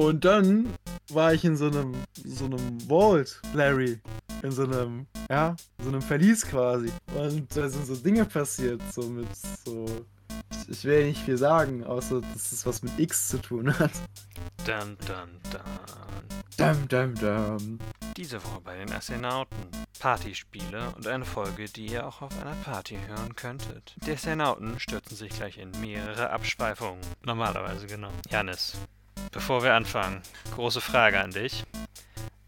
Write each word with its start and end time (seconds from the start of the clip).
Und 0.00 0.24
dann 0.24 0.72
war 1.10 1.34
ich 1.34 1.44
in 1.44 1.58
so 1.58 1.66
einem, 1.66 1.94
so 2.24 2.46
einem 2.46 2.80
Vault, 2.80 3.38
Larry. 3.52 4.00
In 4.42 4.50
so 4.50 4.62
einem, 4.62 5.06
ja, 5.28 5.54
so 5.78 5.88
einem 5.90 6.00
Verlies 6.00 6.46
quasi. 6.46 6.90
Und 7.14 7.54
da 7.54 7.68
sind 7.68 7.86
so 7.86 7.94
Dinge 7.96 8.24
passiert, 8.24 8.80
so 8.90 9.02
mit 9.02 9.28
so. 9.36 9.84
Ich, 10.68 10.84
will 10.84 11.08
nicht 11.08 11.22
viel 11.22 11.36
sagen, 11.36 11.84
außer 11.84 12.22
dass 12.22 12.50
es 12.50 12.64
was 12.64 12.82
mit 12.82 12.98
X 12.98 13.28
zu 13.28 13.42
tun 13.42 13.78
hat. 13.78 13.90
Dun, 14.64 14.96
dun, 15.06 15.38
dun. 15.52 15.60
Dam, 16.56 16.88
dam, 16.88 17.14
dam. 17.16 17.78
Diese 18.16 18.42
Woche 18.42 18.60
bei 18.64 18.78
den 18.78 18.90
Astronauten. 18.92 19.58
Partyspiele 19.98 20.94
und 20.96 21.06
eine 21.06 21.26
Folge, 21.26 21.66
die 21.66 21.88
ihr 21.88 22.06
auch 22.06 22.22
auf 22.22 22.40
einer 22.40 22.56
Party 22.64 22.96
hören 23.06 23.36
könntet. 23.36 23.96
Die 24.06 24.12
Astronauten 24.12 24.80
stürzen 24.80 25.14
sich 25.14 25.28
gleich 25.28 25.58
in 25.58 25.72
mehrere 25.82 26.30
Abschweifungen. 26.30 27.02
Normalerweise, 27.22 27.86
genau. 27.86 28.10
Janis, 28.30 28.78
bevor 29.30 29.62
wir 29.62 29.74
anfangen, 29.74 30.22
große 30.54 30.80
Frage 30.80 31.20
an 31.20 31.30
dich. 31.30 31.64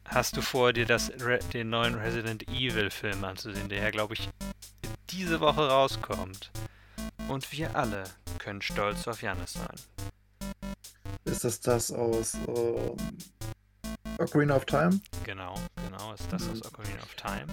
Hast 0.05 0.37
du 0.37 0.43
vor, 0.43 0.73
dir 0.73 0.87
das 0.87 1.11
Re 1.21 1.39
den 1.53 1.71
neuen 1.71 1.95
Resident 1.95 2.47
Evil 2.49 2.91
Film 2.91 3.25
anzusehen, 3.25 3.69
der 3.69 3.83
ja, 3.83 3.91
glaube 3.91 4.15
ich, 4.15 4.29
diese 5.11 5.41
Woche 5.41 5.69
rauskommt? 5.69 6.51
Und 7.29 7.51
wir 7.53 7.75
alle 7.77 8.05
können 8.39 8.61
stolz 8.61 9.09
auf 9.09 9.23
Janis 9.23 9.55
sein. 9.55 9.77
Ist 11.25 11.45
das 11.45 11.61
das 11.61 11.93
aus 11.93 12.35
ähm, 12.49 12.97
Ocarina 14.19 14.57
of 14.57 14.67
Time? 14.67 15.01
Genau, 15.25 15.55
genau, 16.13 16.15
ist 16.15 16.33
das 16.33 16.49
aus 16.49 16.67
Ocarina 16.67 17.03
of 17.03 17.15
Time. 17.15 17.47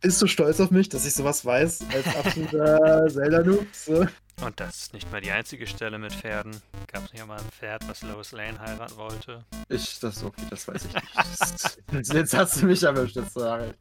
Bist 0.00 0.22
du 0.22 0.26
stolz 0.26 0.60
auf 0.60 0.70
mich, 0.70 0.88
dass 0.88 1.06
ich 1.06 1.14
sowas 1.14 1.44
weiß 1.44 1.84
als 1.92 2.16
absoluter 2.16 3.06
Zelda-Noob? 3.08 3.66
So. 3.72 4.06
Und 4.40 4.60
das 4.60 4.82
ist 4.82 4.94
nicht 4.94 5.10
mal 5.10 5.20
die 5.20 5.30
einzige 5.30 5.66
Stelle 5.66 5.98
mit 5.98 6.12
Pferden. 6.12 6.60
Gab 6.92 7.04
es 7.04 7.12
nicht 7.12 7.26
mal 7.26 7.38
ein 7.38 7.50
Pferd, 7.50 7.86
was 7.88 8.02
Lois 8.02 8.32
Lane 8.32 8.58
heiraten 8.58 8.96
wollte? 8.96 9.44
Ich, 9.68 9.98
das, 10.00 10.22
okay, 10.22 10.42
das 10.50 10.68
weiß 10.68 10.86
ich 10.86 10.94
nicht. 10.94 12.14
Jetzt 12.14 12.34
hast 12.36 12.62
du 12.62 12.66
mich 12.66 12.82
erwischt, 12.82 13.16
jetzt 13.16 13.36
Harald. 13.36 13.76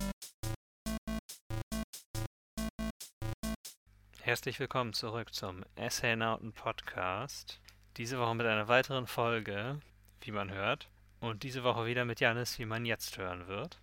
Herzlich 4.22 4.60
willkommen 4.60 4.94
zurück 4.94 5.34
zum 5.34 5.64
Astronauten 5.78 6.52
Podcast. 6.52 7.60
Diese 7.96 8.20
Woche 8.20 8.36
mit 8.36 8.46
einer 8.46 8.68
weiteren 8.68 9.08
Folge, 9.08 9.80
wie 10.22 10.32
man 10.32 10.52
hört. 10.52 10.90
Und 11.20 11.44
diese 11.44 11.64
Woche 11.64 11.86
wieder 11.86 12.06
mit 12.06 12.20
Janis, 12.20 12.60
wie 12.60 12.66
man 12.66 12.86
jetzt 12.86 13.18
hören 13.18 13.48
wird. 13.48 13.80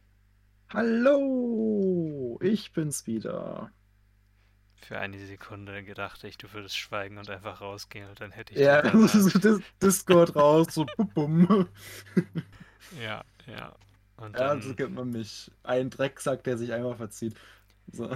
Hallo, 0.74 2.38
ich 2.42 2.72
bin's 2.72 3.06
wieder. 3.06 3.70
Für 4.82 4.98
eine 4.98 5.18
Sekunde 5.24 5.82
gedachte 5.84 6.28
ich, 6.28 6.36
du 6.36 6.52
würdest 6.52 6.76
schweigen 6.76 7.16
und 7.16 7.30
einfach 7.30 7.60
rausgehen 7.60 8.08
und 8.08 8.20
dann 8.20 8.32
hätte 8.32 8.54
ich. 8.54 8.60
Ja, 8.60 8.82
Dis- 8.82 9.62
Discord 9.80 10.36
raus, 10.36 10.66
so 10.70 10.84
bum, 10.96 11.08
bum. 11.14 11.68
ja, 13.02 13.24
ja. 13.46 13.74
Und 14.16 14.38
Ja, 14.38 14.38
dann, 14.48 14.62
so 14.62 14.74
kennt 14.74 14.94
man 14.94 15.10
mich. 15.10 15.50
Ein 15.62 15.90
Drecksack, 15.90 16.44
der 16.44 16.58
sich 16.58 16.72
einmal 16.72 16.96
verzieht. 16.96 17.34
So. 17.92 18.08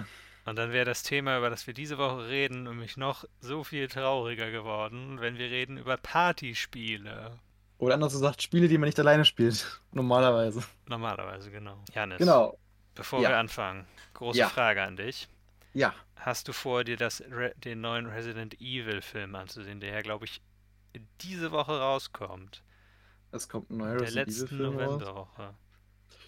und 0.44 0.56
dann 0.56 0.72
wäre 0.72 0.84
das 0.84 1.02
Thema, 1.02 1.38
über 1.38 1.50
das 1.50 1.66
wir 1.66 1.74
diese 1.74 1.96
Woche 1.98 2.28
reden, 2.28 2.64
nämlich 2.64 2.96
noch 2.96 3.24
so 3.40 3.64
viel 3.64 3.88
trauriger 3.88 4.50
geworden, 4.50 5.20
wenn 5.20 5.38
wir 5.38 5.50
reden 5.50 5.78
über 5.78 5.96
Partyspiele. 5.96 7.38
Oder 7.78 7.94
anders 7.94 8.12
gesagt, 8.12 8.42
Spiele, 8.42 8.68
die 8.68 8.76
man 8.78 8.88
nicht 8.88 8.98
alleine 8.98 9.24
spielt. 9.24 9.80
Normalerweise. 9.92 10.62
Normalerweise, 10.86 11.50
genau. 11.50 11.82
Janis, 11.94 12.18
Genau. 12.18 12.58
bevor 12.94 13.20
Ja. 13.22 13.30
wir 13.30 13.38
anfangen, 13.38 13.86
große 14.14 14.38
Ja. 14.38 14.48
Frage 14.48 14.82
an 14.82 14.96
dich. 14.96 15.28
Ja. 15.74 15.94
Hast 16.16 16.48
du 16.48 16.52
vor, 16.52 16.82
dir 16.82 16.96
das 16.96 17.20
Re 17.30 17.52
den 17.56 17.80
neuen 17.80 18.06
Resident 18.06 18.60
Evil 18.60 19.00
Film 19.02 19.34
anzusehen, 19.36 19.78
der 19.80 19.92
ja, 19.92 20.00
glaube 20.00 20.24
ich, 20.24 20.42
diese 21.20 21.52
Woche 21.52 21.78
rauskommt? 21.78 22.64
Es 23.30 23.48
kommt 23.48 23.70
ein 23.70 23.76
neuer 23.76 23.92
der 23.98 24.00
Resident 24.02 24.28
letzten 24.28 24.46
Evil 24.46 24.56
Film 24.58 24.78
raus. 24.78 24.86
Novemberwoche. 25.00 25.54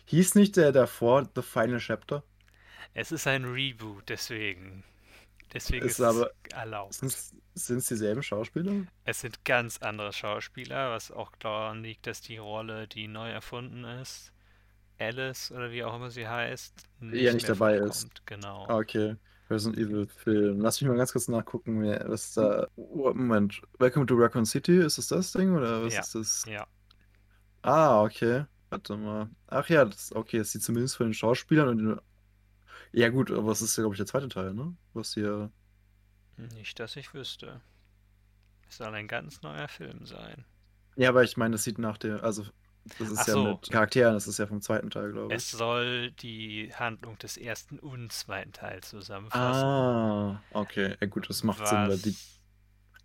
Hieß 0.04 0.34
nicht 0.36 0.56
der 0.56 0.70
davor 0.72 1.28
The 1.34 1.42
Final 1.42 1.78
Chapter? 1.78 2.22
Es 2.94 3.10
ist 3.10 3.26
ein 3.26 3.44
Reboot, 3.44 4.08
deswegen. 4.08 4.84
Deswegen 5.52 5.84
Ist 5.86 5.98
ist, 5.98 6.00
aber- 6.04 6.30
es 6.48 6.52
erlaubt. 6.54 6.94
Sind 6.94 7.78
es 7.78 7.86
dieselben 7.86 8.22
Schauspieler? 8.22 8.86
Es 9.04 9.20
sind 9.20 9.44
ganz 9.44 9.78
andere 9.78 10.12
Schauspieler, 10.12 10.92
was 10.92 11.10
auch 11.10 11.32
daran 11.40 11.82
liegt, 11.82 12.06
dass 12.06 12.20
die 12.20 12.36
Rolle, 12.38 12.86
die 12.86 13.08
neu 13.08 13.30
erfunden 13.30 13.84
ist, 13.84 14.32
Alice 14.98 15.50
oder 15.50 15.70
wie 15.72 15.82
auch 15.82 15.96
immer 15.96 16.10
sie 16.10 16.28
heißt, 16.28 16.74
nicht, 17.00 17.22
Ja, 17.22 17.32
nicht 17.32 17.48
dabei 17.48 17.76
ist. 17.76 18.02
vorkommt. 18.02 18.22
Genau. 18.26 18.66
Ah, 18.68 18.76
okay. 18.76 19.16
Resident 19.48 19.78
Evil 19.78 20.06
Film. 20.06 20.60
Lass 20.60 20.80
mich 20.80 20.88
mal 20.88 20.96
ganz 20.96 21.10
kurz 21.12 21.26
nachgucken, 21.26 21.82
was 21.82 22.34
da. 22.34 22.68
Oh, 22.76 23.12
Moment. 23.12 23.60
Welcome 23.80 24.06
to 24.06 24.14
Raccoon 24.14 24.46
City, 24.46 24.78
ist 24.78 24.98
es 24.98 25.08
das 25.08 25.32
Ding 25.32 25.56
oder 25.56 25.82
was 25.84 25.94
Ja. 25.94 26.00
ist 26.02 26.14
das? 26.14 26.44
Ja. 26.46 26.66
Ah, 27.62 28.02
okay. 28.02 28.44
Warte 28.68 28.96
mal. 28.96 29.28
Ach 29.48 29.68
ja, 29.68 29.84
das, 29.84 30.12
okay, 30.14 30.38
das 30.38 30.52
sieht 30.52 30.62
zumindest 30.62 30.96
von 30.96 31.06
den 31.08 31.14
Schauspielern 31.14 31.68
und 31.68 31.78
den. 31.78 32.00
Ja, 32.92 33.08
gut, 33.08 33.30
aber 33.30 33.52
es 33.52 33.62
ist 33.62 33.76
ja, 33.76 33.82
glaube 33.82 33.94
ich, 33.94 33.98
der 33.98 34.06
zweite 34.06 34.28
Teil, 34.28 34.52
ne? 34.54 34.74
Was 34.94 35.14
hier. 35.14 35.50
Nicht, 36.54 36.78
dass 36.80 36.96
ich 36.96 37.12
wüsste. 37.14 37.60
Es 38.68 38.78
soll 38.78 38.94
ein 38.94 39.08
ganz 39.08 39.42
neuer 39.42 39.68
Film 39.68 40.06
sein. 40.06 40.44
Ja, 40.96 41.10
aber 41.10 41.22
ich 41.22 41.36
meine, 41.36 41.52
das 41.52 41.64
sieht 41.64 41.78
nach 41.78 41.98
der. 41.98 42.22
Also, 42.24 42.44
das 42.98 43.10
ist 43.10 43.18
Ach 43.20 43.26
ja 43.28 43.34
so. 43.34 43.44
mit 43.44 43.70
Charakteren, 43.70 44.14
das 44.14 44.26
ist 44.26 44.38
ja 44.38 44.46
vom 44.46 44.60
zweiten 44.60 44.90
Teil, 44.90 45.12
glaube 45.12 45.32
ich. 45.34 45.36
Es 45.36 45.50
soll 45.50 46.10
die 46.12 46.72
Handlung 46.74 47.18
des 47.18 47.36
ersten 47.36 47.78
und 47.78 48.12
zweiten 48.12 48.52
Teils 48.52 48.88
zusammenfassen. 48.90 49.64
Ah, 49.64 50.42
okay. 50.50 50.96
Ja, 51.00 51.06
gut, 51.06 51.28
das 51.28 51.42
macht 51.44 51.66
Sinn, 51.66 51.88
weil 51.88 51.98
die 51.98 52.10
was- 52.10 52.40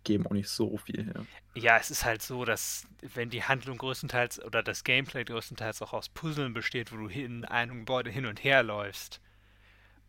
geben 0.04 0.26
auch 0.26 0.32
nicht 0.32 0.48
so 0.48 0.76
viel 0.78 1.04
her. 1.04 1.26
Ja, 1.54 1.76
es 1.78 1.90
ist 1.90 2.04
halt 2.04 2.22
so, 2.22 2.44
dass 2.44 2.86
wenn 3.14 3.30
die 3.30 3.42
Handlung 3.44 3.78
größtenteils 3.78 4.42
oder 4.44 4.62
das 4.62 4.84
Gameplay 4.84 5.24
größtenteils 5.24 5.82
auch 5.82 5.92
aus 5.92 6.08
Puzzeln 6.08 6.52
besteht, 6.54 6.92
wo 6.92 6.96
du 6.96 7.08
in 7.08 7.44
einem 7.44 7.80
Gebäude 7.80 8.10
hin 8.10 8.26
und 8.26 8.42
her 8.44 8.62
läufst 8.62 9.20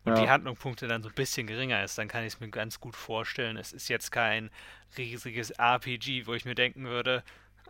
und 0.06 0.18
die 0.18 0.24
Ja. 0.24 0.30
Handlungspunkte 0.30 0.88
dann 0.88 1.04
so 1.04 1.10
ein 1.10 1.16
bisschen 1.16 1.48
geringer 1.48 1.84
ist, 1.84 1.98
dann 1.98 2.08
kann 2.08 2.24
ich 2.24 2.34
es 2.34 2.40
mir 2.40 2.50
ganz 2.50 2.80
gut 2.80 2.96
vorstellen. 2.96 3.58
Es 3.58 3.74
ist 3.74 3.90
jetzt 3.90 4.12
kein 4.12 4.50
riesiges 4.98 5.52
RPG, 5.52 6.26
wo 6.28 6.34
ich 6.34 6.46
mir 6.46 6.56
denken 6.56 6.86
würde, 6.86 7.24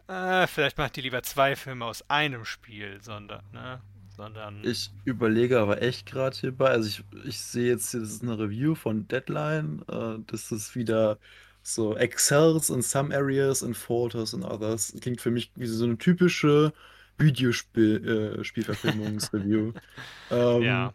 äh, 0.07 0.47
vielleicht 0.47 0.77
macht 0.77 0.95
die 0.95 1.01
lieber 1.01 1.23
zwei 1.23 1.55
Filme 1.55 1.85
aus 1.85 2.09
einem 2.09 2.45
Spiel, 2.45 2.99
sondern, 3.01 3.43
ne? 3.51 3.81
Sondern. 4.15 4.63
Ich 4.63 4.91
überlege 5.05 5.59
aber 5.59 5.81
echt 5.81 6.05
gerade 6.05 6.35
hierbei, 6.35 6.69
also 6.69 6.87
ich, 6.87 7.03
ich 7.25 7.39
sehe 7.39 7.67
jetzt, 7.67 7.91
hier, 7.91 7.99
das 7.99 8.11
ist 8.11 8.23
eine 8.23 8.37
Review 8.39 8.75
von 8.75 9.07
Deadline, 9.07 9.83
äh, 9.89 10.17
das 10.27 10.51
ist 10.51 10.75
wieder 10.75 11.19
so 11.61 11.95
excels 11.97 12.69
in 12.69 12.81
some 12.81 13.13
areas 13.15 13.63
and 13.63 13.75
falters 13.77 14.33
in 14.33 14.43
others. 14.43 14.93
Klingt 15.01 15.21
für 15.21 15.31
mich 15.31 15.51
wie 15.55 15.65
so 15.67 15.83
eine 15.85 15.97
typische 15.97 16.73
Videospiel, 17.17 18.37
äh, 18.37 18.43
ähm, 20.31 20.61
Ja. 20.63 20.93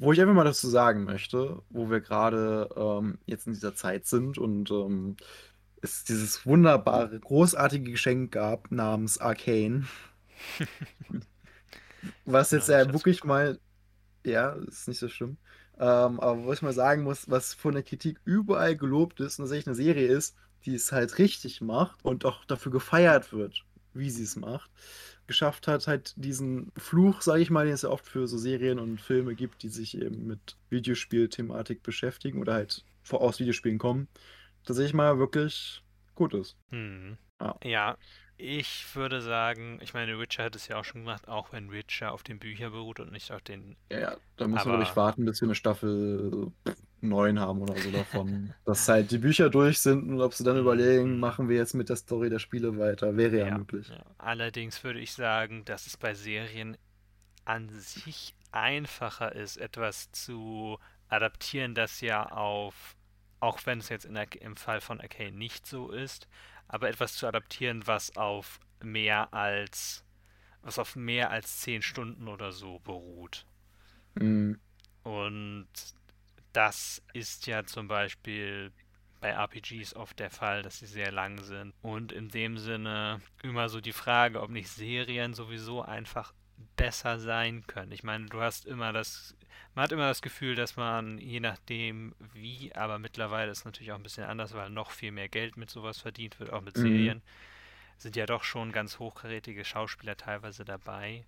Wo 0.00 0.12
ich 0.12 0.20
einfach 0.20 0.34
mal 0.34 0.44
dazu 0.44 0.66
sagen 0.66 1.04
möchte, 1.04 1.62
wo 1.68 1.90
wir 1.90 2.00
gerade 2.00 2.70
ähm, 2.74 3.18
jetzt 3.26 3.46
in 3.46 3.52
dieser 3.52 3.74
Zeit 3.74 4.06
sind 4.06 4.38
und 4.38 4.70
ähm, 4.70 5.16
es 5.82 6.04
dieses 6.04 6.46
wunderbare, 6.46 7.20
großartige 7.20 7.90
Geschenk 7.90 8.32
gab 8.32 8.70
namens 8.70 9.18
Arcane. 9.18 9.86
Was 12.24 12.50
jetzt 12.50 12.68
Ja, 12.68 12.82
ich 12.82 12.92
wirklich 12.94 13.24
mal, 13.24 13.60
ja, 14.24 14.52
ist 14.68 14.88
nicht 14.88 15.00
so 15.00 15.08
schlimm. 15.08 15.38
Ähm, 15.78 16.20
aber 16.20 16.46
was 16.46 16.58
ich 16.58 16.62
mal 16.62 16.72
sagen 16.72 17.02
muss, 17.04 17.30
was 17.30 17.54
von 17.54 17.74
der 17.74 17.82
Kritik 17.82 18.20
überall 18.24 18.76
gelobt 18.76 19.20
ist 19.20 19.38
und 19.38 19.44
tatsächlich 19.44 19.68
eine 19.68 19.76
Serie 19.76 20.08
ist, 20.08 20.36
die 20.64 20.74
es 20.74 20.92
halt 20.92 21.18
richtig 21.18 21.60
macht 21.60 22.04
und 22.04 22.24
auch 22.24 22.44
dafür 22.46 22.72
gefeiert 22.72 23.32
wird, 23.32 23.64
wie 23.94 24.10
sie 24.10 24.24
es 24.24 24.36
macht, 24.36 24.70
geschafft 25.30 25.66
hat, 25.68 25.86
halt 25.86 26.12
diesen 26.16 26.72
Fluch, 26.76 27.22
sage 27.22 27.40
ich 27.42 27.50
mal, 27.50 27.64
den 27.64 27.74
es 27.74 27.82
ja 27.82 27.88
oft 27.88 28.04
für 28.06 28.26
so 28.26 28.36
Serien 28.36 28.78
und 28.78 29.00
Filme 29.00 29.34
gibt, 29.34 29.62
die 29.62 29.68
sich 29.68 29.96
eben 29.96 30.26
mit 30.26 30.56
Videospielthematik 30.68 31.82
beschäftigen 31.82 32.40
oder 32.40 32.54
halt 32.54 32.84
vor 33.02 33.20
aus 33.22 33.38
Videospielen 33.40 33.78
kommen, 33.78 34.08
tatsächlich 34.64 34.92
mal 34.94 35.18
wirklich 35.18 35.82
gut 36.14 36.34
ist. 36.34 36.56
Hm. 36.70 37.16
Ja. 37.40 37.56
Ja, 37.64 37.96
ich 38.36 38.84
würde 38.94 39.22
sagen, 39.22 39.78
ich 39.82 39.94
meine, 39.94 40.18
Witcher 40.18 40.44
hat 40.44 40.56
es 40.56 40.68
ja 40.68 40.78
auch 40.78 40.84
schon 40.84 41.02
gemacht, 41.02 41.28
auch 41.28 41.52
wenn 41.52 41.70
Witcher 41.70 42.12
auf 42.12 42.22
den 42.22 42.38
Büchern 42.38 42.72
beruht 42.72 43.00
und 43.00 43.12
nicht 43.12 43.30
auf 43.32 43.40
den. 43.42 43.76
Ja, 43.90 44.00
ja, 44.00 44.16
da 44.36 44.46
müssen 44.48 44.56
wir, 44.56 44.60
Aber- 44.60 44.70
glaube 44.78 44.82
ich, 44.84 44.96
warten, 44.96 45.24
bis 45.24 45.40
wir 45.40 45.46
eine 45.46 45.54
Staffel 45.54 46.50
9 47.02 47.38
haben 47.40 47.62
oder 47.62 47.76
so 47.76 47.90
davon. 47.90 48.52
Dass 48.64 48.88
halt 48.88 49.10
die 49.10 49.18
Bücher 49.18 49.50
durch 49.50 49.78
sind 49.80 50.08
und 50.10 50.20
ob 50.20 50.34
sie 50.34 50.44
dann 50.44 50.58
überlegen, 50.58 51.18
machen 51.18 51.48
wir 51.48 51.56
jetzt 51.56 51.74
mit 51.74 51.88
der 51.88 51.96
Story 51.96 52.30
der 52.30 52.38
Spiele 52.38 52.78
weiter. 52.78 53.16
Wäre 53.16 53.38
ja, 53.38 53.46
Ja, 53.48 53.58
möglich. 53.58 53.88
Ja. 53.88 54.04
Allerdings 54.18 54.82
würde 54.84 55.00
ich 55.00 55.12
sagen, 55.12 55.64
dass 55.64 55.86
es 55.86 55.96
bei 55.96 56.14
Serien 56.14 56.76
an 57.44 57.68
sich 57.70 58.34
einfacher 58.52 59.34
ist, 59.34 59.56
etwas 59.56 60.10
zu 60.12 60.78
adaptieren, 61.08 61.74
das 61.74 62.00
ja 62.00 62.26
auf, 62.30 62.96
auch 63.40 63.60
wenn 63.66 63.78
es 63.78 63.88
jetzt 63.88 64.04
in 64.04 64.16
im 64.16 64.56
Fall 64.56 64.80
von 64.80 65.00
Arcane 65.00 65.36
nicht 65.36 65.66
so 65.66 65.90
ist, 65.90 66.28
aber 66.68 66.88
etwas 66.88 67.14
zu 67.14 67.26
adaptieren, 67.26 67.86
was 67.86 68.16
auf 68.16 68.60
mehr 68.82 69.32
als, 69.34 70.04
was 70.62 70.78
auf 70.78 70.96
mehr 70.96 71.30
als 71.30 71.60
zehn 71.60 71.82
Stunden 71.82 72.28
oder 72.28 72.52
so 72.52 72.78
beruht. 72.80 73.44
Mhm. 74.14 74.58
Und 75.02 75.68
das 76.52 77.02
ist 77.12 77.46
ja 77.46 77.64
zum 77.64 77.88
Beispiel 77.88 78.72
bei 79.20 79.30
RPGs 79.30 79.94
oft 79.94 80.18
der 80.18 80.30
Fall, 80.30 80.62
dass 80.62 80.78
sie 80.78 80.86
sehr 80.86 81.12
lang 81.12 81.42
sind. 81.42 81.74
Und 81.82 82.12
in 82.12 82.28
dem 82.28 82.58
Sinne 82.58 83.20
immer 83.42 83.68
so 83.68 83.80
die 83.80 83.92
Frage, 83.92 84.40
ob 84.40 84.50
nicht 84.50 84.68
Serien 84.68 85.34
sowieso 85.34 85.82
einfach 85.82 86.32
besser 86.76 87.18
sein 87.18 87.66
können. 87.66 87.92
Ich 87.92 88.02
meine, 88.02 88.26
du 88.26 88.40
hast 88.40 88.66
immer 88.66 88.92
das, 88.92 89.36
man 89.74 89.84
hat 89.84 89.92
immer 89.92 90.08
das 90.08 90.22
Gefühl, 90.22 90.54
dass 90.54 90.76
man, 90.76 91.18
je 91.18 91.40
nachdem 91.40 92.14
wie, 92.32 92.74
aber 92.74 92.98
mittlerweile 92.98 93.50
ist 93.50 93.58
es 93.58 93.64
natürlich 93.64 93.92
auch 93.92 93.96
ein 93.96 94.02
bisschen 94.02 94.24
anders, 94.24 94.54
weil 94.54 94.70
noch 94.70 94.90
viel 94.90 95.12
mehr 95.12 95.28
Geld 95.28 95.56
mit 95.56 95.70
sowas 95.70 95.98
verdient 95.98 96.40
wird, 96.40 96.52
auch 96.52 96.62
mit 96.62 96.76
mhm. 96.76 96.82
Serien, 96.82 97.22
sind 97.98 98.16
ja 98.16 98.24
doch 98.24 98.44
schon 98.44 98.72
ganz 98.72 98.98
hochkarätige 98.98 99.64
Schauspieler 99.64 100.16
teilweise 100.16 100.64
dabei. 100.64 101.26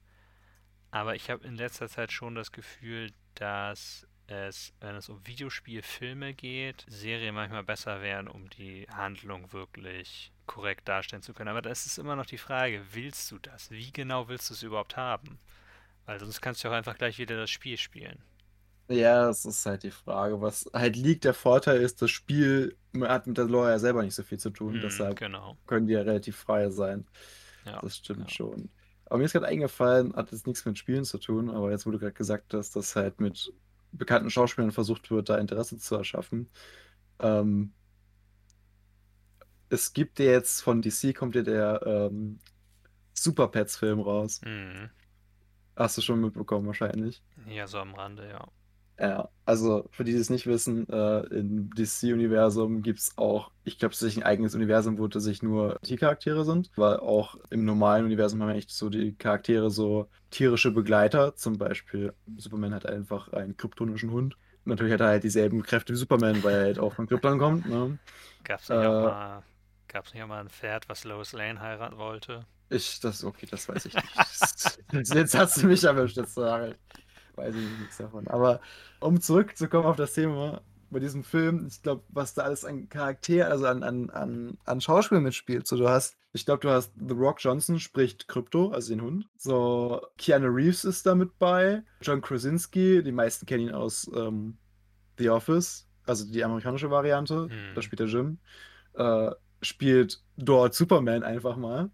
Aber 0.90 1.14
ich 1.14 1.30
habe 1.30 1.46
in 1.46 1.56
letzter 1.56 1.88
Zeit 1.88 2.12
schon 2.12 2.34
das 2.34 2.52
Gefühl, 2.52 3.12
dass 3.34 4.06
es, 4.26 4.72
wenn 4.80 4.94
es 4.94 5.08
um 5.08 5.26
Videospielfilme 5.26 6.34
geht, 6.34 6.84
Serien 6.88 7.34
manchmal 7.34 7.64
besser 7.64 8.00
wären, 8.02 8.28
um 8.28 8.48
die 8.50 8.86
Handlung 8.90 9.52
wirklich 9.52 10.32
korrekt 10.46 10.88
darstellen 10.88 11.22
zu 11.22 11.34
können. 11.34 11.50
Aber 11.50 11.62
das 11.62 11.86
ist 11.86 11.98
immer 11.98 12.16
noch 12.16 12.26
die 12.26 12.38
Frage, 12.38 12.82
willst 12.92 13.30
du 13.30 13.38
das? 13.38 13.70
Wie 13.70 13.92
genau 13.92 14.28
willst 14.28 14.50
du 14.50 14.54
es 14.54 14.62
überhaupt 14.62 14.96
haben? 14.96 15.38
Weil 16.06 16.18
sonst 16.18 16.40
kannst 16.40 16.62
du 16.62 16.68
auch 16.68 16.72
einfach 16.72 16.96
gleich 16.96 17.18
wieder 17.18 17.36
das 17.36 17.50
Spiel 17.50 17.76
spielen. 17.76 18.22
Ja, 18.88 19.26
das 19.26 19.44
ist 19.44 19.64
halt 19.64 19.84
die 19.84 19.90
Frage. 19.90 20.40
Was 20.40 20.68
halt 20.72 20.96
liegt, 20.96 21.24
der 21.24 21.34
Vorteil 21.34 21.80
ist, 21.80 22.02
das 22.02 22.10
Spiel 22.10 22.76
hat 23.00 23.26
mit 23.26 23.38
der 23.38 23.46
Lore 23.46 23.70
ja 23.70 23.78
selber 23.78 24.02
nicht 24.02 24.14
so 24.14 24.22
viel 24.22 24.38
zu 24.38 24.50
tun. 24.50 24.78
Mm, 24.78 24.80
deshalb 24.80 25.18
genau. 25.18 25.56
können 25.66 25.86
die 25.86 25.94
ja 25.94 26.02
relativ 26.02 26.36
frei 26.36 26.68
sein. 26.70 27.06
Ja, 27.64 27.80
das 27.80 27.96
stimmt 27.96 28.28
ja. 28.28 28.28
schon. 28.28 28.68
Aber 29.06 29.18
mir 29.18 29.24
ist 29.24 29.32
gerade 29.32 29.46
eingefallen, 29.46 30.14
hat 30.14 30.32
jetzt 30.32 30.46
nichts 30.46 30.64
mit 30.64 30.78
Spielen 30.78 31.04
zu 31.04 31.18
tun, 31.18 31.50
aber 31.50 31.70
jetzt, 31.70 31.84
du 31.84 31.98
gerade 31.98 32.12
gesagt 32.12 32.54
dass 32.54 32.96
halt 32.96 33.20
mit 33.20 33.52
bekannten 33.92 34.30
Schauspielern 34.30 34.72
versucht 34.72 35.10
wird, 35.10 35.28
da 35.28 35.38
Interesse 35.38 35.78
zu 35.78 35.96
erschaffen. 35.96 36.48
Ähm, 37.20 37.72
es 39.68 39.92
gibt 39.92 40.18
ja 40.18 40.26
jetzt 40.26 40.60
von 40.62 40.82
DC 40.82 41.14
kommt 41.14 41.34
ja 41.34 41.42
der 41.42 41.80
ähm, 41.86 42.38
Super 43.14 43.48
Pets-Film 43.48 44.00
raus. 44.00 44.40
Mhm. 44.44 44.90
Hast 45.76 45.96
du 45.96 46.02
schon 46.02 46.20
mitbekommen, 46.20 46.66
wahrscheinlich. 46.66 47.22
Ja, 47.46 47.66
so 47.66 47.78
am 47.78 47.94
Rande, 47.94 48.28
ja. 48.28 48.46
Ja, 48.98 49.28
also 49.46 49.88
für 49.90 50.04
die, 50.04 50.12
die 50.12 50.18
es 50.18 50.30
nicht 50.30 50.46
wissen, 50.46 50.88
äh, 50.88 51.20
im 51.26 51.70
DC-Universum 51.74 52.82
gibt 52.82 53.00
es 53.00 53.16
auch, 53.16 53.50
ich 53.64 53.78
glaube, 53.78 53.94
es 53.94 54.02
ist 54.02 54.16
ein 54.16 54.22
eigenes 54.22 54.54
Universum, 54.54 54.98
wo 54.98 55.08
sich 55.18 55.42
nur 55.42 55.78
Tiercharaktere 55.82 56.44
sind, 56.44 56.70
weil 56.76 56.98
auch 56.98 57.36
im 57.50 57.64
normalen 57.64 58.04
Universum 58.04 58.40
haben 58.42 58.50
wir 58.50 58.56
echt 58.56 58.70
so 58.70 58.90
die 58.90 59.14
Charaktere 59.14 59.70
so 59.70 60.08
tierische 60.30 60.70
Begleiter. 60.70 61.34
Zum 61.34 61.58
Beispiel, 61.58 62.12
Superman 62.36 62.74
hat 62.74 62.86
einfach 62.86 63.32
einen 63.32 63.56
kryptonischen 63.56 64.10
Hund. 64.10 64.36
Natürlich 64.64 64.92
hat 64.92 65.00
er 65.00 65.08
halt 65.08 65.24
dieselben 65.24 65.62
Kräfte 65.62 65.92
wie 65.92 65.96
Superman, 65.96 66.44
weil 66.44 66.54
er 66.54 66.64
halt 66.64 66.78
auch 66.78 66.94
von 66.94 67.06
Krypton 67.08 67.38
kommt. 67.38 67.66
Ne? 67.66 67.98
Gab 68.44 68.60
es 68.60 68.68
nicht, 68.68 68.78
äh, 68.78 68.86
auch 68.86 69.02
mal, 69.02 69.42
nicht 69.92 70.22
auch 70.22 70.28
mal 70.28 70.40
ein 70.40 70.48
Pferd, 70.48 70.88
was 70.88 71.04
Lois 71.04 71.32
Lane 71.32 71.60
heiraten 71.60 71.96
wollte? 71.96 72.46
Ich, 72.68 73.00
das, 73.00 73.24
okay, 73.24 73.46
das 73.50 73.68
weiß 73.68 73.86
ich 73.86 73.94
nicht. 73.94 75.14
jetzt 75.14 75.34
hast 75.36 75.62
du 75.62 75.66
mich 75.66 75.86
aber 75.88 76.06
jetzt 76.06 76.38
weiß 77.36 77.54
ich 77.54 77.78
nichts 77.80 77.96
davon. 77.98 78.26
Aber 78.28 78.60
um 79.00 79.20
zurückzukommen 79.20 79.86
auf 79.86 79.96
das 79.96 80.14
Thema 80.14 80.62
bei 80.92 81.00
diesem 81.00 81.24
Film, 81.24 81.66
ich 81.66 81.82
glaube, 81.82 82.02
was 82.10 82.34
da 82.34 82.42
alles 82.42 82.64
an 82.64 82.88
Charakter, 82.88 83.48
also 83.48 83.66
an, 83.66 83.82
an, 83.82 84.10
an, 84.10 84.58
an 84.64 84.80
Schauspiel 84.80 85.20
mitspielt. 85.20 85.66
So, 85.66 85.76
du 85.76 85.88
hast, 85.88 86.16
ich 86.32 86.44
glaube, 86.44 86.60
du 86.60 86.70
hast 86.70 86.92
The 86.96 87.14
Rock 87.14 87.38
Johnson 87.40 87.80
spricht 87.80 88.28
Krypto, 88.28 88.70
also 88.70 88.92
den 88.92 89.02
Hund. 89.02 89.26
So, 89.38 90.02
Keanu 90.18 90.48
Reeves 90.48 90.84
ist 90.84 91.06
da 91.06 91.14
mit 91.14 91.38
bei. 91.38 91.82
John 92.02 92.20
Krasinski, 92.20 93.02
die 93.02 93.12
meisten 93.12 93.46
kennen 93.46 93.68
ihn 93.68 93.74
aus 93.74 94.10
ähm, 94.14 94.58
The 95.18 95.30
Office, 95.30 95.88
also 96.06 96.30
die 96.30 96.44
amerikanische 96.44 96.90
Variante. 96.90 97.48
Hm. 97.48 97.74
Da 97.74 97.82
spielt 97.82 98.00
er 98.00 98.06
Jim. 98.06 98.38
Äh, 98.94 99.30
spielt 99.62 100.22
dort 100.36 100.74
Superman 100.74 101.22
einfach 101.22 101.56
mal. 101.56 101.90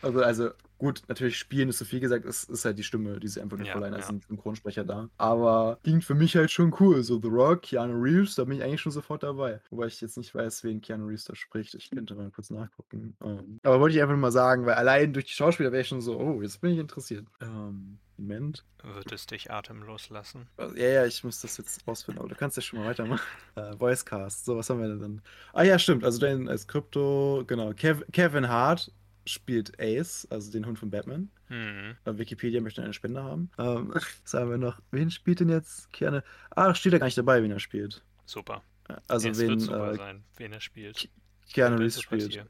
Also, 0.00 0.22
also 0.22 0.50
Gut, 0.82 1.04
natürlich 1.06 1.38
spielen 1.38 1.68
ist 1.68 1.78
so 1.78 1.84
viel 1.84 2.00
gesagt, 2.00 2.24
es 2.24 2.42
ist 2.42 2.64
halt 2.64 2.76
die 2.76 2.82
Stimme, 2.82 3.20
die 3.20 3.28
sie 3.28 3.40
einfach 3.40 3.56
nur 3.56 3.68
ja, 3.68 3.76
als 3.76 4.08
ja. 4.08 4.14
ein 4.14 4.20
Synchronsprecher 4.20 4.82
da. 4.82 5.08
Aber 5.16 5.78
klingt 5.84 6.02
für 6.02 6.16
mich 6.16 6.34
halt 6.34 6.50
schon 6.50 6.74
cool. 6.80 7.04
So 7.04 7.20
The 7.22 7.28
Rock, 7.28 7.62
Keanu 7.62 8.02
Reeves, 8.02 8.34
da 8.34 8.42
bin 8.42 8.56
ich 8.56 8.64
eigentlich 8.64 8.80
schon 8.80 8.90
sofort 8.90 9.22
dabei. 9.22 9.60
Wobei 9.70 9.86
ich 9.86 10.00
jetzt 10.00 10.16
nicht 10.16 10.34
weiß, 10.34 10.64
wen 10.64 10.80
Keanu 10.80 11.06
Reeves 11.06 11.22
da 11.22 11.36
spricht. 11.36 11.76
Ich 11.76 11.88
könnte 11.88 12.16
mal 12.16 12.32
kurz 12.32 12.50
nachgucken. 12.50 13.14
Um, 13.20 13.30
ähm, 13.30 13.60
aber 13.62 13.78
wollte 13.78 13.94
ich 13.94 14.02
einfach 14.02 14.16
mal 14.16 14.32
sagen, 14.32 14.66
weil 14.66 14.74
allein 14.74 15.12
durch 15.12 15.26
die 15.26 15.34
Schauspieler 15.34 15.70
wäre 15.70 15.82
ich 15.82 15.88
schon 15.88 16.00
so, 16.00 16.18
oh, 16.18 16.42
jetzt 16.42 16.60
bin 16.60 16.72
ich 16.72 16.78
interessiert. 16.80 17.28
Ähm, 17.40 18.00
Moment. 18.16 18.64
Wird 18.82 19.12
es 19.12 19.26
dich 19.26 19.52
atemlos 19.52 20.10
lassen? 20.10 20.48
Also, 20.56 20.74
ja, 20.76 20.88
ja, 20.88 21.06
ich 21.06 21.22
muss 21.22 21.40
das 21.40 21.58
jetzt 21.58 21.86
rausfinden, 21.86 22.20
aber 22.20 22.28
du 22.28 22.34
kannst 22.34 22.56
ja 22.56 22.62
schon 22.62 22.80
mal 22.80 22.86
weitermachen. 22.86 23.22
Äh, 23.54 23.78
Voicecast, 23.78 24.46
so, 24.46 24.56
was 24.56 24.70
haben 24.70 24.80
wir 24.80 24.88
denn 24.88 25.00
dann? 25.00 25.22
Ah 25.52 25.62
ja, 25.62 25.78
stimmt, 25.78 26.04
also 26.04 26.18
dann 26.18 26.48
als 26.48 26.66
Krypto, 26.66 27.44
genau, 27.46 27.74
Kev 27.74 28.02
Kevin 28.10 28.48
Hart 28.48 28.90
spielt 29.26 29.78
Ace, 29.80 30.26
also 30.30 30.50
den 30.50 30.66
Hund 30.66 30.78
von 30.78 30.90
Batman. 30.90 31.30
Mhm. 31.48 31.96
Wikipedia 32.04 32.60
möchte 32.60 32.82
eine 32.82 32.92
Spende 32.92 33.22
haben. 33.22 33.50
Ähm, 33.58 33.92
sagen 34.24 34.50
wir 34.50 34.58
noch, 34.58 34.80
wen 34.90 35.10
spielt 35.10 35.40
denn 35.40 35.48
jetzt 35.48 35.92
Keanu? 35.92 36.20
Ach, 36.50 36.74
steht 36.76 36.92
er 36.92 36.98
gar 36.98 37.06
nicht 37.06 37.18
dabei, 37.18 37.42
wen 37.42 37.50
er 37.50 37.60
spielt. 37.60 38.02
Super. 38.26 38.62
Also 39.08 39.28
es 39.28 39.38
wen, 39.38 39.58
super 39.58 39.92
äh, 39.92 39.96
sein, 39.96 40.24
wen 40.36 40.52
er 40.52 40.60
spielt. 40.60 41.08
Keanu 41.52 41.76
Reeves 41.76 42.00
spielt. 42.00 42.34
Oder 42.34 42.46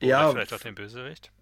ja. 0.00 0.30
Vielleicht 0.30 0.52
auch 0.52 0.60
den 0.60 0.74
Bösewicht? 0.74 1.32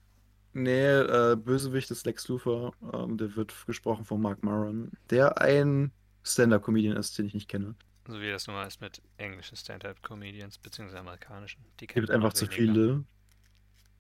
Nee, 0.53 0.87
äh, 0.87 1.37
Bösewicht 1.37 1.91
ist 1.91 2.07
Lex 2.07 2.29
Luthor. 2.29 2.73
Ähm, 2.95 3.19
der 3.19 3.37
wird 3.37 3.55
gesprochen 3.67 4.05
von 4.05 4.21
Mark 4.23 4.43
Maron, 4.43 4.93
der 5.11 5.41
ein 5.41 5.93
Stand-Up-Comedian 6.25 6.97
ist, 6.97 7.19
den 7.19 7.27
ich 7.27 7.35
nicht 7.35 7.49
kenne. 7.49 7.75
So 8.09 8.21
wie 8.21 8.31
das 8.31 8.47
nun 8.47 8.57
mal 8.57 8.67
ist 8.67 8.81
mit 8.81 9.03
englischen 9.19 9.57
Stand-Up-Comedians, 9.57 10.59
beziehungsweise 10.59 11.01
amerikanischen. 11.01 11.65
Die 11.81 11.87
gibt 11.87 12.11
einfach 12.11 12.33
zu 12.33 12.47
viele. 12.47 13.05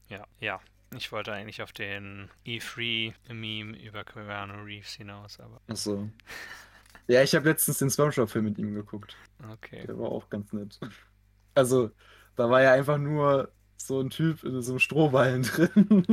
Ja, 0.08 0.24
ja. 0.40 0.60
Ich 0.94 1.10
wollte 1.10 1.32
eigentlich 1.32 1.62
auf 1.62 1.72
den 1.72 2.30
E3-Meme 2.46 3.76
über 3.82 4.04
Keanu 4.04 4.62
Reeves 4.62 4.94
hinaus, 4.94 5.40
aber. 5.40 5.60
Achso. 5.68 6.08
Ja, 7.08 7.22
ich 7.22 7.34
habe 7.34 7.48
letztens 7.48 7.78
den 7.78 7.90
Spongebob-Film 7.90 8.44
mit 8.44 8.58
ihm 8.58 8.74
geguckt. 8.74 9.16
Okay. 9.52 9.84
Der 9.86 9.98
war 9.98 10.10
auch 10.10 10.28
ganz 10.28 10.52
nett. 10.52 10.78
Also, 11.54 11.90
da 12.36 12.50
war 12.50 12.62
ja 12.62 12.72
einfach 12.72 12.98
nur 12.98 13.50
so 13.76 14.00
ein 14.00 14.10
Typ 14.10 14.42
in 14.44 14.60
so 14.62 14.72
einem 14.72 14.78
Strohballen 14.78 15.42
drin. 15.44 16.04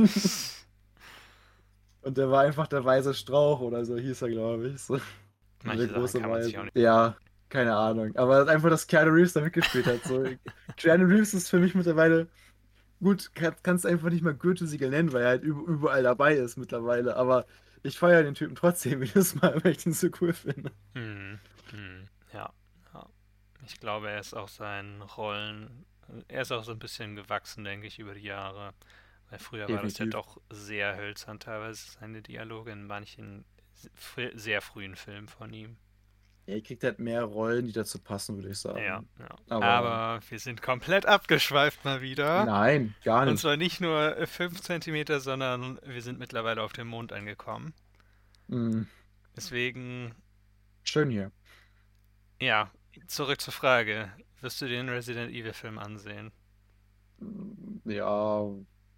Und 2.02 2.18
der 2.18 2.30
war 2.30 2.42
einfach 2.42 2.66
der 2.66 2.84
weiße 2.84 3.14
Strauch 3.14 3.60
oder 3.60 3.84
so 3.84 3.96
hieß 3.96 4.22
er, 4.22 4.28
glaube 4.28 4.68
ich. 4.68 4.82
So. 4.82 5.00
Manche 5.62 5.86
der 5.86 5.96
große 5.96 6.22
Weise. 6.22 6.52
Ja, 6.74 7.16
keine 7.48 7.74
Ahnung. 7.74 8.14
Aber 8.16 8.46
einfach, 8.46 8.70
dass 8.70 8.86
Keanu 8.86 9.12
Reeves 9.12 9.32
da 9.32 9.40
mitgespielt 9.40 9.86
hat. 9.86 10.02
So. 10.04 10.24
Keanu 10.76 11.06
Reeves 11.06 11.34
ist 11.34 11.48
für 11.48 11.58
mich 11.58 11.74
mittlerweile 11.74 12.28
gut, 13.00 13.34
kann, 13.34 13.54
kannst 13.62 13.86
einfach 13.86 14.10
nicht 14.10 14.22
mal 14.22 14.34
Goethe-Siegel 14.34 14.90
nennen, 14.90 15.12
weil 15.12 15.22
er 15.22 15.28
halt 15.28 15.44
überall 15.44 16.02
dabei 16.02 16.34
ist 16.34 16.56
mittlerweile. 16.56 17.16
Aber 17.16 17.46
ich 17.82 17.98
feiere 17.98 18.22
den 18.22 18.34
Typen 18.34 18.54
trotzdem 18.54 19.02
jedes 19.04 19.34
Mal, 19.36 19.62
weil 19.62 19.72
ich 19.72 19.86
ihn 19.86 19.92
so 19.92 20.08
cool 20.20 20.32
finde. 20.32 20.72
Hm, 20.94 21.38
hm, 21.70 22.08
ja, 22.32 22.52
ja. 22.92 23.06
Ich 23.66 23.80
glaube, 23.80 24.10
er 24.10 24.20
ist 24.20 24.34
auch 24.34 24.48
seinen 24.48 25.02
Rollen, 25.02 25.84
er 26.28 26.42
ist 26.42 26.52
auch 26.52 26.64
so 26.64 26.72
ein 26.72 26.78
bisschen 26.78 27.16
gewachsen, 27.16 27.64
denke 27.64 27.86
ich, 27.86 27.98
über 27.98 28.14
die 28.14 28.22
Jahre. 28.22 28.74
Weil 29.30 29.38
früher 29.38 29.66
Definitiv. 29.66 29.76
war 29.76 29.82
das 29.82 29.98
ja 29.98 30.06
doch 30.06 30.40
sehr 30.50 30.96
hölzern 30.96 31.40
teilweise, 31.40 31.90
seine 31.92 32.22
Dialoge 32.22 32.72
in 32.72 32.86
manchen 32.86 33.44
sehr 34.34 34.62
frühen 34.62 34.96
Filmen 34.96 35.28
von 35.28 35.52
ihm. 35.52 35.76
Er 36.46 36.60
kriegt 36.60 36.84
halt 36.84 36.98
mehr 36.98 37.24
Rollen, 37.24 37.64
die 37.66 37.72
dazu 37.72 37.98
passen, 37.98 38.36
würde 38.36 38.50
ich 38.50 38.58
sagen. 38.58 38.78
Ja, 38.78 39.02
ja. 39.18 39.36
Aber, 39.48 39.64
Aber, 39.64 40.20
wir 40.28 40.38
sind 40.38 40.60
komplett 40.60 41.06
abgeschweift 41.06 41.84
mal 41.84 42.02
wieder. 42.02 42.44
Nein, 42.44 42.94
gar 43.02 43.24
nicht. 43.24 43.32
Und 43.32 43.38
zwar 43.38 43.56
nicht 43.56 43.80
nur 43.80 44.14
5 44.26 44.60
cm, 44.60 45.20
sondern 45.20 45.80
wir 45.84 46.02
sind 46.02 46.18
mittlerweile 46.18 46.62
auf 46.62 46.74
dem 46.74 46.88
Mond 46.88 47.12
angekommen. 47.12 47.72
Mhm. 48.48 48.86
Deswegen. 49.34 50.14
Schön 50.82 51.10
hier. 51.10 51.32
Ja, 52.40 52.70
zurück 53.06 53.40
zur 53.40 53.54
Frage. 53.54 54.12
Wirst 54.42 54.60
du 54.60 54.68
den 54.68 54.90
Resident 54.90 55.32
Evil-Film 55.32 55.78
ansehen? 55.78 56.30
Ja, 57.86 58.50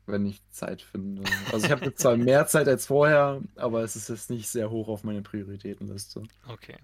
wenn 0.06 0.26
ich 0.26 0.40
Zeit 0.50 0.82
finde. 0.82 1.22
Also 1.52 1.66
ich 1.66 1.72
habe 1.72 1.94
zwar 1.94 2.16
mehr 2.16 2.46
Zeit 2.48 2.66
als 2.66 2.86
vorher, 2.86 3.40
aber 3.54 3.82
es 3.82 3.94
ist 3.94 4.08
jetzt 4.08 4.30
nicht 4.30 4.48
sehr 4.48 4.70
hoch 4.70 4.88
auf 4.88 5.04
meine 5.04 5.22
Prioritätenliste. 5.22 6.24
Okay. 6.48 6.76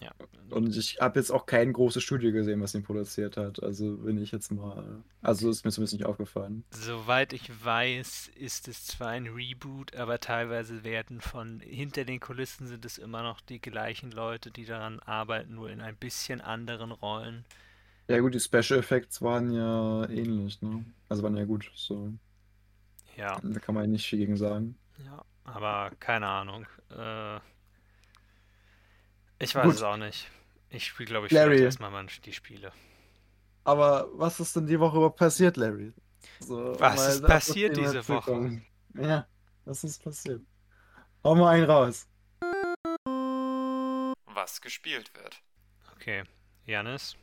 Ja. 0.00 0.12
Und 0.50 0.76
ich 0.76 0.98
habe 1.00 1.18
jetzt 1.18 1.30
auch 1.30 1.46
kein 1.46 1.72
großes 1.72 2.02
Studio 2.02 2.32
gesehen, 2.32 2.60
was 2.62 2.74
ihn 2.74 2.84
produziert 2.84 3.36
hat. 3.36 3.62
Also 3.62 3.96
bin 3.96 4.22
ich 4.22 4.30
jetzt 4.30 4.50
mal. 4.50 5.02
Also 5.22 5.50
ist 5.50 5.64
mir 5.64 5.72
zumindest 5.72 5.94
nicht 5.94 6.06
aufgefallen. 6.06 6.64
Soweit 6.70 7.32
ich 7.32 7.64
weiß, 7.64 8.30
ist 8.36 8.68
es 8.68 8.86
zwar 8.86 9.08
ein 9.08 9.26
Reboot, 9.26 9.96
aber 9.96 10.20
teilweise 10.20 10.84
werden 10.84 11.20
von 11.20 11.60
hinter 11.60 12.04
den 12.04 12.20
Kulissen 12.20 12.66
sind 12.66 12.84
es 12.84 12.98
immer 12.98 13.22
noch 13.22 13.40
die 13.40 13.60
gleichen 13.60 14.10
Leute, 14.12 14.50
die 14.50 14.64
daran 14.64 15.00
arbeiten, 15.00 15.54
nur 15.54 15.70
in 15.70 15.80
ein 15.80 15.96
bisschen 15.96 16.40
anderen 16.40 16.92
Rollen. 16.92 17.44
Ja 18.06 18.20
gut, 18.20 18.34
die 18.34 18.40
Special 18.40 18.78
Effects 18.78 19.20
waren 19.20 19.52
ja 19.52 20.08
ähnlich, 20.08 20.62
ne? 20.62 20.84
Also 21.08 21.22
waren 21.22 21.36
ja 21.36 21.44
gut. 21.44 21.70
So. 21.74 22.12
Ja. 23.16 23.38
Da 23.42 23.60
kann 23.60 23.74
man 23.74 23.84
ja 23.84 23.90
nicht 23.90 24.06
viel 24.06 24.20
gegen 24.20 24.36
sagen. 24.36 24.78
Ja, 25.04 25.24
aber 25.44 25.90
keine 25.98 26.26
Ahnung. 26.26 26.66
Äh, 26.90 27.40
ich 29.38 29.54
weiß 29.54 29.64
Gut. 29.64 29.74
es 29.74 29.82
auch 29.82 29.96
nicht. 29.96 30.28
Ich 30.70 30.86
spiele, 30.86 31.06
glaube 31.08 31.26
ich, 31.26 31.32
Larry. 31.32 31.50
vielleicht 31.50 31.64
erstmal 31.64 31.90
mal 31.90 32.06
die 32.24 32.32
Spiele. 32.32 32.72
Aber 33.64 34.08
was 34.14 34.40
ist 34.40 34.54
denn 34.56 34.66
die 34.66 34.78
Woche 34.80 34.96
überhaupt 34.96 35.18
passiert, 35.18 35.56
Larry? 35.56 35.92
So, 36.40 36.78
Was 36.80 37.16
ist 37.16 37.22
passiert 37.26 37.74
Thema 37.74 37.86
diese 37.92 38.08
Woche? 38.08 38.62
Ja, 38.94 39.26
was 39.64 39.84
ist 39.84 40.02
passiert? 40.02 40.42
Hau 41.24 41.34
mal 41.34 41.54
einen 41.54 41.64
raus. 41.64 42.08
Was 44.26 44.60
gespielt 44.60 45.10
wird. 45.14 45.42
Okay, 45.94 46.24
Janis, 46.64 47.16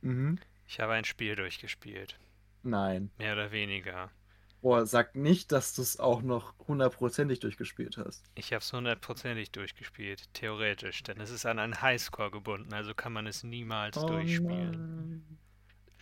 Mhm. 0.00 0.38
ich 0.66 0.80
habe 0.80 0.92
ein 0.94 1.04
Spiel 1.04 1.34
durchgespielt. 1.36 2.18
Nein. 2.62 3.10
Mehr 3.18 3.32
oder 3.34 3.50
weniger. 3.52 4.10
Boah, 4.62 4.86
sag 4.86 5.16
nicht, 5.16 5.50
dass 5.52 5.74
du 5.74 5.82
es 5.82 5.98
auch 5.98 6.22
noch 6.22 6.54
hundertprozentig 6.68 7.40
durchgespielt 7.40 7.96
hast. 7.98 8.24
Ich 8.36 8.52
habe 8.52 8.60
es 8.62 8.72
hundertprozentig 8.72 9.50
durchgespielt, 9.50 10.32
theoretisch, 10.34 11.02
denn 11.02 11.20
es 11.20 11.30
ist 11.30 11.44
an 11.46 11.58
einen 11.58 11.82
Highscore 11.82 12.30
gebunden, 12.30 12.72
also 12.72 12.94
kann 12.94 13.12
man 13.12 13.26
es 13.26 13.42
niemals 13.42 13.96
Oh 13.98 14.06
durchspielen. 14.06 14.70
nein. 14.70 15.38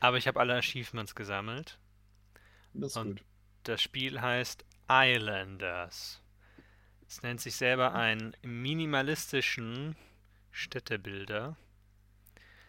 Aber 0.01 0.19
ich 0.19 0.29
habe 0.29 0.39
alle 0.41 0.55
Achievements 0.57 1.15
gesammelt. 1.15 1.79
Das 2.75 2.93
ist 2.93 2.97
Und- 2.99 3.17
gut. 3.17 3.25
Das 3.65 3.83
Spiel 3.83 4.21
heißt 4.21 4.65
Islanders. 4.91 6.23
Es 7.07 7.23
nennt 7.23 7.41
sich 7.41 7.57
selber 7.57 7.95
einen 7.95 8.35
minimalistischen 8.43 9.97
Städtebilder. 10.51 11.57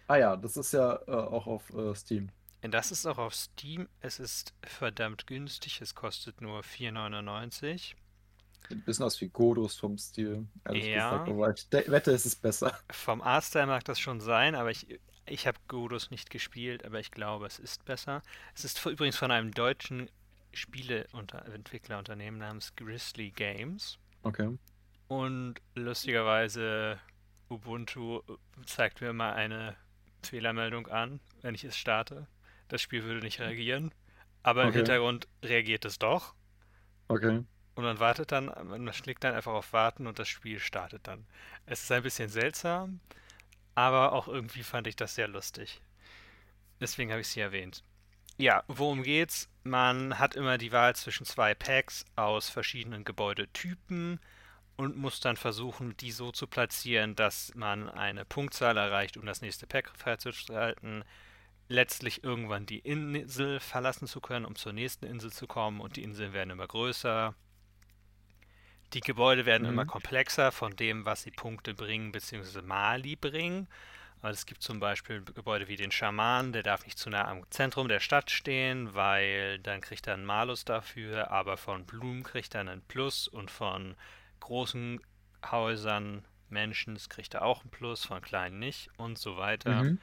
Ah 0.07 0.17
ja, 0.17 0.35
das 0.35 0.57
ist 0.57 0.73
ja 0.73 0.95
äh, 1.07 1.11
auch 1.11 1.47
auf 1.47 1.69
äh, 1.73 1.93
Steam. 1.95 2.29
Das 2.61 2.91
ist 2.91 3.05
auch 3.07 3.17
auf 3.17 3.33
Steam. 3.33 3.89
Es 4.01 4.19
ist 4.19 4.53
verdammt 4.63 5.25
günstig. 5.27 5.81
Es 5.81 5.95
kostet 5.95 6.41
nur 6.41 6.61
4,99. 6.61 7.77
Sieht 7.77 7.97
ein 8.69 8.83
bisschen 8.83 9.05
aus 9.05 9.19
wie 9.19 9.29
Godos 9.29 9.77
vom 9.77 9.97
Stil. 9.97 10.47
Ehrlich 10.65 10.85
Ja. 10.85 11.09
gesagt, 11.11 11.29
aber 11.29 11.53
ich 11.53 11.67
wette, 11.91 12.11
es 12.11 12.25
ist 12.25 12.41
besser. 12.41 12.77
Vom 12.91 13.21
Artstyle 13.21 13.65
mag 13.65 13.83
das 13.85 13.99
schon 13.99 14.21
sein, 14.21 14.53
aber 14.53 14.69
ich, 14.69 14.99
ich 15.25 15.47
habe 15.47 15.57
Godus 15.67 16.11
nicht 16.11 16.29
gespielt, 16.29 16.85
aber 16.85 16.99
ich 16.99 17.09
glaube, 17.11 17.47
es 17.47 17.57
ist 17.57 17.83
besser. 17.85 18.21
Es 18.53 18.63
ist 18.63 18.85
übrigens 18.85 19.17
von 19.17 19.31
einem 19.31 19.51
deutschen 19.51 20.09
Spieleentwicklerunternehmen 20.53 22.39
namens 22.39 22.75
Grizzly 22.75 23.31
Games. 23.31 23.97
Okay. 24.23 24.57
Und 25.07 25.55
lustigerweise, 25.75 26.99
Ubuntu 27.49 28.21
zeigt 28.65 29.01
mir 29.01 29.09
immer 29.09 29.33
eine 29.33 29.75
Fehlermeldung 30.23 30.87
an, 30.87 31.19
wenn 31.41 31.55
ich 31.55 31.63
es 31.63 31.75
starte. 31.75 32.27
Das 32.71 32.81
Spiel 32.81 33.03
würde 33.03 33.21
nicht 33.21 33.39
reagieren, 33.39 33.93
aber 34.43 34.65
im 34.65 34.69
Okay. 34.69 34.73
Hintergrund 34.73 35.27
reagiert 35.43 35.85
es 35.85 35.99
doch. 35.99 36.33
Okay. 37.09 37.43
Und 37.75 37.83
man 37.83 37.99
wartet 37.99 38.31
dann, 38.31 38.45
man 38.45 38.93
schlägt 38.93 39.25
dann 39.25 39.33
einfach 39.35 39.51
auf 39.53 39.73
Warten 39.73 40.07
und 40.07 40.19
das 40.19 40.29
Spiel 40.29 40.59
startet 40.59 41.05
dann. 41.07 41.25
Es 41.65 41.83
ist 41.83 41.91
ein 41.91 42.03
bisschen 42.03 42.29
seltsam, 42.29 43.01
aber 43.75 44.13
auch 44.13 44.27
irgendwie 44.27 44.63
fand 44.63 44.87
ich 44.87 44.95
das 44.97 45.15
sehr 45.15 45.27
lustig. 45.29 45.81
Deswegen 46.81 47.11
habe 47.11 47.21
ich 47.21 47.29
sie 47.29 47.39
erwähnt. 47.39 47.83
Ja, 48.37 48.63
worum 48.67 49.03
geht's? 49.03 49.49
Man 49.63 50.17
hat 50.19 50.35
immer 50.35 50.57
die 50.57 50.71
Wahl 50.73 50.95
zwischen 50.95 51.25
zwei 51.25 51.53
Packs 51.53 52.05
aus 52.15 52.49
verschiedenen 52.49 53.03
Gebäudetypen 53.05 54.19
und 54.77 54.97
muss 54.97 55.19
dann 55.21 55.37
versuchen, 55.37 55.97
die 55.97 56.11
so 56.11 56.31
zu 56.31 56.47
platzieren, 56.47 57.15
dass 57.15 57.53
man 57.55 57.89
eine 57.89 58.25
Punktzahl 58.25 58.77
erreicht, 58.77 59.17
um 59.17 59.25
das 59.25 59.41
nächste 59.41 59.67
Pack 59.67 59.91
freizuschalten. 59.97 61.03
Letztlich 61.71 62.23
irgendwann 62.23 62.65
die 62.65 62.79
Insel 62.79 63.59
verlassen 63.61 64.05
zu 64.05 64.19
können, 64.19 64.45
um 64.45 64.55
zur 64.55 64.73
nächsten 64.73 65.05
Insel 65.05 65.31
zu 65.31 65.47
kommen 65.47 65.79
und 65.79 65.95
die 65.95 66.03
Inseln 66.03 66.33
werden 66.33 66.49
immer 66.49 66.67
größer. 66.67 67.33
Die 68.93 68.99
Gebäude 69.01 69.45
werden 69.45 69.65
immer 69.65 69.85
Mhm. 69.85 69.85
komplexer 69.85 70.51
von 70.51 70.75
dem, 70.75 71.05
was 71.05 71.23
sie 71.23 71.31
Punkte 71.31 71.73
bringen 71.73 72.11
bzw. 72.11 72.61
Mali 72.61 73.15
bringen. 73.15 73.67
Also 74.21 74.35
es 74.39 74.45
gibt 74.45 74.61
zum 74.61 74.79
Beispiel 74.79 75.23
Gebäude 75.23 75.67
wie 75.67 75.77
den 75.77 75.91
Schaman, 75.91 76.53
der 76.53 76.63
darf 76.63 76.85
nicht 76.85 76.99
zu 76.99 77.09
nah 77.09 77.27
am 77.27 77.43
Zentrum 77.49 77.87
der 77.87 77.99
Stadt 78.01 78.29
stehen, 78.31 78.93
weil 78.93 79.59
dann 79.59 79.81
kriegt 79.81 80.07
er 80.07 80.13
einen 80.15 80.25
Malus 80.25 80.65
dafür, 80.65 81.31
aber 81.31 81.57
von 81.57 81.85
Blumen 81.85 82.23
kriegt 82.23 82.53
er 82.53 82.61
einen 82.61 82.81
Plus 82.83 83.27
und 83.27 83.49
von 83.49 83.95
großen 84.41 85.01
Häusern, 85.49 86.25
Menschen 86.49 86.97
kriegt 87.09 87.33
er 87.33 87.43
auch 87.43 87.61
einen 87.61 87.71
Plus, 87.71 88.05
von 88.05 88.21
kleinen 88.21 88.59
nicht 88.59 88.91
und 88.97 89.17
so 89.17 89.37
weiter. 89.37 89.85
Mhm. 89.85 89.99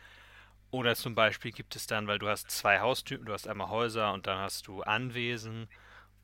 Oder 0.71 0.95
zum 0.97 1.15
Beispiel 1.15 1.51
gibt 1.51 1.77
es 1.77 1.87
dann, 1.87 2.07
weil 2.07 2.19
du 2.19 2.29
hast 2.29 2.51
zwei 2.51 2.81
Haustypen, 2.81 3.27
du 3.27 3.33
hast 3.33 3.49
einmal 3.49 3.71
Häuser 3.71 4.13
und 4.13 4.27
dann 4.27 4.39
hast 4.39 4.67
du 4.67 4.83
Anwesen 4.83 5.69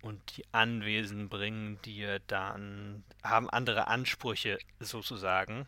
und 0.02 0.36
die 0.36 0.44
Anwesen 0.52 1.30
bringen 1.30 1.80
dir 1.82 2.20
dann, 2.26 3.04
haben 3.22 3.48
andere 3.48 3.86
Ansprüche 3.86 4.58
sozusagen. 4.78 5.66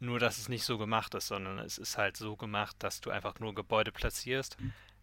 Nur, 0.00 0.18
dass 0.18 0.38
es 0.38 0.48
nicht 0.48 0.64
so 0.64 0.78
gemacht 0.78 1.14
ist, 1.14 1.28
sondern 1.28 1.58
es 1.58 1.78
ist 1.78 1.96
halt 1.96 2.16
so 2.16 2.36
gemacht, 2.36 2.76
dass 2.80 3.00
du 3.00 3.10
einfach 3.10 3.38
nur 3.38 3.54
Gebäude 3.54 3.92
platzierst. 3.92 4.56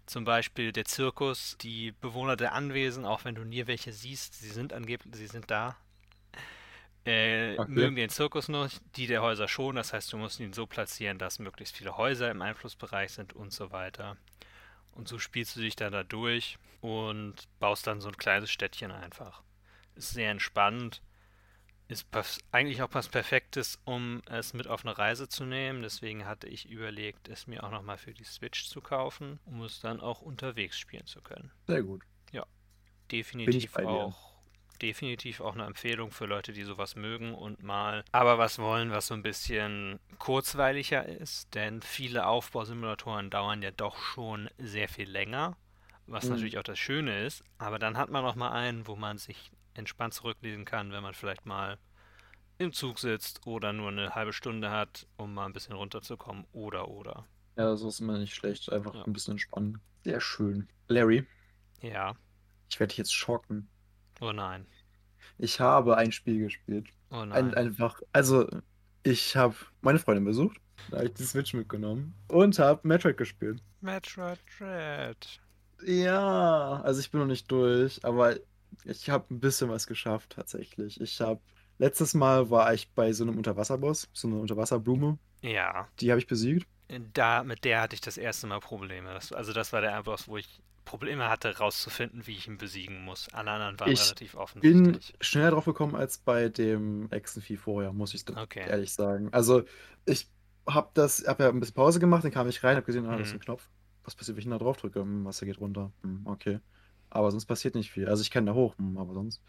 Zum 0.06 0.24
Beispiel 0.24 0.72
der 0.72 0.86
Zirkus, 0.86 1.58
die 1.60 1.94
Bewohner 1.94 2.36
der 2.36 2.54
Anwesen, 2.54 3.06
auch 3.06 3.26
wenn 3.26 3.36
du 3.36 3.44
nie 3.44 3.66
welche 3.66 3.92
siehst, 3.92 4.36
sie 4.36 4.50
sind 4.50 4.72
angeblich, 4.72 5.16
sie 5.16 5.28
sind 5.28 5.50
da, 5.50 5.78
äh, 7.06 7.58
Okay. 7.58 7.72
mögen 7.72 7.96
den 7.96 8.10
Zirkus 8.10 8.48
nicht, 8.48 8.82
die 8.96 9.08
der 9.08 9.22
Häuser 9.22 9.48
schon. 9.48 9.76
Das 9.76 9.94
heißt, 9.94 10.12
du 10.14 10.18
musst 10.18 10.40
ihn 10.40 10.54
so 10.54 10.66
platzieren, 10.68 11.18
dass 11.20 11.40
möglichst 11.40 11.76
viele 11.78 11.98
Häuser 11.98 12.32
im 12.32 12.42
Einflussbereich 12.42 13.12
sind 13.14 13.34
und 13.34 13.52
so 13.54 13.72
weiter. 13.72 14.18
Und 14.92 15.08
so 15.08 15.20
spielst 15.20 15.56
du 15.56 15.62
dich 15.62 15.76
dann 15.76 15.94
da 15.94 16.04
durch 16.04 16.58
und 16.82 17.36
baust 17.60 17.88
dann 17.88 18.02
so 18.02 18.10
ein 18.10 18.18
kleines 18.18 18.52
Städtchen 18.52 18.92
einfach. 18.92 19.44
Ist 19.96 20.12
sehr 20.12 20.32
entspannt. 20.32 21.02
Ist 21.88 22.08
eigentlich 22.52 22.82
auch 22.82 22.94
was 22.94 23.10
Perfektes, 23.10 23.80
um 23.86 24.22
es 24.28 24.54
mit 24.54 24.68
auf 24.68 24.86
eine 24.86 24.98
Reise 24.98 25.30
zu 25.30 25.46
nehmen. 25.46 25.84
Deswegen 25.84 26.26
hatte 26.26 26.48
ich 26.48 26.70
überlegt, 26.70 27.28
es 27.28 27.48
mir 27.48 27.64
auch 27.64 27.72
nochmal 27.72 27.98
für 27.98 28.14
die 28.14 28.24
Switch 28.24 28.68
zu 28.68 28.82
kaufen, 28.82 29.40
um 29.46 29.62
es 29.64 29.80
dann 29.82 30.02
auch 30.02 30.22
unterwegs 30.22 30.80
spielen 30.80 31.06
zu 31.06 31.22
können. 31.22 31.52
Sehr 31.68 31.84
gut. 31.84 32.04
Definitiv 33.12 33.74
bei 33.74 33.86
dir. 33.86 33.90
auch, 33.90 34.35
definitiv 34.78 35.42
auch 35.42 35.54
eine 35.54 35.66
Empfehlung 35.66 36.12
für 36.12 36.26
Leute, 36.26 36.54
die 36.54 36.64
sowas 36.64 36.96
mögen 36.96 37.34
und 37.36 37.64
mal 37.64 38.06
aber 38.12 38.38
was 38.40 38.58
wollen, 38.60 38.90
was 38.92 39.08
so 39.08 39.14
ein 39.14 39.22
bisschen 39.22 40.00
kurzweiliger 40.18 41.06
ist, 41.06 41.54
denn 41.54 41.82
viele 41.84 42.26
Aufbausimulatoren 42.28 43.30
dauern 43.30 43.62
ja 43.62 43.70
doch 43.72 43.98
schon 43.98 44.50
sehr 44.58 44.88
viel 44.90 45.10
länger, 45.10 45.56
was 46.08 46.30
Mhm. 46.30 46.30
natürlich 46.30 46.58
auch 46.58 46.64
das 46.64 46.80
Schöne 46.80 47.26
ist, 47.26 47.44
aber 47.60 47.78
dann 47.78 47.98
hat 47.98 48.10
man 48.10 48.24
noch 48.24 48.36
mal 48.36 48.52
einen, 48.52 48.88
wo 48.88 48.96
man 48.96 49.18
sich 49.18 49.52
entspannt 49.76 50.14
zurücklesen 50.16 50.66
kann, 50.66 50.92
wenn 50.92 51.04
man 51.04 51.14
vielleicht 51.14 51.46
mal 51.46 51.78
im 52.60 52.74
Zug 52.74 53.00
sitzt 53.00 53.48
oder 53.48 53.74
nur 53.74 53.90
eine 53.90 54.16
halbe 54.16 54.34
Stunde 54.34 54.72
hat, 54.72 55.08
um 55.18 55.34
mal 55.34 55.46
ein 55.48 55.54
bisschen 55.54 55.76
runterzukommen 55.76 56.46
oder 56.54 56.90
oder. 56.90 57.26
Ja, 57.58 57.76
so 57.76 57.90
ist 57.90 58.00
immer 58.00 58.18
nicht 58.18 58.34
schlecht. 58.34 58.72
Einfach 58.72 58.94
Ja. 58.94 59.04
ein 59.06 59.12
bisschen 59.14 59.32
entspannen. 59.34 59.82
Sehr 60.06 60.22
schön. 60.22 60.70
Larry, 60.88 61.26
Ja, 61.82 62.16
ich 62.70 62.80
werde 62.80 62.90
dich 62.92 62.98
jetzt 63.00 63.14
schocken. 63.16 63.70
Oh 64.22 64.32
nein, 64.34 64.68
Ich 65.38 65.60
habe 65.60 65.98
ein 65.98 66.12
Spiel 66.12 66.40
gespielt. 66.40 66.90
oh 67.12 67.26
Ein, 67.30 67.50
nein. 67.50 67.54
einfach, 67.54 68.02
also 68.14 68.48
ich 69.04 69.36
habe 69.36 69.56
meine 69.82 70.00
Freundin 70.00 70.26
besucht. 70.26 70.58
Da 70.90 70.98
habe 70.98 71.08
ich 71.08 71.14
die 71.14 71.24
Switch 71.24 71.54
mitgenommen 71.54 72.14
und 72.28 72.60
habe 72.60 72.88
Metroid 72.88 73.18
gespielt. 73.18 73.62
Metroid 73.82 74.40
Dread. 74.58 75.40
Ja, 75.86 76.82
also 76.84 77.00
ich 77.00 77.12
bin 77.12 77.20
noch 77.22 77.28
nicht 77.28 77.52
durch, 77.52 78.04
aber 78.04 78.38
ich 78.86 79.10
habe 79.10 79.34
ein 79.34 79.40
bisschen 79.40 79.70
was 79.70 79.88
geschafft 79.88 80.32
tatsächlich. 80.32 81.00
Ich 81.02 81.20
habe 81.22 81.42
letztes 81.78 82.14
Mal 82.14 82.50
war 82.50 82.74
ich 82.74 82.92
bei 82.94 83.14
so 83.14 83.24
einem 83.24 83.38
Unterwasserboss, 83.38 84.10
so 84.14 84.28
eine 84.28 84.38
Unterwasserblume. 84.38 85.18
Ja, 85.42 85.88
Die 86.00 86.12
habe 86.12 86.20
ich 86.20 86.28
besiegt. 86.28 86.68
da, 87.14 87.44
mit 87.44 87.64
der 87.64 87.82
hatte 87.82 87.96
ich 87.96 88.02
das 88.02 88.18
erste 88.18 88.48
Mal 88.48 88.60
Probleme. 88.60 89.14
Das, 89.14 89.32
also 89.32 89.54
das 89.54 89.74
war 89.74 89.82
der 89.82 90.02
Boss, 90.04 90.28
wo 90.28 90.38
ich 90.38 90.62
Probleme 90.86 91.30
hatte, 91.30 91.58
rauszufinden, 91.58 92.28
wie 92.28 92.38
ich 92.38 92.48
ihn 92.48 92.58
besiegen 92.58 93.04
muss. 93.04 93.28
Alle 93.34 93.52
anderen 93.52 93.80
waren 93.80 93.94
Ich 93.94 94.02
relativ 94.02 94.36
Bin 94.62 95.00
offensichtlich. 95.00 95.14
schneller 95.22 95.52
drauf 95.52 95.66
gekommen 95.66 95.96
als 95.96 96.18
bei 96.18 96.50
dem 96.50 97.12
Echsenvieh 97.12 97.58
vorher, 97.58 97.94
muss 97.94 98.14
ich 98.14 98.24
Okay. 98.36 98.66
ehrlich 98.68 98.94
sagen. 98.94 99.30
Also 99.34 99.64
ich 100.06 100.30
habe 100.68 100.90
das, 100.94 101.26
habe 101.28 101.44
ja 101.44 101.50
ein 101.50 101.60
bisschen 101.60 101.76
Pause 101.76 102.00
gemacht, 102.00 102.24
dann 102.24 102.32
kam 102.32 102.48
ich 102.48 102.64
rein, 102.64 102.76
habe 102.76 102.86
gesehen, 102.86 103.06
ah, 103.06 103.18
das 103.18 103.30
ist 103.30 103.34
Mhm. 103.34 103.38
ein 103.40 103.40
Knopf. 103.40 103.70
Was 104.04 104.16
passiert, 104.16 104.38
wenn 104.38 104.42
ich 104.42 104.46
ihn 104.48 104.52
da 104.52 104.58
drauf 104.58 104.78
drücke? 104.78 105.02
Hm, 105.02 105.26
Wasser 105.26 105.46
geht 105.46 105.60
runter. 105.60 105.92
Hm, 106.04 106.22
okay. 106.26 106.60
Aber 107.10 107.32
sonst 107.32 107.46
passiert 107.46 107.76
nicht 107.76 107.92
viel. 107.92 108.08
Also 108.08 108.22
ich 108.22 108.32
kann 108.32 108.46
da 108.46 108.54
hoch, 108.54 108.78
hm, 108.78 108.98
aber 108.98 109.14
sonst. 109.14 109.42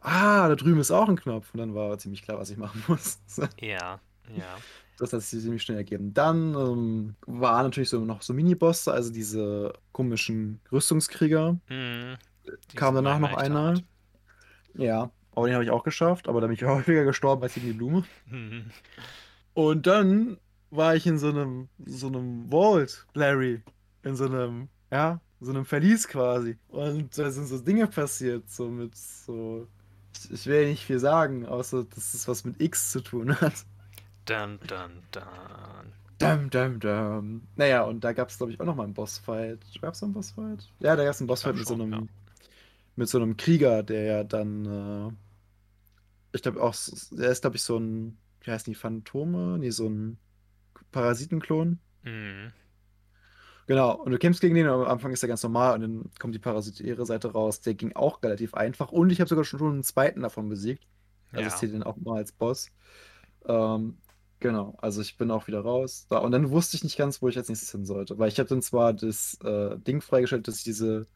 Ah, 0.00 0.48
da 0.48 0.56
drüben 0.56 0.80
ist 0.80 0.90
auch 0.90 1.08
ein 1.08 1.16
Knopf. 1.16 1.52
Und 1.54 1.60
dann 1.60 1.74
war 1.74 1.98
ziemlich 1.98 2.22
klar, 2.22 2.38
was 2.38 2.50
ich 2.50 2.56
machen 2.58 2.84
muss. 2.88 3.20
Ja, 3.60 4.00
ja. 4.28 4.62
Das 4.98 5.12
hat 5.12 5.22
sich 5.22 5.40
ziemlich 5.42 5.62
schnell 5.62 5.78
ergeben. 5.78 6.12
Dann 6.12 6.54
ähm, 6.54 7.14
waren 7.26 7.64
natürlich 7.64 7.88
so 7.88 8.04
noch 8.04 8.22
so 8.22 8.34
Minibosse, 8.34 8.92
also 8.92 9.12
diese 9.12 9.72
komischen 9.92 10.60
Rüstungskrieger. 10.72 11.58
Mhm. 11.68 12.16
Kam 12.74 12.94
danach 12.94 13.18
noch 13.18 13.34
einer. 13.34 13.62
hart. 13.62 13.84
Ja, 14.74 15.10
aber 15.34 15.46
den 15.46 15.54
habe 15.54 15.64
ich 15.64 15.70
auch 15.70 15.84
geschafft, 15.84 16.28
aber 16.28 16.40
da 16.40 16.48
bin 16.48 16.54
ich 16.54 16.62
häufiger 16.64 17.04
gestorben 17.04 17.42
als 17.42 17.54
gegen 17.54 17.66
die 17.68 17.72
Blume. 17.72 18.04
Mhm. 18.26 18.66
Und 19.54 19.86
dann 19.86 20.38
war 20.70 20.96
ich 20.96 21.06
in 21.06 21.18
so 21.18 21.28
einem, 21.28 21.68
so 21.84 22.08
einem 22.08 22.50
Vault, 22.50 23.06
Larry. 23.14 23.62
In 24.02 24.16
so 24.16 24.26
einem, 24.26 24.68
ja, 24.90 25.20
so 25.40 25.50
einem 25.50 25.64
Verlies 25.64 26.08
quasi. 26.08 26.56
Und 26.68 27.16
da 27.16 27.30
sind 27.30 27.46
so 27.46 27.58
Dinge 27.58 27.86
passiert, 27.86 28.48
so 28.50 28.68
mit 28.68 28.96
so. 28.96 29.66
Ich, 30.14 30.30
ich 30.32 30.46
will 30.46 30.68
nicht 30.68 30.84
viel 30.84 30.98
sagen, 30.98 31.46
außer 31.46 31.84
dass 31.84 32.14
es 32.14 32.26
was 32.26 32.44
mit 32.44 32.60
X 32.60 32.92
zu 32.92 33.00
tun 33.00 33.40
hat. 33.40 33.64
Dun, 34.28 34.58
dun, 34.66 35.02
dun. 35.10 35.92
Dum, 36.18 36.50
dum, 36.50 36.80
dum. 36.80 37.48
Naja, 37.56 37.82
und 37.84 38.02
da 38.04 38.12
gab 38.12 38.28
es, 38.28 38.36
glaube 38.38 38.52
ich, 38.52 38.60
auch 38.60 38.64
noch 38.66 38.74
mal 38.76 38.84
einen 38.84 38.94
Bossfight. 38.94 39.60
Gab 39.80 39.94
es 39.94 40.02
einen 40.02 40.12
Bossfight? 40.12 40.68
Ja, 40.80 40.96
da 40.96 41.04
gab 41.04 41.14
es 41.14 41.20
einen 41.20 41.28
Ich 41.28 41.28
Bossfight 41.28 41.56
mit 41.56 41.66
so 41.66 41.76
schon, 41.76 41.90
ja. 41.92 41.98
einem, 41.98 42.08
mit 42.96 43.08
so 43.08 43.18
einem 43.18 43.36
Krieger, 43.36 43.82
der 43.82 44.02
ja 44.04 44.24
dann, 44.24 44.66
äh, 44.66 46.36
ich 46.36 46.42
glaube 46.42 46.62
auch, 46.62 46.74
der 47.12 47.30
ist, 47.30 47.40
glaube 47.42 47.56
ich, 47.56 47.62
so 47.62 47.78
ein, 47.78 48.18
wie 48.42 48.50
heißen 48.50 48.70
die, 48.70 48.74
Phantome? 48.74 49.58
Nee, 49.58 49.70
so 49.70 49.88
ein 49.88 50.18
Parasitenklon. 50.92 51.78
Mhm. 52.02 52.52
Genau, 53.66 53.96
und 53.96 54.12
du 54.12 54.18
kämpfst 54.18 54.40
gegen 54.40 54.54
den, 54.54 54.66
am 54.66 54.82
Anfang 54.84 55.12
ist 55.12 55.22
er 55.22 55.28
ganz 55.28 55.42
normal 55.42 55.74
und 55.74 55.80
dann 55.82 56.10
kommt 56.18 56.34
die 56.34 56.38
parasitäre 56.38 57.04
Seite 57.04 57.32
raus. 57.32 57.60
Der 57.60 57.74
ging 57.74 57.94
auch 57.94 58.22
relativ 58.22 58.54
einfach 58.54 58.90
und 58.92 59.10
ich 59.10 59.20
habe 59.20 59.28
sogar 59.28 59.44
schon 59.44 59.60
einen 59.62 59.82
zweiten 59.84 60.22
davon 60.22 60.48
besiegt. 60.48 60.86
Also 61.32 61.48
ich 61.48 61.52
Ja. 61.52 61.58
zähle 61.58 61.72
den 61.72 61.82
auch 61.82 61.96
mal 61.98 62.16
als 62.18 62.32
Boss. 62.32 62.70
Ähm, 63.46 63.98
genau, 64.40 64.76
also 64.80 65.00
ich 65.00 65.16
bin 65.16 65.30
auch 65.30 65.46
wieder 65.48 65.60
raus. 65.60 66.06
Da, 66.10 66.18
und 66.18 66.32
dann 66.32 66.50
wusste 66.50 66.76
ich 66.76 66.84
nicht 66.84 66.96
ganz, 66.98 67.22
wo 67.22 67.28
ich 67.28 67.36
als 67.36 67.48
nächstes 67.48 67.70
hin 67.72 67.84
sollte. 67.86 68.18
Weil 68.18 68.28
ich 68.28 68.38
habe 68.38 68.48
dann 68.48 68.62
zwar 68.62 68.92
das 68.94 69.34
äh, 69.44 69.78
Ding 69.80 70.00
freigeschaltet, 70.00 70.48
dass 70.48 70.58
ich 70.58 70.64
diese 70.64 71.08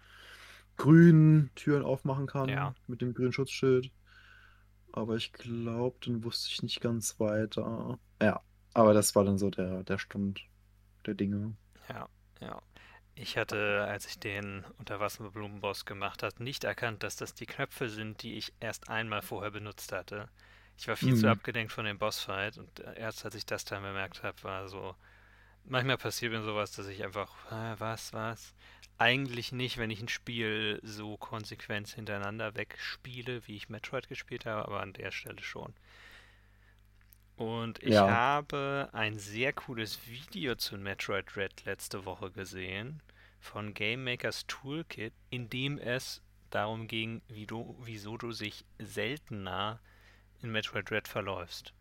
grünen 0.76 1.50
Türen 1.56 1.84
aufmachen 1.84 2.26
Ja. 2.46 2.72
kann 2.72 2.76
mit 2.86 3.02
dem 3.02 3.14
grünen 3.14 3.32
Schutzschild. 3.32 3.92
Aber 4.92 5.16
ich 5.16 5.32
glaube, 5.32 5.96
dann 6.04 6.24
wusste 6.24 6.48
ich 6.50 6.62
nicht 6.62 6.80
ganz 6.80 7.18
weiter. 7.20 7.98
Ja, 8.22 8.42
aber 8.74 8.94
das 8.94 9.14
war 9.14 9.24
dann 9.24 9.38
so 9.38 9.50
der, 9.50 9.84
der 9.84 9.98
Stand 9.98 10.40
der 11.06 11.14
Dinge. 11.14 11.56
Ja, 11.88 12.08
ja. 12.40 12.60
Ich 13.14 13.36
hatte, 13.36 13.84
als 13.88 14.06
ich 14.06 14.18
den 14.18 14.64
Unterwasserblumenboss 14.78 15.84
gemacht 15.84 16.22
habe, 16.22 16.42
nicht 16.42 16.64
erkannt, 16.64 17.02
dass 17.02 17.16
das 17.16 17.34
die 17.34 17.46
Knöpfe 17.46 17.88
sind, 17.90 18.22
die 18.22 18.34
ich 18.38 18.54
erst 18.60 18.88
einmal 18.88 19.22
vorher 19.22 19.50
benutzt 19.50 19.92
hatte. 19.92 20.28
Ich 20.78 20.88
war 20.88 20.96
viel 20.96 21.14
zu 21.14 21.28
Mhm. 21.28 21.30
abgelenkt 21.30 21.72
von 21.72 21.84
dem 21.86 21.98
Bossfight 21.98 22.58
und 22.58 22.80
äh, 22.80 22.98
erst 22.98 23.24
als 23.24 23.34
ich 23.34 23.46
das 23.46 23.64
dann 23.64 23.82
bemerkt 23.82 24.22
habe, 24.22 24.42
war 24.42 24.68
so, 24.68 24.94
manchmal 25.64 25.98
passiert 25.98 26.32
mir 26.32 26.42
sowas, 26.42 26.72
dass 26.72 26.88
ich 26.88 27.04
einfach, 27.04 27.34
äh, 27.52 27.80
was, 27.80 28.12
was? 28.14 28.54
Eigentlich 28.98 29.52
nicht, 29.52 29.78
wenn 29.78 29.90
ich 29.90 30.00
ein 30.02 30.08
Spiel 30.08 30.80
so 30.84 31.16
konsequent 31.18 31.88
hintereinander 31.90 32.54
wegspiele, 32.56 33.46
wie 33.48 33.56
ich 33.56 33.68
Metroid 33.70 34.08
gespielt 34.08 34.46
habe, 34.46 34.66
aber 34.66 34.80
an 34.80 34.92
der 34.94 35.10
Stelle 35.12 35.42
schon. 35.42 35.74
Und 37.36 37.82
ich 37.82 38.06
Ja, 38.06 38.06
habe 38.06 38.88
ein 38.92 39.18
sehr 39.18 39.52
cooles 39.52 40.06
Video 40.06 40.54
zu 40.54 40.76
Metroid 40.78 41.36
Red 41.36 41.64
letzte 41.66 42.04
Woche 42.06 42.30
gesehen 42.30 43.02
von 43.40 43.74
Game 43.74 44.04
Makers 44.04 44.46
Toolkit, 44.46 45.12
in 45.30 45.50
dem 45.50 45.76
es 45.78 46.22
darum 46.50 46.86
ging, 46.88 47.20
wie 47.28 47.46
du, 47.46 47.76
wieso 47.82 48.16
du 48.16 48.32
sich 48.32 48.64
seltener 48.78 49.80
in 50.42 50.52
Metroid 50.52 50.90
Red 50.90 51.08
verläufst. 51.08 51.72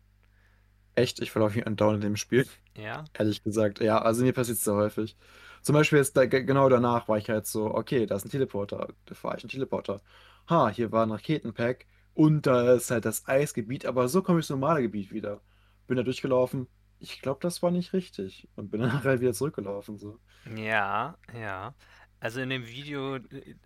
echt, 0.94 1.20
ich 1.20 1.30
verlaufe 1.30 1.56
mich 1.56 1.66
andauernd 1.66 1.96
in 2.04 2.10
dem 2.12 2.16
Spiel. 2.16 2.46
Ja? 2.76 3.04
Ehrlich 3.14 3.42
gesagt, 3.42 3.80
ja, 3.80 4.00
also 4.02 4.24
mir 4.24 4.32
passiert 4.32 4.58
es 4.58 4.64
sehr 4.64 4.74
häufig. 4.74 5.16
Zum 5.62 5.74
Beispiel 5.74 5.98
jetzt 5.98 6.16
da, 6.16 6.26
ge- 6.26 6.44
genau 6.44 6.68
danach 6.68 7.08
war 7.08 7.18
ich 7.18 7.28
halt 7.30 7.46
so, 7.46 7.74
okay, 7.74 8.06
da 8.06 8.16
ist 8.16 8.24
ein 8.24 8.30
Teleporter, 8.30 8.88
da 9.06 9.14
fahre 9.14 9.36
ich 9.38 9.44
einen 9.44 9.50
Teleporter. 9.50 10.02
Ha, 10.50 10.70
hier 10.70 10.92
war 10.92 11.04
ein 11.06 11.10
Raketenpack 11.12 11.86
und 12.14 12.46
da 12.46 12.74
ist 12.74 12.90
halt 12.90 13.04
das 13.04 13.26
Eisgebiet, 13.28 13.86
aber 13.86 14.08
so 14.08 14.22
komme 14.22 14.40
ich 14.40 14.44
ins 14.44 14.50
normale 14.50 14.82
Gebiet 14.82 15.12
wieder. 15.12 15.42
Bin 15.86 15.96
da 15.96 16.02
durchgelaufen. 16.02 16.68
Ich 16.98 17.20
glaube, 17.22 17.40
das 17.42 17.62
war 17.62 17.70
nicht 17.70 17.92
richtig 17.92 18.48
und 18.56 18.70
bin 18.70 18.80
dann 18.82 19.04
halt 19.04 19.20
wieder 19.20 19.34
zurückgelaufen. 19.34 19.98
So. 19.98 20.18
Ja, 20.44 21.16
ja. 21.32 21.74
Also 22.22 22.40
in 22.40 22.50
dem 22.50 22.68
Video 22.68 23.16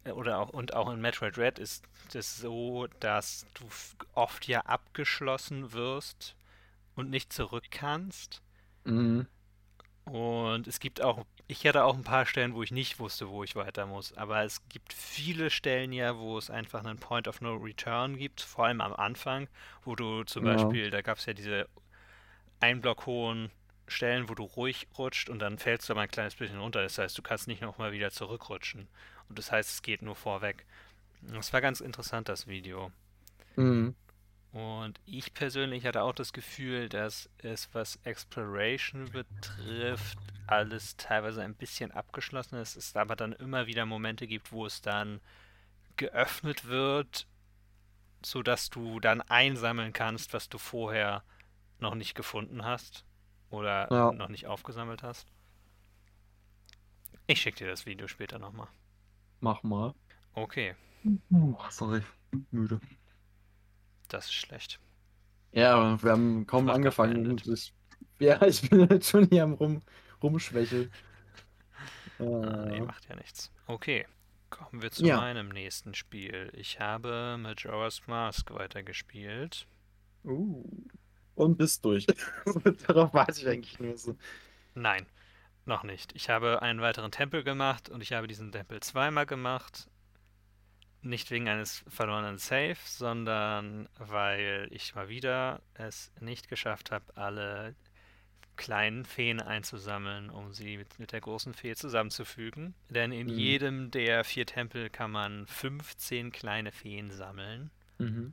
äh, 0.05 0.11
oder 0.13 0.39
auch 0.39 0.49
und 0.49 0.73
auch 0.75 0.91
in 0.91 0.99
Metroid 1.01 1.37
Red 1.37 1.59
ist 1.59 1.85
es 2.15 2.39
so, 2.39 2.87
dass 3.01 3.47
du 3.53 3.65
oft 4.15 4.49
ja 4.49 4.61
abgeschlossen 4.63 5.73
wirst 5.75 6.35
und 6.95 7.11
nicht 7.11 7.35
zurück 7.35 7.65
kannst. 7.71 8.41
Mhm. 8.85 9.27
Und 10.05 10.69
es 10.69 10.79
gibt 10.81 11.03
auch, 11.03 11.27
ich 11.49 11.67
hatte 11.67 11.85
auch 11.85 11.95
ein 11.97 12.05
paar 12.05 12.27
Stellen, 12.27 12.55
wo 12.55 12.63
ich 12.63 12.71
nicht 12.71 12.99
wusste, 13.01 13.29
wo 13.29 13.43
ich 13.45 13.57
weiter 13.57 13.87
muss. 13.87 14.13
Aber 14.17 14.43
es 14.45 14.67
gibt 14.69 14.93
viele 14.93 15.51
Stellen 15.51 15.93
ja, 15.93 16.17
wo 16.17 16.39
es 16.39 16.49
einfach 16.49 16.85
einen 16.85 16.99
Point 16.99 17.29
of 17.29 17.41
No 17.41 17.57
Return 17.57 18.17
gibt, 18.17 18.41
vor 18.41 18.67
allem 18.67 18.81
am 18.81 18.95
Anfang, 18.95 19.49
wo 19.85 19.97
du 19.97 20.23
zum 20.25 20.47
Ja. 20.47 20.55
Beispiel, 20.55 20.91
da 20.91 21.03
gab 21.03 21.19
es 21.19 21.27
ja 21.27 21.35
diese 21.35 21.69
ein 22.61 22.81
Block 22.81 23.07
hohen 23.07 23.51
Stellen, 23.89 24.29
wo 24.29 24.35
du 24.35 24.45
ruhig 24.45 24.89
rutscht 24.99 25.29
und 25.29 25.39
dann 25.39 25.59
fällst 25.59 25.89
du 25.89 25.93
aber 25.93 26.03
ein 26.03 26.11
kleines 26.11 26.35
bisschen 26.35 26.59
runter. 26.59 26.83
Das 26.83 26.99
heißt, 26.99 27.17
du 27.17 27.23
kannst 27.23 27.47
nicht 27.47 27.63
nochmal 27.63 27.93
wieder 27.93 28.11
zurückrutschen. 28.11 28.89
Und 29.29 29.39
das 29.39 29.53
heißt, 29.53 29.71
es 29.71 29.83
geht 29.83 30.03
nur 30.03 30.17
vorweg. 30.17 30.67
Das 31.23 31.53
war 31.53 31.61
ganz 31.61 31.81
interessant, 31.81 32.29
das 32.29 32.47
Video. 32.47 32.91
Mhm. 33.57 33.95
Und 34.53 35.01
ich 35.05 35.35
persönlich 35.35 35.85
hatte 35.85 36.03
auch 36.03 36.15
das 36.15 36.33
Gefühl, 36.33 36.89
dass 36.89 37.29
es, 37.39 37.69
was 37.75 37.99
Exploration 38.05 39.11
betrifft, 39.11 40.19
alles 40.47 40.97
teilweise 40.97 41.43
ein 41.43 41.55
bisschen 41.55 41.91
abgeschlossen 41.91 42.59
ist. 42.59 42.77
Es 42.77 42.97
aber 42.97 43.17
dann 43.17 43.33
immer 43.33 43.67
wieder 43.67 43.87
Momente 43.87 44.27
gibt, 44.27 44.53
wo 44.53 44.67
es 44.67 44.81
dann 44.81 45.21
geöffnet 45.97 46.67
wird, 46.67 47.27
sodass 48.25 48.71
du 48.71 48.99
dann 48.99 49.21
einsammeln 49.21 49.93
kannst, 49.93 50.33
was 50.33 50.49
du 50.49 50.59
vorher 50.59 51.23
noch 51.79 51.95
nicht 51.95 52.15
gefunden 52.15 52.65
hast 52.65 53.05
oder 53.51 53.91
Ja, 53.91 54.13
noch 54.13 54.29
nicht 54.29 54.47
aufgesammelt 54.47 55.03
hast. 55.03 55.33
Ich 57.29 57.41
schicke 57.41 57.59
dir 57.59 57.71
das 57.71 57.87
Video 57.87 58.09
später 58.09 58.41
nochmal. 58.41 58.67
mach 59.41 59.63
mal. 59.63 59.95
Okay, 60.35 60.75
Uh, 61.31 61.57
sorry, 61.71 62.03
müde. 62.51 62.81
das 64.09 64.27
ist 64.27 64.35
schlecht. 64.35 64.81
Ja, 65.53 65.75
aber 65.77 66.03
wir 66.03 66.13
haben 66.13 66.47
kaum 66.47 66.69
Podcast 66.69 66.71
angefangen 66.71 67.37
ich, 67.47 67.75
ja, 68.21 68.41
ich 68.47 68.69
bin 68.69 68.89
halt 68.89 69.05
schon 69.05 69.29
hier 69.29 69.45
am 69.45 69.55
Rum, 69.55 69.83
Rumschwächeln. 70.23 70.93
Ah, 72.19 72.65
nee, 72.67 72.79
Äh, 72.79 72.81
macht 72.81 73.07
ja 73.09 73.17
nichts. 73.17 73.53
Okay, 73.67 74.07
kommen 74.51 74.83
wir 74.83 74.91
zu 74.91 75.07
ja. 75.07 75.17
meinem 75.17 75.49
nächsten 75.49 75.95
Spiel. 75.95 76.51
Ich 76.55 76.81
habe 76.81 77.37
Majora's 77.39 78.07
Mask 78.07 78.51
weitergespielt. 78.53 79.67
Uh. 80.25 80.65
Und 81.37 81.57
bist 81.57 81.85
durch. 81.85 82.07
Darauf 82.89 83.15
warte 83.15 83.41
ich 83.41 83.47
eigentlich 83.47 83.79
nur 83.79 83.97
so. 83.97 84.17
Nein, 84.75 85.07
noch 85.65 85.85
nicht. 85.85 86.13
Ich 86.17 86.29
habe 86.29 86.63
einen 86.63 86.81
weiteren 86.81 87.13
Tempel 87.13 87.45
gemacht 87.45 87.89
und 87.89 88.01
ich 88.03 88.13
habe 88.13 88.27
diesen 88.27 88.51
Tempel 88.53 88.81
zweimal 88.81 89.27
gemacht. 89.27 89.89
Nicht 91.03 91.31
wegen 91.31 91.49
eines 91.49 91.85
verlorenen 91.89 92.39
Saves, 92.39 92.99
sondern 92.99 93.89
weil 93.99 94.67
ich 94.73 94.95
mal 94.97 95.09
wieder 95.09 95.63
es 95.75 96.11
nicht 96.21 96.49
geschafft 96.49 96.91
habe, 96.91 97.17
alle 97.17 97.77
kleinen 98.57 99.05
Feen 99.05 99.41
einzusammeln, 99.41 100.31
um 100.31 100.53
sie 100.53 100.79
mit, 100.79 100.99
mit 100.99 101.13
der 101.13 101.21
großen 101.21 101.53
Fee 101.53 101.75
zusammenzufügen. 101.77 102.75
Denn 102.89 103.13
in 103.13 103.27
Mhm. 103.27 103.39
jedem 103.39 103.91
der 103.91 104.25
vier 104.25 104.47
Tempel 104.47 104.89
kann 104.89 105.11
man 105.11 105.47
15 105.47 106.33
kleine 106.33 106.73
Feen 106.73 107.11
sammeln. 107.11 107.71
Mhm. 107.99 108.33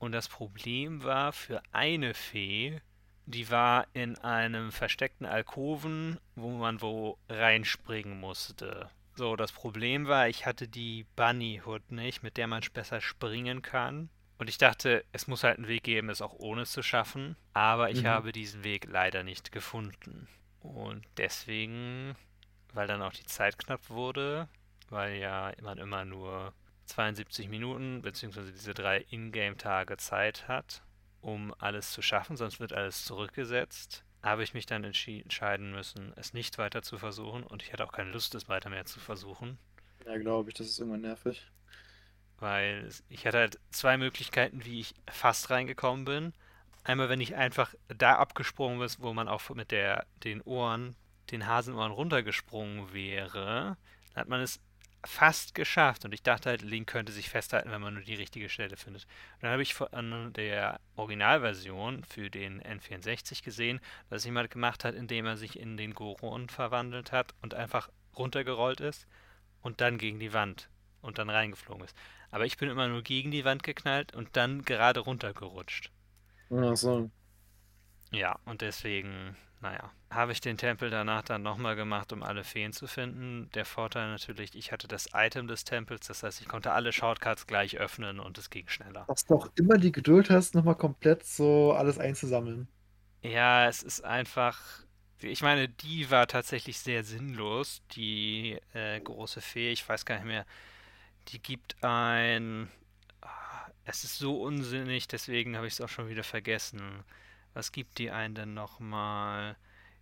Und 0.00 0.12
das 0.12 0.28
Problem 0.28 1.04
war 1.04 1.32
für 1.32 1.62
eine 1.72 2.14
Fee, 2.14 2.80
die 3.26 3.48
war 3.50 3.86
in 3.92 4.16
einem 4.18 4.72
versteckten 4.72 5.26
Alkoven, 5.26 6.18
wo 6.34 6.50
man 6.50 6.80
wo 6.80 7.16
reinspringen 7.28 8.18
musste. 8.18 8.90
So, 9.14 9.36
das 9.36 9.52
Problem 9.52 10.08
war, 10.08 10.26
ich 10.28 10.46
hatte 10.46 10.66
die 10.66 11.04
Bunny 11.14 11.60
Hood 11.64 11.92
nicht, 11.92 12.22
mit 12.22 12.38
der 12.38 12.46
man 12.46 12.62
besser 12.72 13.00
springen 13.00 13.60
kann. 13.62 14.08
Und 14.38 14.48
ich 14.48 14.56
dachte, 14.56 15.04
es 15.12 15.26
muss 15.26 15.44
halt 15.44 15.58
einen 15.58 15.68
Weg 15.68 15.82
geben, 15.82 16.08
es 16.08 16.22
auch 16.22 16.32
ohne 16.32 16.64
zu 16.64 16.82
schaffen. 16.82 17.36
Aber 17.52 17.90
ich 17.90 18.02
Mhm. 18.02 18.06
habe 18.08 18.32
diesen 18.32 18.64
Weg 18.64 18.86
leider 18.86 19.22
nicht 19.22 19.52
gefunden. 19.52 20.26
Und 20.60 21.04
deswegen, 21.18 22.16
weil 22.72 22.86
dann 22.86 23.02
auch 23.02 23.12
die 23.12 23.26
Zeit 23.26 23.58
knapp 23.58 23.90
wurde, 23.90 24.48
weil 24.88 25.16
ja 25.16 25.52
man 25.62 25.76
immer 25.76 26.06
nur 26.06 26.54
72 26.90 27.48
Minuten 27.48 28.02
beziehungsweise 28.02 28.52
diese 28.52 28.74
drei 28.74 29.04
Ingame-Tage 29.10 29.96
Zeit 29.98 30.48
hat, 30.48 30.82
um 31.20 31.54
alles 31.58 31.92
zu 31.92 32.02
schaffen, 32.02 32.36
sonst 32.36 32.60
wird 32.60 32.72
alles 32.72 33.04
zurückgesetzt, 33.04 34.04
habe 34.22 34.42
ich 34.44 34.54
mich 34.54 34.66
dann 34.66 34.84
entscheiden 34.84 35.72
müssen, 35.72 36.12
es 36.16 36.34
nicht 36.34 36.58
weiter 36.58 36.82
zu 36.82 36.98
versuchen 36.98 37.42
und 37.44 37.62
ich 37.62 37.72
hatte 37.72 37.84
auch 37.84 37.92
keine 37.92 38.12
Lust, 38.12 38.34
es 38.34 38.48
weiter 38.48 38.70
mehr 38.70 38.84
zu 38.86 39.00
versuchen, 39.00 39.58
Ja, 40.04 40.18
glaube 40.18 40.50
ich, 40.50 40.54
das 40.56 40.66
ist 40.66 40.78
irgendwann 40.78 41.00
nervig. 41.02 41.42
weil 42.38 42.88
ich 43.08 43.26
hatte 43.26 43.38
halt 43.38 43.60
zwei 43.70 43.96
Möglichkeiten, 43.96 44.64
wie 44.64 44.80
ich 44.80 44.94
fast 45.10 45.50
reingekommen 45.50 46.04
bin. 46.04 46.32
Einmal, 46.84 47.08
wenn 47.08 47.20
ich 47.20 47.34
einfach 47.36 47.74
da 47.88 48.16
abgesprungen 48.16 48.78
bin, 48.78 48.88
wo 48.98 49.12
man 49.12 49.28
auch 49.28 49.48
mit 49.50 49.70
der, 49.70 50.06
den 50.24 50.40
Ohren, 50.42 50.96
den 51.30 51.46
Hasenohren 51.46 51.92
runtergesprungen 51.92 52.92
wäre, 52.92 53.76
dann 54.14 54.20
hat 54.22 54.28
man 54.28 54.40
es 54.40 54.60
fast 55.04 55.54
geschafft. 55.54 56.04
Und 56.04 56.12
ich 56.12 56.22
dachte 56.22 56.50
halt, 56.50 56.62
Link 56.62 56.88
könnte 56.88 57.12
sich 57.12 57.28
festhalten, 57.28 57.70
wenn 57.70 57.80
man 57.80 57.94
nur 57.94 58.02
die 58.02 58.14
richtige 58.14 58.48
Stelle 58.48 58.76
findet. 58.76 59.04
Und 59.04 59.42
dann 59.42 59.52
habe 59.52 59.62
ich 59.62 59.74
von 59.74 60.32
der 60.34 60.80
Originalversion 60.96 62.04
für 62.04 62.30
den 62.30 62.62
N64 62.62 63.42
gesehen, 63.42 63.80
dass 64.08 64.24
jemand 64.24 64.50
gemacht 64.50 64.84
hat, 64.84 64.94
indem 64.94 65.26
er 65.26 65.36
sich 65.36 65.58
in 65.58 65.76
den 65.76 65.94
Goron 65.94 66.48
verwandelt 66.48 67.12
hat 67.12 67.34
und 67.42 67.54
einfach 67.54 67.88
runtergerollt 68.16 68.80
ist 68.80 69.06
und 69.62 69.80
dann 69.80 69.98
gegen 69.98 70.20
die 70.20 70.32
Wand 70.32 70.68
und 71.00 71.18
dann 71.18 71.30
reingeflogen 71.30 71.84
ist. 71.84 71.96
Aber 72.30 72.46
ich 72.46 72.56
bin 72.56 72.68
immer 72.68 72.88
nur 72.88 73.02
gegen 73.02 73.30
die 73.30 73.44
Wand 73.44 73.62
geknallt 73.62 74.14
und 74.14 74.36
dann 74.36 74.62
gerade 74.62 75.00
runtergerutscht. 75.00 75.90
Ach 76.50 76.76
so. 76.76 77.10
Ja, 78.12 78.38
und 78.44 78.60
deswegen 78.60 79.36
naja, 79.60 79.92
habe 80.10 80.32
ich 80.32 80.40
den 80.40 80.56
Tempel 80.58 80.90
danach 80.90 81.22
dann 81.22 81.42
nochmal 81.42 81.76
gemacht, 81.76 82.12
um 82.12 82.22
alle 82.22 82.44
Feen 82.44 82.72
zu 82.72 82.86
finden. 82.86 83.50
Der 83.54 83.64
Vorteil 83.64 84.08
natürlich, 84.08 84.54
ich 84.54 84.72
hatte 84.72 84.88
das 84.88 85.08
Item 85.14 85.46
des 85.48 85.64
Tempels, 85.64 86.06
das 86.06 86.22
heißt, 86.22 86.40
ich 86.40 86.48
konnte 86.48 86.72
alle 86.72 86.92
Shortcuts 86.92 87.46
gleich 87.46 87.76
öffnen 87.78 88.20
und 88.20 88.38
es 88.38 88.50
ging 88.50 88.68
schneller. 88.68 89.08
Dass 89.08 89.26
du 89.26 89.34
auch 89.34 89.48
immer 89.56 89.76
die 89.76 89.92
Geduld 89.92 90.30
hast, 90.30 90.54
nochmal 90.54 90.74
komplett 90.76 91.22
so 91.26 91.72
alles 91.74 91.98
einzusammeln. 91.98 92.68
Ja, 93.22 93.68
es 93.68 93.82
ist 93.82 94.02
einfach. 94.04 94.58
Ich 95.22 95.42
meine, 95.42 95.68
die 95.68 96.10
war 96.10 96.26
tatsächlich 96.26 96.78
sehr 96.78 97.04
sinnlos, 97.04 97.82
die 97.92 98.58
äh, 98.72 99.00
große 99.00 99.40
Fee. 99.42 99.70
Ich 99.72 99.86
weiß 99.86 100.04
gar 100.06 100.16
nicht 100.16 100.24
mehr. 100.26 100.46
Die 101.28 101.42
gibt 101.42 101.82
ein. 101.84 102.70
Ah, 103.22 103.68
Es 103.84 104.04
ist 104.04 104.18
so 104.18 104.42
unsinnig, 104.42 105.08
deswegen 105.08 105.56
habe 105.56 105.66
ich 105.68 105.74
es 105.74 105.82
auch 105.82 105.88
schon 105.90 106.08
wieder 106.10 106.24
vergessen. 106.24 107.04
Was 107.54 107.72
gibt 107.72 107.98
die 107.98 108.10
einen 108.10 108.34
denn 108.34 108.54
nochmal? 108.54 109.56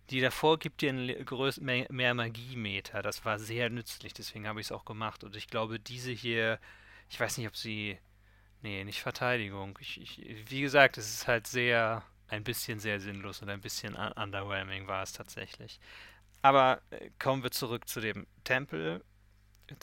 Die 0.09 0.21
davor 0.21 0.57
gibt 0.59 0.81
dir 0.81 0.93
mehr, 0.93 2.13
Magiemeter. 2.13 3.01
Das 3.01 3.25
war 3.25 3.39
sehr 3.39 3.69
nützlich, 3.69 4.13
deswegen 4.13 4.47
habe 4.47 4.59
ich 4.59 4.67
es 4.67 4.71
auch 4.71 4.85
gemacht. 4.85 5.23
Und 5.23 5.35
ich 5.35 5.47
glaube, 5.47 5.79
diese 5.79 6.11
hier, 6.11 6.59
ich 7.09 7.19
weiß 7.19 7.37
nicht, 7.37 7.47
ob 7.47 7.55
sie. 7.55 7.97
Nee, 8.61 8.83
nicht 8.83 9.01
Verteidigung. 9.01 9.77
Ich, 9.81 10.01
ich, 10.01 10.49
wie 10.49 10.61
gesagt, 10.61 10.97
es 10.97 11.13
ist 11.13 11.27
halt 11.27 11.47
sehr, 11.47 12.03
ein 12.27 12.43
bisschen 12.43 12.79
sehr 12.79 12.99
sinnlos 12.99 13.41
und 13.41 13.49
ein 13.49 13.61
bisschen 13.61 13.95
un 13.95 14.11
underwhelming 14.13 14.87
war 14.87 15.03
es 15.03 15.13
tatsächlich. 15.13 15.79
Aber 16.41 16.81
äh, 16.91 17.09
kommen 17.19 17.43
wir 17.43 17.51
zurück 17.51 17.87
zu 17.87 18.01
dem 18.01 18.27
Tempel 18.43 19.03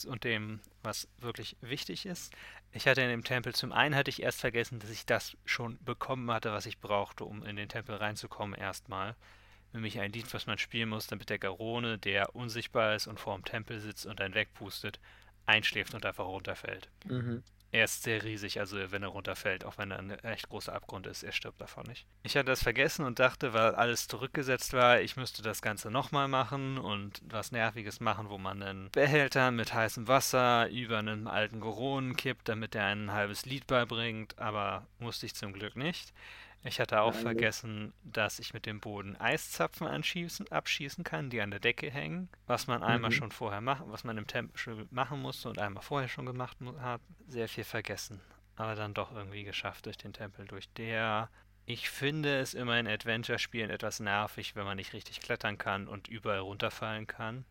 und 0.05 0.23
dem, 0.23 0.59
was 0.83 1.07
wirklich 1.19 1.55
wichtig 1.61 2.05
ist. 2.05 2.33
Ich 2.71 2.87
hatte 2.87 3.01
in 3.01 3.09
dem 3.09 3.23
Tempel, 3.23 3.55
zum 3.55 3.71
einen 3.71 3.95
hatte 3.95 4.09
ich 4.09 4.21
erst 4.21 4.39
vergessen, 4.39 4.79
dass 4.79 4.89
ich 4.89 5.05
das 5.05 5.35
schon 5.45 5.77
bekommen 5.83 6.29
hatte, 6.31 6.51
was 6.51 6.65
ich 6.65 6.79
brauchte, 6.79 7.25
um 7.25 7.43
in 7.43 7.55
den 7.55 7.69
Tempel 7.69 7.95
reinzukommen 7.95 8.59
erstmal. 8.59 9.15
Nämlich 9.73 9.99
ein 9.99 10.11
Lied, 10.11 10.33
was 10.33 10.47
man 10.47 10.57
spielen 10.57 10.89
muss, 10.89 11.07
damit 11.07 11.29
der 11.29 11.39
Garone, 11.39 11.97
der 11.97 12.35
unsichtbar 12.35 12.95
ist 12.95 13.07
und 13.07 13.19
vor 13.19 13.35
dem 13.35 13.43
Tempel 13.43 13.79
sitzt 13.79 14.05
und 14.05 14.21
einen 14.21 14.33
wegpustet, 14.33 14.99
einschläft 15.45 15.93
und 15.93 16.05
einfach 16.05 16.25
runterfällt. 16.25 16.89
Mhm. 17.05 17.43
Er 17.71 17.83
ist 17.83 18.03
sehr 18.03 18.23
riesig, 18.23 18.59
also 18.59 18.77
wenn 18.91 19.03
er 19.03 19.09
runterfällt, 19.09 19.65
auch 19.65 19.77
wenn 19.77 19.91
er 19.91 19.99
ein 19.99 20.11
echt 20.19 20.47
großer 20.49 20.73
Abgrund 20.73 21.05
ist, 21.05 21.23
er 21.23 21.33
stirbt 21.33 21.59
davon 21.59 21.83
nicht. 21.87 22.05
Ich 22.23 22.37
hatte 22.37 22.45
das 22.45 22.63
vergessen 22.63 23.05
und 23.05 23.19
dachte, 23.19 23.53
weil 23.53 23.75
alles 23.75 24.07
zurückgesetzt 24.07 24.71
war, 24.73 25.01
ich 25.01 25.17
müsste 25.17 25.41
das 25.41 25.61
Ganze 25.61 25.91
nochmal 25.91 26.29
machen 26.29 26.77
und 26.77 27.21
was 27.25 27.51
Nerviges 27.51 27.99
machen, 27.99 28.29
wo 28.29 28.37
man 28.37 28.63
einen 28.63 28.89
Behälter 28.91 29.51
mit 29.51 29.73
heißem 29.73 30.07
Wasser 30.07 30.69
über 30.69 30.99
einen 30.99 31.27
alten 31.27 31.59
Goronen 31.59 32.15
kippt, 32.15 32.47
damit 32.47 32.73
er 32.73 32.85
ein 32.85 33.11
halbes 33.11 33.45
Lied 33.45 33.67
beibringt, 33.67 34.39
aber 34.39 34.87
musste 34.99 35.25
ich 35.25 35.35
zum 35.35 35.51
Glück 35.51 35.75
nicht. 35.75 36.13
Ich 36.63 36.79
hatte 36.79 37.01
auch 37.01 37.13
vergessen, 37.13 37.93
dass 38.03 38.39
ich 38.39 38.53
mit 38.53 38.65
dem 38.65 38.79
Boden 38.81 39.15
Eiszapfen 39.15 39.87
anschießen, 39.87 40.51
abschießen 40.51 41.03
kann, 41.03 41.29
die 41.29 41.39
an 41.39 41.51
der 41.51 41.59
Decke 41.59 41.89
hängen, 41.89 42.29
was 42.45 42.67
man 42.67 42.83
einmal 42.83 43.11
Mhm. 43.11 43.15
schon 43.15 43.31
vorher 43.31 43.61
machen, 43.61 43.91
was 43.91 44.03
man 44.03 44.17
im 44.17 44.27
Tempel 44.27 44.87
machen 44.91 45.21
musste 45.21 45.49
und 45.49 45.59
einmal 45.59 45.83
vorher 45.83 46.09
schon 46.09 46.25
gemacht 46.25 46.57
hat. 46.79 47.01
Sehr 47.27 47.47
viel 47.47 47.63
vergessen, 47.63 48.19
aber 48.55 48.75
dann 48.75 48.93
doch 48.93 49.13
irgendwie 49.13 49.43
geschafft 49.43 49.85
durch 49.85 49.97
den 49.97 50.13
Tempel 50.13 50.45
durch. 50.45 50.67
Der, 50.73 51.29
ich 51.65 51.89
finde 51.89 52.39
es 52.39 52.53
immer 52.53 52.77
in 52.79 52.87
Adventure-Spielen 52.87 53.69
etwas 53.69 53.99
nervig, 54.01 54.55
wenn 54.55 54.65
man 54.65 54.77
nicht 54.77 54.93
richtig 54.93 55.21
klettern 55.21 55.57
kann 55.57 55.87
und 55.87 56.07
überall 56.09 56.39
runterfallen 56.39 57.07
kann. 57.07 57.45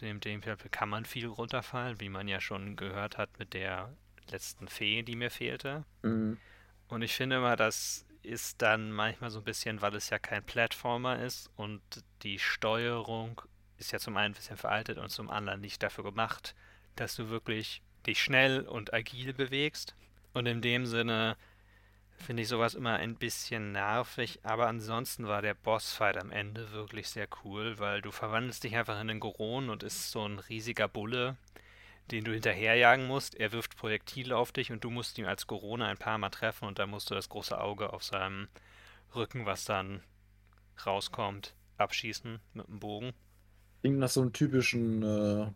Dem 0.00 0.20
Tempel 0.20 0.56
kann 0.70 0.88
man 0.88 1.04
viel 1.04 1.26
runterfallen, 1.28 2.00
wie 2.00 2.08
man 2.08 2.26
ja 2.26 2.40
schon 2.40 2.74
gehört 2.74 3.18
hat 3.18 3.38
mit 3.38 3.52
der 3.54 3.92
letzten 4.30 4.66
Fee, 4.66 5.02
die 5.02 5.14
mir 5.14 5.30
fehlte. 5.30 5.84
Mhm. 6.02 6.38
Und 6.88 7.02
ich 7.02 7.14
finde 7.14 7.36
immer, 7.36 7.54
das 7.56 8.04
ist 8.22 8.62
dann 8.62 8.92
manchmal 8.92 9.30
so 9.30 9.38
ein 9.40 9.44
bisschen, 9.44 9.82
weil 9.82 9.94
es 9.94 10.10
ja 10.10 10.18
kein 10.18 10.44
Plattformer 10.44 11.20
ist 11.20 11.50
und 11.56 11.80
die 12.22 12.38
Steuerung 12.38 13.40
ist 13.78 13.92
ja 13.92 13.98
zum 13.98 14.16
einen 14.16 14.32
ein 14.32 14.36
bisschen 14.36 14.56
veraltet 14.56 14.98
und 14.98 15.10
zum 15.10 15.30
anderen 15.30 15.60
nicht 15.60 15.82
dafür 15.82 16.04
gemacht, 16.04 16.54
dass 16.96 17.16
du 17.16 17.28
wirklich 17.30 17.82
dich 18.06 18.22
schnell 18.22 18.60
und 18.62 18.94
agil 18.94 19.32
bewegst. 19.32 19.94
Und 20.34 20.46
in 20.46 20.62
dem 20.62 20.86
Sinne 20.86 21.36
finde 22.16 22.42
ich 22.42 22.48
sowas 22.48 22.74
immer 22.74 22.94
ein 22.94 23.16
bisschen 23.16 23.72
nervig, 23.72 24.40
aber 24.44 24.68
ansonsten 24.68 25.26
war 25.26 25.42
der 25.42 25.54
Bossfight 25.54 26.16
am 26.16 26.30
Ende 26.30 26.70
wirklich 26.72 27.08
sehr 27.08 27.26
cool, 27.44 27.78
weil 27.78 28.00
du 28.00 28.12
verwandelst 28.12 28.62
dich 28.62 28.76
einfach 28.76 28.94
in 28.94 29.10
einen 29.10 29.20
Goron 29.20 29.70
und 29.70 29.82
ist 29.82 30.10
so 30.12 30.24
ein 30.24 30.38
riesiger 30.38 30.88
Bulle, 30.88 31.36
den 32.12 32.24
du 32.24 32.32
hinterherjagen 32.32 33.06
musst. 33.06 33.34
Er 33.34 33.52
wirft 33.52 33.76
Projektile 33.76 34.36
auf 34.36 34.52
dich 34.52 34.70
und 34.70 34.84
du 34.84 34.90
musst 34.90 35.18
ihn 35.18 35.26
als 35.26 35.46
Corona 35.46 35.88
ein 35.88 35.98
paar 35.98 36.18
Mal 36.18 36.30
treffen 36.30 36.66
und 36.66 36.78
dann 36.78 36.90
musst 36.90 37.10
du 37.10 37.14
das 37.14 37.28
große 37.28 37.58
Auge 37.60 37.92
auf 37.92 38.04
seinem 38.04 38.48
Rücken, 39.14 39.46
was 39.46 39.64
dann 39.64 40.02
rauskommt, 40.86 41.54
abschießen 41.78 42.40
mit 42.54 42.68
dem 42.68 42.80
Bogen. 42.80 43.12
Klingt 43.80 43.98
nach 43.98 44.08
so 44.08 44.20
einem 44.20 44.32
typischen 44.32 45.02
äh, 45.02 45.50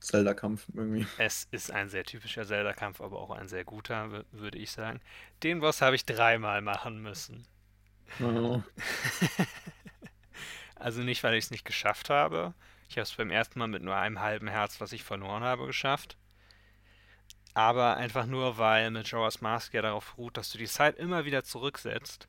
Zelda-Kampf 0.00 0.66
irgendwie. 0.74 1.06
Es 1.18 1.46
ist 1.52 1.70
ein 1.70 1.88
sehr 1.88 2.04
typischer 2.04 2.44
Zelda-Kampf, 2.44 3.00
aber 3.00 3.18
auch 3.20 3.30
ein 3.30 3.48
sehr 3.48 3.64
guter, 3.64 4.06
wür- 4.06 4.24
würde 4.32 4.58
ich 4.58 4.70
sagen. 4.72 5.00
Den 5.42 5.60
Boss 5.60 5.80
habe 5.80 5.96
ich 5.96 6.04
dreimal 6.04 6.60
machen 6.60 7.00
müssen. 7.02 7.46
Ja. 8.18 8.64
Also 10.76 11.02
nicht, 11.02 11.24
weil 11.24 11.34
ich 11.34 11.46
es 11.46 11.50
nicht 11.50 11.64
geschafft 11.64 12.08
habe. 12.10 12.54
Ich 12.88 12.96
habe 12.96 13.02
es 13.02 13.12
beim 13.12 13.30
ersten 13.30 13.58
Mal 13.58 13.68
mit 13.68 13.82
nur 13.82 13.96
einem 13.96 14.20
halben 14.20 14.48
Herz, 14.48 14.80
was 14.80 14.92
ich 14.92 15.04
verloren 15.04 15.42
habe, 15.42 15.66
geschafft. 15.66 16.16
Aber 17.54 17.96
einfach 17.96 18.26
nur, 18.26 18.58
weil 18.58 18.90
Majora's 18.90 19.40
Mask 19.40 19.74
ja 19.74 19.82
darauf 19.82 20.16
ruht, 20.16 20.36
dass 20.36 20.50
du 20.50 20.58
die 20.58 20.66
Zeit 20.66 20.96
immer 20.96 21.24
wieder 21.24 21.44
zurücksetzt. 21.44 22.28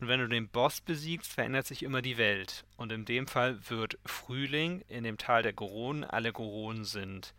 Und 0.00 0.06
wenn 0.06 0.20
du 0.20 0.28
den 0.28 0.48
Boss 0.48 0.80
besiegst, 0.80 1.32
verändert 1.32 1.66
sich 1.66 1.82
immer 1.82 2.02
die 2.02 2.18
Welt. 2.18 2.64
Und 2.76 2.92
in 2.92 3.04
dem 3.04 3.26
Fall 3.26 3.58
wird 3.68 3.98
Frühling 4.04 4.82
in 4.82 5.02
dem 5.02 5.18
Tal 5.18 5.42
der 5.42 5.52
Goronen. 5.52 6.04
Alle 6.04 6.32
Goronen 6.32 6.84
sind 6.84 7.34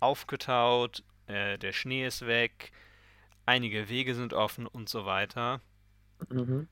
aufgetaut, 0.00 1.02
äh, 1.26 1.58
der 1.58 1.72
Schnee 1.72 2.06
ist 2.06 2.26
weg, 2.26 2.72
einige 3.44 3.88
Wege 3.88 4.14
sind 4.14 4.32
offen 4.32 4.66
und 4.66 4.88
so 4.88 5.04
weiter. 5.04 5.60
Mhm. 6.30 6.68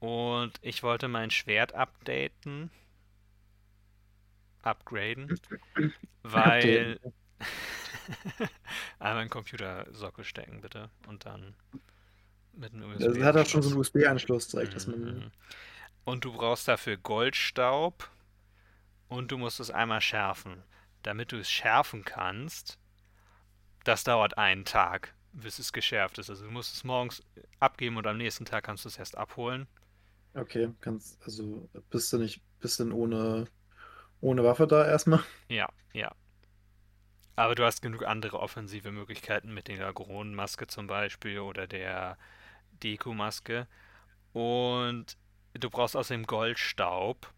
Und 0.00 0.52
ich 0.62 0.82
wollte 0.82 1.08
mein 1.08 1.30
Schwert 1.30 1.74
updaten. 1.74 2.70
Upgraden. 4.62 5.40
Weil. 6.22 6.98
Einmal 8.98 9.22
in 9.22 9.28
den 9.28 9.30
Computersockel 9.30 10.24
stecken, 10.24 10.60
bitte. 10.60 10.90
Und 11.06 11.26
dann 11.26 11.54
mit 12.52 12.72
einem 12.72 12.98
Das 12.98 13.18
hat 13.20 13.36
auch 13.36 13.46
schon 13.46 13.62
so 13.62 13.70
einen 13.70 13.78
USB-Anschluss. 13.78 14.48
Direkt, 14.48 14.74
dass 14.74 14.86
man. 14.86 15.00
Mhm. 15.00 15.30
Und 16.04 16.24
du 16.24 16.32
brauchst 16.32 16.66
dafür 16.66 16.96
Goldstaub 16.96 18.10
und 19.08 19.30
du 19.30 19.38
musst 19.38 19.60
es 19.60 19.70
einmal 19.70 20.00
schärfen. 20.00 20.62
Damit 21.02 21.32
du 21.32 21.36
es 21.36 21.50
schärfen 21.50 22.04
kannst, 22.04 22.78
das 23.84 24.04
dauert 24.04 24.36
einen 24.36 24.64
Tag, 24.64 25.14
bis 25.32 25.58
es 25.58 25.72
geschärft 25.72 26.18
ist. 26.18 26.30
Also 26.30 26.46
du 26.46 26.50
musst 26.50 26.74
es 26.74 26.84
morgens 26.84 27.22
abgeben 27.60 27.96
und 27.96 28.06
am 28.06 28.16
nächsten 28.16 28.44
Tag 28.44 28.64
kannst 28.64 28.84
du 28.84 28.88
es 28.88 28.98
erst 28.98 29.16
abholen. 29.16 29.66
Okay, 30.34 30.70
kannst, 30.80 31.22
also 31.22 31.68
bist 31.90 32.12
du 32.12 32.18
nicht, 32.18 32.42
bist 32.60 32.80
denn 32.80 32.92
ohne, 32.92 33.46
ohne 34.20 34.44
Waffe 34.44 34.66
da 34.66 34.86
erstmal? 34.86 35.22
Ja, 35.48 35.68
ja. 35.92 36.12
Aber 37.36 37.54
du 37.54 37.64
hast 37.64 37.82
genug 37.82 38.04
andere 38.04 38.40
offensive 38.40 38.90
Möglichkeiten 38.90 39.54
mit 39.54 39.68
der 39.68 39.92
Goronenmaske 39.92 40.66
zum 40.66 40.88
Beispiel 40.88 41.38
oder 41.38 41.68
der 41.68 42.18
Deku-Maske. 42.82 43.68
Und 44.32 45.16
du 45.54 45.70
brauchst 45.70 45.96
außerdem 45.96 46.26
Goldstaub. 46.26 47.32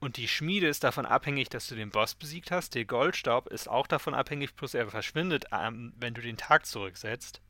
Und 0.00 0.16
die 0.16 0.28
Schmiede 0.28 0.66
ist 0.66 0.84
davon 0.84 1.06
abhängig, 1.06 1.48
dass 1.48 1.66
du 1.66 1.74
den 1.74 1.90
Boss 1.90 2.14
besiegt 2.14 2.50
hast. 2.50 2.74
Der 2.74 2.84
Goldstaub 2.84 3.48
ist 3.48 3.68
auch 3.68 3.86
davon 3.86 4.14
abhängig, 4.14 4.56
plus 4.56 4.74
er 4.74 4.88
verschwindet, 4.88 5.46
ähm, 5.52 5.92
wenn 5.96 6.14
du 6.14 6.20
den 6.20 6.36
Tag 6.36 6.66
zurücksetzt. 6.66 7.40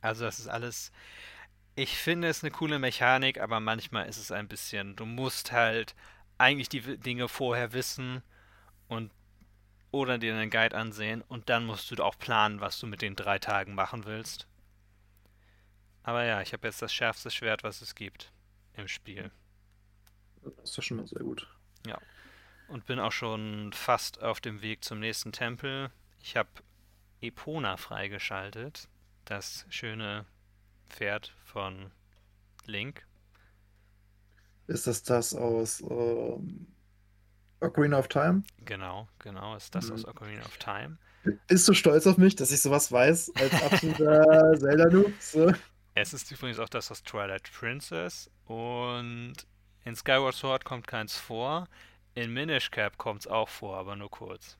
Also 0.00 0.24
das 0.24 0.38
ist 0.38 0.48
alles. 0.48 0.92
Ich 1.76 1.96
finde 1.96 2.28
es 2.28 2.42
eine 2.42 2.50
coole 2.50 2.78
Mechanik, 2.78 3.40
aber 3.40 3.58
manchmal 3.58 4.06
ist 4.06 4.18
es 4.18 4.30
ein 4.30 4.48
bisschen. 4.48 4.96
Du 4.96 5.06
musst 5.06 5.50
halt 5.50 5.94
eigentlich 6.38 6.68
die 6.68 6.98
Dinge 6.98 7.28
vorher 7.28 7.72
wissen 7.72 8.22
und 8.88 9.10
oder 9.90 10.18
dir 10.18 10.34
einen 10.34 10.50
Guide 10.50 10.76
ansehen 10.76 11.22
und 11.22 11.48
dann 11.48 11.66
musst 11.66 11.90
du 11.90 12.02
auch 12.02 12.18
planen, 12.18 12.60
was 12.60 12.80
du 12.80 12.86
mit 12.86 13.00
den 13.00 13.14
drei 13.14 13.38
Tagen 13.38 13.74
machen 13.74 14.06
willst. 14.06 14.48
Aber 16.02 16.24
ja, 16.24 16.42
ich 16.42 16.52
habe 16.52 16.66
jetzt 16.66 16.82
das 16.82 16.92
schärfste 16.92 17.30
Schwert, 17.30 17.62
was 17.62 17.80
es 17.80 17.94
gibt 17.94 18.32
im 18.74 18.88
Spiel. 18.88 19.30
Das 20.42 20.70
ist 20.70 20.78
doch 20.78 20.82
schon 20.82 20.96
mal 20.98 21.06
sehr 21.06 21.22
gut. 21.22 21.48
Ja. 21.86 21.98
Und 22.68 22.86
bin 22.86 22.98
auch 22.98 23.12
schon 23.12 23.72
fast 23.72 24.22
auf 24.22 24.40
dem 24.40 24.62
Weg 24.62 24.84
zum 24.84 24.98
nächsten 24.98 25.32
Tempel. 25.32 25.90
Ich 26.20 26.36
habe 26.36 26.50
Epona 27.20 27.76
freigeschaltet. 27.76 28.88
Das 29.24 29.64
schöne 29.70 30.26
Pferd 30.90 31.34
von 31.44 31.90
Link. 32.66 33.06
Ist 34.66 34.86
das 34.86 35.02
das 35.02 35.34
aus 35.34 35.80
ähm, 35.82 36.66
Ocarina 37.60 37.98
of 37.98 38.08
Time? 38.08 38.42
Genau, 38.64 39.08
genau, 39.18 39.56
ist 39.56 39.74
das 39.74 39.90
aus 39.90 40.02
Mhm. 40.04 40.08
Ocarina 40.10 40.42
of 40.44 40.56
Time. 40.58 40.98
Bist 41.48 41.66
du 41.68 41.72
stolz 41.74 42.06
auf 42.06 42.18
mich, 42.18 42.36
dass 42.36 42.50
ich 42.50 42.60
sowas 42.60 42.92
weiß, 42.92 43.32
als 43.36 43.62
absoluter 43.62 44.52
Zelda-Noob? 44.58 45.12
So. 45.20 45.52
Es 45.94 46.12
ist 46.12 46.30
übrigens 46.32 46.58
auch 46.58 46.68
das 46.68 46.90
aus 46.90 47.02
Twilight 47.02 47.50
Princess 47.52 48.30
und 48.46 49.34
in 49.84 49.96
Skyward 49.96 50.34
Sword 50.34 50.64
kommt 50.64 50.86
keins 50.86 51.16
vor. 51.16 51.66
In 52.14 52.32
Minish 52.32 52.70
Cap 52.70 52.96
kommt 52.98 53.20
es 53.22 53.26
auch 53.26 53.48
vor, 53.48 53.76
aber 53.78 53.96
nur 53.96 54.10
kurz. 54.10 54.58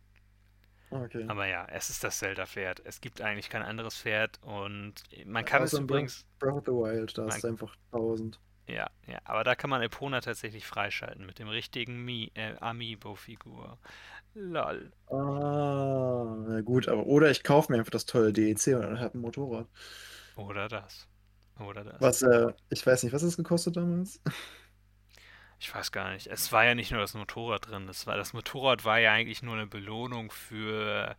Okay. 0.91 1.25
Aber 1.29 1.47
ja, 1.47 1.67
es 1.71 1.91
ist 1.91 2.05
das 2.05 2.19
Zelda-Pferd. 2.19 2.81
Es 2.85 3.01
gibt 3.01 3.21
eigentlich 3.21 3.51
kein 3.51 3.63
anderes 3.63 3.97
Pferd 3.99 4.39
und 4.43 4.95
man 5.27 5.45
kann 5.45 5.63
Außer 5.63 5.79
es 5.79 5.83
übrigens. 5.83 6.25
Breath 6.39 6.55
of 6.55 6.65
the 6.67 6.73
Wild, 6.73 7.17
da 7.19 7.23
Man- 7.27 7.37
ist 7.37 7.45
einfach 7.45 7.75
1000. 7.93 8.39
Ja, 8.67 8.91
ja, 9.07 9.19
aber 9.25 9.45
da 9.45 9.55
kann 9.55 9.71
man 9.71 9.83
Epona 9.83 10.21
tatsächlich 10.21 10.67
freischalten 10.67 11.27
mit 11.27 11.39
dem 11.39 11.49
richtigen 11.49 12.05
Mi 12.05 12.31
äh, 12.35 12.55
Amiibo-Figur. 12.61 13.79
Lol. 14.35 14.93
Ah, 15.09 16.35
na 16.49 16.61
gut, 16.63 16.89
aber 16.89 17.07
oder 17.07 17.31
ich 17.31 17.45
kaufe 17.45 17.71
mir 17.71 17.79
einfach 17.79 17.91
das 17.91 18.07
tolle 18.07 18.33
DEC 18.33 18.75
und 18.75 18.83
dann 18.83 19.01
halt 19.01 19.15
ein 19.15 19.21
Motorrad. 19.21 19.69
Oder 20.37 20.69
das. 20.69 21.09
Oder 21.61 21.85
das. 21.85 22.01
Was, 22.01 22.23
äh, 22.23 22.53
ich 22.71 22.85
weiß 22.87 23.03
nicht, 23.05 23.13
was 23.13 23.23
es 23.23 23.37
gekostet 23.37 23.77
damals? 23.77 24.21
Ich 25.61 25.75
weiß 25.75 25.93
gar 25.93 26.13
nicht. 26.13 26.27
Es 26.27 26.53
war 26.53 26.65
ja 26.65 26.75
nicht 26.75 26.91
nur 26.91 27.01
das 27.01 27.15
Motorrad 27.15 27.71
drin. 27.71 27.87
Das, 27.87 28.07
war, 28.07 28.17
das 28.17 28.33
Motorrad 28.33 28.85
war 28.85 28.99
ja 28.99 29.13
eigentlich 29.13 29.43
nur 29.43 29.55
eine 29.55 29.67
Belohnung 29.67 30.31
für 30.31 31.17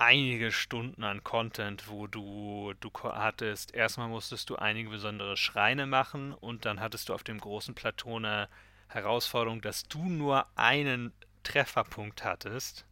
einige 0.00 0.50
Stunden 0.52 1.04
an 1.04 1.22
Content, 1.24 1.88
wo 1.88 2.08
du, 2.08 2.74
du 2.80 2.90
hattest, 3.04 3.72
erstmal 3.74 4.08
musstest 4.08 4.50
du 4.50 4.56
einige 4.56 4.90
besondere 4.90 5.36
Schreine 5.36 5.86
machen 5.86 6.32
und 6.34 6.64
dann 6.64 6.80
hattest 6.80 7.08
du 7.08 7.14
auf 7.14 7.22
dem 7.24 7.38
großen 7.38 7.74
Plateau 7.76 8.16
eine 8.16 8.48
Herausforderung, 8.88 9.60
dass 9.62 9.84
du 9.84 10.02
nur 10.08 10.46
einen 10.58 11.12
Trefferpunkt 11.44 12.24
hattest, 12.24 12.86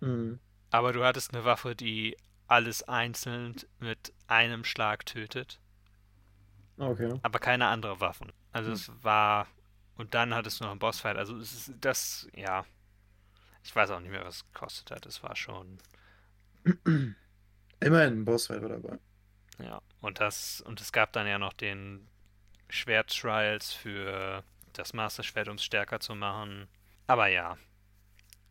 Hm. 0.00 0.38
aber 0.70 0.92
du 0.92 1.04
hattest 1.04 1.34
eine 1.34 1.44
Waffe, 1.44 1.74
die 1.74 2.16
alles 2.46 2.84
einzeln 2.84 3.56
mit 3.80 4.12
einem 4.28 4.64
Schlag 4.64 5.04
tötet. 5.06 5.60
Okay. 6.78 7.20
aber 7.22 7.38
keine 7.38 7.66
andere 7.68 8.00
Waffen. 8.00 8.32
Also 8.52 8.70
Hm. 8.70 8.72
es 8.72 8.90
war 9.02 9.48
und 9.96 10.14
dann 10.14 10.34
hattest 10.34 10.60
du 10.60 10.64
noch 10.64 10.70
einen 10.72 10.80
Bossfight. 10.80 11.16
Also 11.16 11.36
es 11.38 11.52
ist 11.52 11.74
das, 11.80 12.28
ja. 12.34 12.64
Ich 13.64 13.74
weiß 13.74 13.90
auch 13.90 14.00
nicht 14.00 14.10
mehr, 14.10 14.24
was 14.24 14.36
es 14.36 14.46
gekostet 14.52 14.90
hat. 14.90 15.06
Es 15.06 15.22
war 15.22 15.36
schon, 15.36 15.78
Immerhin 17.80 18.12
ein 18.20 18.24
Bossfight 18.24 18.62
war 18.62 18.68
dabei. 18.70 18.98
ja. 19.58 19.80
Und 20.00 20.20
das 20.20 20.60
und 20.60 20.80
es 20.80 20.92
gab 20.92 21.12
dann 21.12 21.26
ja 21.26 21.38
noch 21.38 21.52
den 21.52 22.08
Schwert-Trials 22.68 23.72
für 23.72 24.44
das 24.72 24.92
Master 24.92 25.22
Schwert, 25.22 25.48
um 25.48 25.56
es 25.56 25.64
stärker 25.64 26.00
zu 26.00 26.14
machen. 26.14 26.68
Aber 27.06 27.28
ja, 27.28 27.56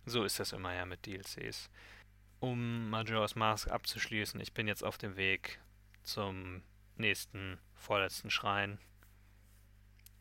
so 0.06 0.23
ist 0.23 0.39
das 0.39 0.54
immer 0.54 0.73
ja 0.73 0.86
mit 0.86 1.06
DLCs. 1.06 1.69
Um 2.39 2.89
Majora's 2.89 3.36
Mask 3.36 3.69
abzuschließen, 3.69 4.39
ich 4.39 4.54
bin 4.54 4.67
jetzt 4.67 4.84
auf 4.84 4.97
dem 4.97 5.15
Weg 5.15 5.60
zum 6.04 6.63
nächsten, 6.95 7.60
vorletzten 7.75 8.30
Schrein. 8.30 8.80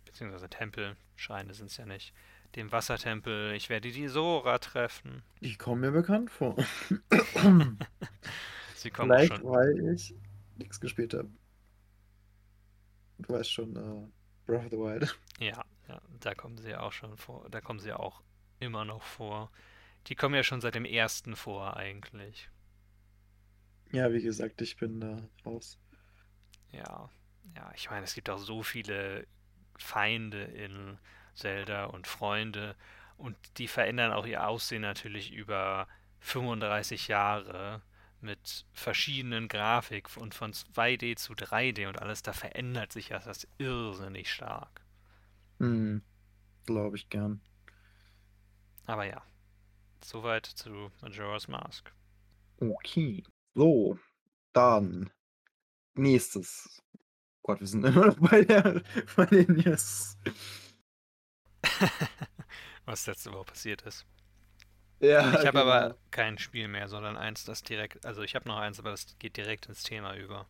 Beziehungsweise 0.04 0.48
Tempel. 0.48 0.96
Schreine 1.16 1.54
sind 1.54 1.70
es 1.70 1.76
ja 1.76 1.86
nicht. 1.86 2.14
Dem 2.56 2.70
Wassertempel. 2.70 3.52
Ich 3.54 3.68
werde 3.68 3.90
die 3.90 4.08
Sora 4.08 4.58
treffen. 4.58 5.22
Die 5.40 5.56
kommen 5.56 5.80
mir 5.80 5.90
bekannt 5.90 6.30
vor. 6.30 6.56
Sie 8.76 8.90
kommen 8.90 9.10
Vielleicht, 9.10 9.34
schon. 9.34 9.44
weil 9.44 9.94
ich 9.94 10.14
nichts 10.56 10.80
gespielt 10.80 11.14
habe. 11.14 11.30
Du 13.18 13.32
weißt 13.32 13.50
schon, 13.50 13.74
äh, 13.76 14.06
Breath 14.46 14.64
of 14.66 14.70
the 14.70 14.76
Wild. 14.76 15.18
Ja, 15.40 15.64
ja, 15.88 16.00
da 16.20 16.34
kommen 16.34 16.58
sie 16.58 16.70
ja 16.70 16.80
auch 16.80 16.92
schon 16.92 17.16
vor. 17.16 17.48
Da 17.50 17.60
kommen 17.60 17.80
sie 17.80 17.88
ja 17.88 17.96
auch 17.96 18.22
immer 18.60 18.84
noch 18.84 19.02
vor. 19.02 19.50
Die 20.06 20.14
kommen 20.14 20.34
ja 20.34 20.42
schon 20.42 20.60
seit 20.60 20.74
dem 20.74 20.84
ersten 20.84 21.34
vor, 21.34 21.76
eigentlich. 21.76 22.50
Ja, 23.92 24.12
wie 24.12 24.22
gesagt, 24.22 24.60
ich 24.60 24.76
bin 24.76 25.00
da 25.00 25.16
raus. 25.46 25.78
Ja, 26.72 27.08
ja, 27.56 27.72
ich 27.74 27.90
meine, 27.90 28.04
es 28.04 28.14
gibt 28.14 28.28
auch 28.28 28.38
so 28.38 28.62
viele 28.62 29.26
Feinde 29.76 30.42
in 30.42 30.98
Zelda 31.34 31.86
und 31.86 32.06
Freunde 32.06 32.76
und 33.16 33.36
die 33.58 33.68
verändern 33.68 34.12
auch 34.12 34.26
ihr 34.26 34.46
Aussehen 34.46 34.82
natürlich 34.82 35.32
über 35.32 35.86
35 36.20 37.08
Jahre 37.08 37.82
mit 38.20 38.64
verschiedenen 38.72 39.48
Grafik 39.48 40.16
und 40.16 40.34
von 40.34 40.52
2D 40.52 41.16
zu 41.16 41.34
3D 41.34 41.86
und 41.86 42.00
alles, 42.00 42.22
da 42.22 42.32
verändert 42.32 42.92
sich 42.92 43.10
ja 43.10 43.18
das 43.18 43.46
irrsinnig 43.58 44.32
stark. 44.32 44.80
Hm, 45.58 46.02
glaube 46.64 46.96
ich 46.96 47.08
gern. 47.10 47.40
Aber 48.86 49.04
ja, 49.04 49.22
soweit 50.02 50.46
zu 50.46 50.90
Majora's 51.00 51.48
Mask. 51.48 51.92
Okay. 52.60 53.22
So, 53.54 53.98
dann 54.52 55.10
nächstes. 55.94 56.82
Gott, 57.42 57.60
wir 57.60 57.66
sind 57.66 57.84
immer 57.84 58.06
noch 58.06 58.18
bei, 58.18 58.42
der, 58.42 58.82
bei 59.16 59.26
den 59.26 59.56
News. 59.56 60.16
Was 62.86 63.06
letzte 63.06 63.32
Woche 63.32 63.44
passiert 63.44 63.82
ist. 63.82 64.06
Ja, 65.00 65.28
Ich 65.30 65.46
habe 65.46 65.58
genau. 65.58 65.60
aber 65.62 65.96
kein 66.10 66.38
Spiel 66.38 66.68
mehr, 66.68 66.88
sondern 66.88 67.16
eins, 67.16 67.44
das 67.44 67.62
direkt, 67.62 68.04
also 68.06 68.22
ich 68.22 68.34
habe 68.34 68.48
noch 68.48 68.56
eins, 68.58 68.78
aber 68.78 68.90
das 68.90 69.18
geht 69.18 69.36
direkt 69.36 69.66
ins 69.66 69.82
Thema 69.82 70.14
über. 70.16 70.46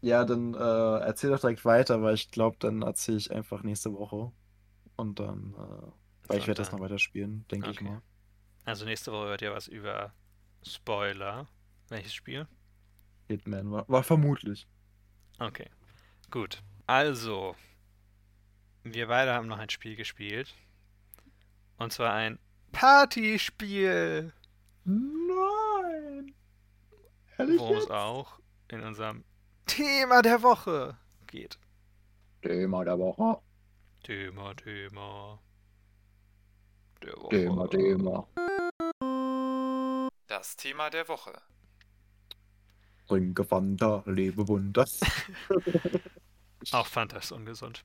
Ja, 0.00 0.24
dann 0.24 0.54
äh, 0.54 0.58
erzähl 1.00 1.30
doch 1.30 1.40
direkt 1.40 1.64
weiter, 1.64 2.02
weil 2.02 2.14
ich 2.14 2.30
glaube, 2.30 2.56
dann 2.60 2.82
erzähle 2.82 3.18
ich 3.18 3.30
einfach 3.30 3.62
nächste 3.62 3.92
Woche. 3.94 4.32
Und 4.96 5.18
dann, 5.18 5.54
äh, 5.54 6.28
weil 6.28 6.38
ich 6.38 6.46
werde 6.46 6.58
das 6.58 6.68
noch 6.68 6.72
Sondern- 6.78 6.90
weiterspielen, 6.90 7.46
denke 7.48 7.70
ich 7.70 7.78
Okay. 7.78 7.88
mal. 7.88 8.02
Also 8.64 8.84
nächste 8.84 9.12
Woche 9.12 9.26
hört 9.28 9.42
ihr 9.42 9.52
was 9.52 9.66
über 9.66 10.12
Spoiler. 10.62 11.46
Welches 11.88 12.14
Spiel? 12.14 12.46
Hitman 13.28 13.70
war, 13.70 13.88
war 13.88 14.02
vermutlich. 14.02 14.66
Okay, 15.38 15.68
gut. 16.30 16.62
Also, 16.86 17.56
wir 18.84 19.08
beide 19.08 19.32
haben 19.34 19.48
noch 19.48 19.58
ein 19.58 19.70
Spiel 19.70 19.96
gespielt. 19.96 20.54
Und 21.78 21.92
zwar 21.92 22.12
ein 22.12 22.38
Partyspiel, 22.72 24.32
Nein! 24.84 26.34
Ehrlich 27.38 27.58
worum 27.58 27.76
es 27.78 27.90
auch 27.90 28.38
in 28.68 28.82
unserem 28.82 29.24
Thema 29.66 30.22
der 30.22 30.42
Woche 30.42 30.96
geht. 31.26 31.58
Thema 32.42 32.84
der 32.84 32.98
Woche. 32.98 33.40
Thema, 34.02 34.54
Thema. 34.54 35.40
Der 37.02 37.16
Woche. 37.16 37.28
Thema, 37.30 37.68
Thema. 37.68 38.28
Das 40.26 40.56
Thema 40.56 40.90
der 40.90 41.08
Woche. 41.08 41.32
Trinke 43.08 43.44
Fanta, 43.44 44.02
lebe 44.06 44.46
Wunder. 44.46 44.86
Auch 46.72 46.86
Fanta 46.86 47.18
ist 47.18 47.32
ungesund. 47.32 47.84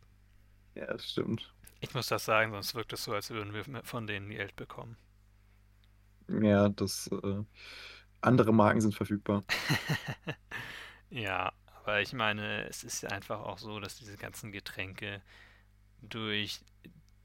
Ja, 0.75 0.85
das 0.87 1.09
stimmt. 1.11 1.53
Ich 1.81 1.93
muss 1.93 2.07
das 2.07 2.23
sagen, 2.23 2.53
sonst 2.53 2.73
wirkt 2.73 2.93
es 2.93 3.03
so, 3.03 3.11
als 3.13 3.31
würden 3.31 3.53
wir 3.53 3.83
von 3.83 4.07
denen 4.07 4.29
Geld 4.29 4.55
bekommen. 4.55 4.95
Ja, 6.27 6.69
das, 6.69 7.07
äh, 7.07 7.43
andere 8.21 8.53
Marken 8.53 8.81
sind 8.81 8.95
verfügbar. 8.95 9.43
Ja, 11.09 11.53
aber 11.83 12.01
ich 12.01 12.13
meine, 12.13 12.67
es 12.67 12.83
ist 12.83 13.01
ja 13.03 13.09
einfach 13.09 13.39
auch 13.41 13.57
so, 13.57 13.79
dass 13.79 13.97
diese 13.97 14.17
ganzen 14.17 14.51
Getränke 14.51 15.21
durch 16.01 16.61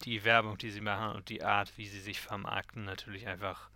die 0.02 0.24
Werbung, 0.24 0.58
die 0.58 0.70
sie 0.70 0.80
machen 0.82 1.16
und 1.16 1.28
die 1.30 1.44
Art, 1.44 1.76
wie 1.78 1.86
sie 1.88 2.00
sich 2.00 2.20
vermarkten, 2.20 2.84
natürlich 2.84 3.26
einfach 3.28 3.70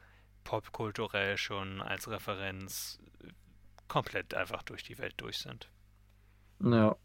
popkulturell 0.44 1.38
schon 1.38 1.82
als 1.82 2.08
Referenz 2.10 3.00
äh, 3.22 3.28
komplett 3.88 4.34
einfach 4.34 4.62
durch 4.64 4.84
die 4.84 4.98
Welt 4.98 5.14
durch 5.18 5.38
sind. 5.38 5.70
Ja, 6.60 6.96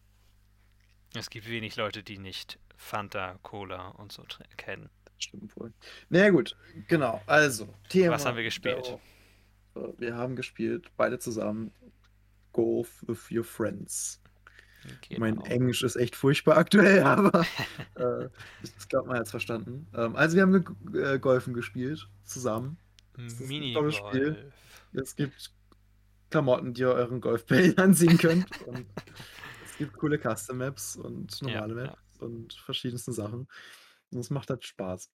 Es 1.16 1.30
gibt 1.30 1.48
wenig 1.50 1.76
Leute, 1.76 2.04
die 2.04 2.18
nicht 2.18 2.60
Fanta, 2.76 3.38
Cola 3.44 3.90
und 3.90 4.12
so 4.12 4.24
kennen. 4.58 4.90
das 5.06 5.14
stimmt 5.24 5.56
wohl. 5.58 5.72
Na 6.10 6.20
ja, 6.20 6.30
gut, 6.30 6.56
genau. 6.88 7.22
Also, 7.28 7.68
Thema. 7.90 8.16
Was 8.16 8.26
haben 8.26 8.36
wir 8.38 8.44
gespielt? 8.44 9.00
Woche. 9.76 9.94
Wir 9.98 10.16
haben 10.16 10.36
gespielt, 10.36 10.92
beide 10.98 11.20
zusammen. 11.20 11.72
Golf 12.52 13.04
with 13.08 13.32
your 13.32 13.44
friends. 13.44 14.20
Mein 15.18 15.36
Genau. 15.36 15.46
Englisch 15.46 15.82
ist 15.82 15.96
echt 15.96 16.16
furchtbar 16.16 16.58
aktuell, 16.58 17.02
aber 17.04 17.46
äh, 17.96 18.26
ich 18.64 18.88
glaube, 18.90 19.08
man 19.08 19.18
hat 19.18 19.26
es 19.26 19.32
verstanden. 19.32 19.88
Ähm, 19.96 20.16
also, 20.16 20.36
wir 20.36 20.42
haben 20.44 20.66
ge 20.92 21.16
äh, 21.16 21.20
Golfen 21.20 21.54
gespielt, 21.54 22.08
zusammen. 22.24 22.78
ein 23.18 23.30
tolles 23.74 23.96
Spiel. 23.96 24.32
Minigolf. 24.32 24.54
Es 24.94 25.16
gibt 25.16 25.52
Klamotten, 26.30 26.74
die 26.74 26.82
ihr 26.82 26.90
euren 26.90 27.22
Golfbällen 27.22 27.78
anziehen 27.78 28.18
könnt. 28.18 28.46
und 28.68 28.86
es 29.74 29.78
gibt 29.78 29.98
coole 29.98 30.20
Custom 30.20 30.60
Maps 30.60 30.96
und 30.96 31.42
normale 31.42 31.74
Ja, 31.74 31.82
ja. 31.86 31.98
Maps 31.98 32.20
und 32.20 32.54
verschiedenste 32.54 33.12
Sachen. 33.12 33.48
Und 34.12 34.20
es 34.20 34.30
macht 34.30 34.50
halt 34.52 34.64
Spaß. 34.64 35.12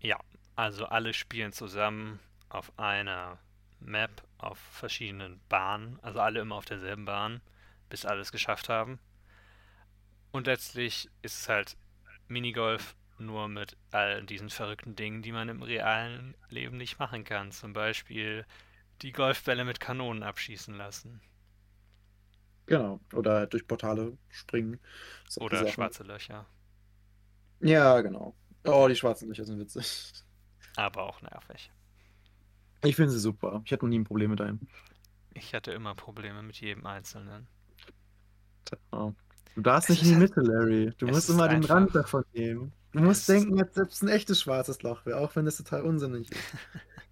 Ja, 0.00 0.18
also 0.56 0.86
alle 0.86 1.12
spielen 1.14 1.52
zusammen 1.52 2.20
auf 2.48 2.72
einer 2.78 3.38
Map 3.80 4.22
auf 4.38 4.58
verschiedenen 4.58 5.40
Bahnen, 5.48 5.98
also 6.02 6.20
alle 6.20 6.40
immer 6.40 6.56
auf 6.56 6.64
derselben 6.64 7.04
Bahn, 7.04 7.40
bis 7.88 8.04
alle 8.04 8.20
es 8.20 8.32
geschafft 8.32 8.68
haben. 8.68 8.98
Und 10.32 10.46
letztlich 10.46 11.08
ist 11.22 11.40
es 11.40 11.48
halt 11.48 11.76
Minigolf 12.28 12.94
nur 13.18 13.48
mit 13.48 13.76
all 13.90 14.22
diesen 14.26 14.50
verrückten 14.50 14.96
Dingen, 14.96 15.22
die 15.22 15.32
man 15.32 15.48
im 15.48 15.62
realen 15.62 16.36
Leben 16.50 16.76
nicht 16.76 16.98
machen 16.98 17.24
kann. 17.24 17.52
Zum 17.52 17.72
Beispiel 17.72 18.44
die 19.02 19.12
Golfbälle 19.12 19.64
mit 19.64 19.80
Kanonen 19.80 20.22
abschießen 20.22 20.74
lassen. 20.76 21.20
Genau. 22.66 23.00
Oder 23.12 23.46
durch 23.46 23.66
Portale 23.66 24.16
springen. 24.30 24.80
Oder 25.36 25.58
Sachen. 25.58 25.70
schwarze 25.72 26.02
Löcher. 26.04 26.46
Ja, 27.60 28.00
genau. 28.00 28.34
Oh, 28.64 28.86
die 28.88 28.96
schwarzen 28.96 29.28
Löcher 29.28 29.44
sind 29.44 29.58
witzig. 29.58 30.12
Aber 30.76 31.02
auch 31.04 31.20
nervig. 31.22 31.70
Ich 32.82 32.96
finde 32.96 33.12
sie 33.12 33.18
super. 33.20 33.62
Ich 33.64 33.72
hatte 33.72 33.84
noch 33.84 33.90
nie 33.90 33.98
ein 33.98 34.04
Problem 34.04 34.30
mit 34.30 34.40
einem. 34.40 34.60
Ich 35.34 35.54
hatte 35.54 35.72
immer 35.72 35.94
Probleme 35.94 36.42
mit 36.42 36.60
jedem 36.60 36.86
Einzelnen. 36.86 37.46
Ja. 38.92 39.12
Du 39.54 39.60
darfst 39.60 39.90
Es 39.90 39.96
nicht 39.96 40.02
in 40.02 40.08
die 40.08 40.20
halt- 40.26 40.36
Mitte, 40.36 40.40
Larry. 40.50 40.92
Du 40.98 41.06
es 41.06 41.12
musst 41.12 41.30
immer 41.30 41.48
den 41.48 41.56
einfach- 41.62 41.74
Rand 41.76 41.94
davon 41.94 42.24
nehmen. 42.32 42.72
Du 42.92 43.00
musst 43.00 43.20
Es- 43.22 43.26
denken, 43.26 43.60
als 43.60 43.74
selbst 43.74 44.02
ein 44.02 44.08
echtes 44.08 44.40
schwarzes 44.40 44.82
Loch 44.82 45.04
wäre, 45.06 45.18
auch 45.18 45.34
wenn 45.36 45.44
das 45.44 45.56
total 45.58 45.82
unsinnig 45.82 46.30
ist. 46.30 46.40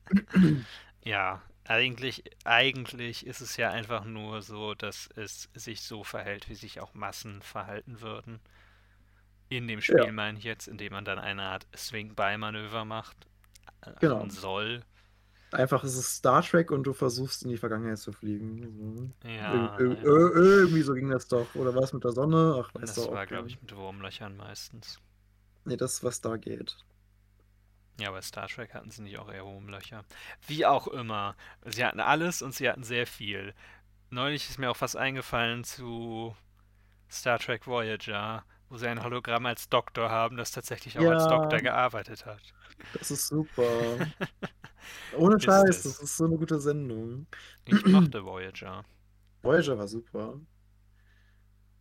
Ja, 1.05 1.43
eigentlich, 1.73 2.23
eigentlich 2.45 3.27
ist 3.27 3.41
es 3.41 3.57
ja 3.57 3.71
einfach 3.71 4.05
nur 4.05 4.43
so, 4.43 4.75
dass 4.75 5.09
es 5.17 5.49
sich 5.55 5.83
so 5.83 6.05
verhält, 6.05 6.49
wie 6.49 6.55
sich 6.55 6.81
auch 6.81 6.95
Massen 6.95 7.43
verhalten 7.43 8.01
würden. 8.01 8.41
In 9.49 9.69
dem 9.69 9.81
Spiel 9.81 10.05
Ja. 10.05 10.13
meine 10.13 10.39
ich 10.39 10.45
jetzt, 10.45 10.69
indem 10.69 10.93
man 10.93 11.05
dann 11.05 11.19
eine 11.19 11.43
Art 11.43 11.67
Swing-by-Manöver 11.77 12.85
macht. 12.85 13.17
äh, 13.85 13.93
Genau. 14.01 14.29
Soll. 14.29 14.83
Einfach 15.51 15.85
ist 15.85 15.97
es 15.97 16.17
Star 16.17 16.43
Trek 16.43 16.71
und 16.71 16.85
du 16.85 16.93
versuchst 16.95 17.43
in 17.43 17.51
die 17.51 17.59
Vergangenheit 17.59 17.99
zu 17.99 18.13
fliegen. 18.13 19.13
So. 19.23 19.29
Ja, 19.29 19.77
Ir- 19.79 19.89
ja. 19.95 20.03
ir- 20.03 20.35
irgendwie 20.35 20.83
so 20.83 20.95
ging 20.95 21.11
das 21.11 21.29
doch. 21.29 21.55
Oder 21.55 21.75
was 21.75 21.93
mit 21.93 22.05
der 22.05 22.13
Sonne? 22.13 22.63
Ach, 22.65 22.73
weißt 22.75 22.97
Das 22.97 23.11
war, 23.11 23.27
glaube 23.27 23.49
ich, 23.49 23.61
mit 23.61 23.75
Wurmlöchern 23.77 24.37
meistens. 24.37 24.99
Nee, 25.65 25.77
das 25.77 25.95
ist, 25.95 26.05
was 26.05 26.21
da 26.23 26.37
geht. 26.37 26.77
Ja, 28.03 28.11
bei 28.11 28.21
Star 28.23 28.49
Trek 28.49 28.75
hatten 28.75 28.91
sie 28.91 29.03
nicht 29.03 29.19
auch 29.19 29.31
eher 29.33 29.45
Wurmlöcher. 29.45 30.05
Wie 30.47 30.67
auch 30.67 30.89
immer. 30.89 31.37
Sie 31.65 31.85
hatten 31.85 32.01
alles 32.01 32.43
und 32.43 32.55
sie 32.55 32.69
hatten 32.69 32.83
sehr 32.85 33.07
viel. 33.07 33.55
Neulich 34.11 34.49
ist 34.51 34.59
mir 34.59 34.71
auch 34.71 34.81
was 34.81 34.97
eingefallen 34.97 35.65
zu 35.65 36.37
Star 37.11 37.39
Trek 37.39 37.67
Voyager, 37.67 38.45
wo 38.69 38.77
sie 38.77 38.89
ein 38.89 39.03
Hologramm 39.03 39.47
als 39.47 39.69
Doktor 39.69 40.11
haben, 40.11 40.37
das 40.37 40.51
tatsächlich 40.51 40.99
auch 40.99 41.05
als 41.11 41.25
Ja. 41.25 41.29
Doktor 41.39 41.61
gearbeitet 41.61 42.27
hat. 42.27 42.41
Das 42.95 43.11
ist 43.11 43.29
super. 43.29 43.63
Ohne 45.17 45.37
Ist 45.37 45.45
Scheiß, 45.45 45.69
es. 45.69 45.83
das 45.85 46.01
ist 46.03 46.17
so 46.17 46.25
eine 46.25 46.37
gute 46.37 46.61
Sendung. 46.61 47.27
Ich 47.65 47.85
mochte 47.87 48.25
Voyager. 48.25 48.85
Voyager 49.43 49.79
war 49.79 49.87
super. 49.89 50.41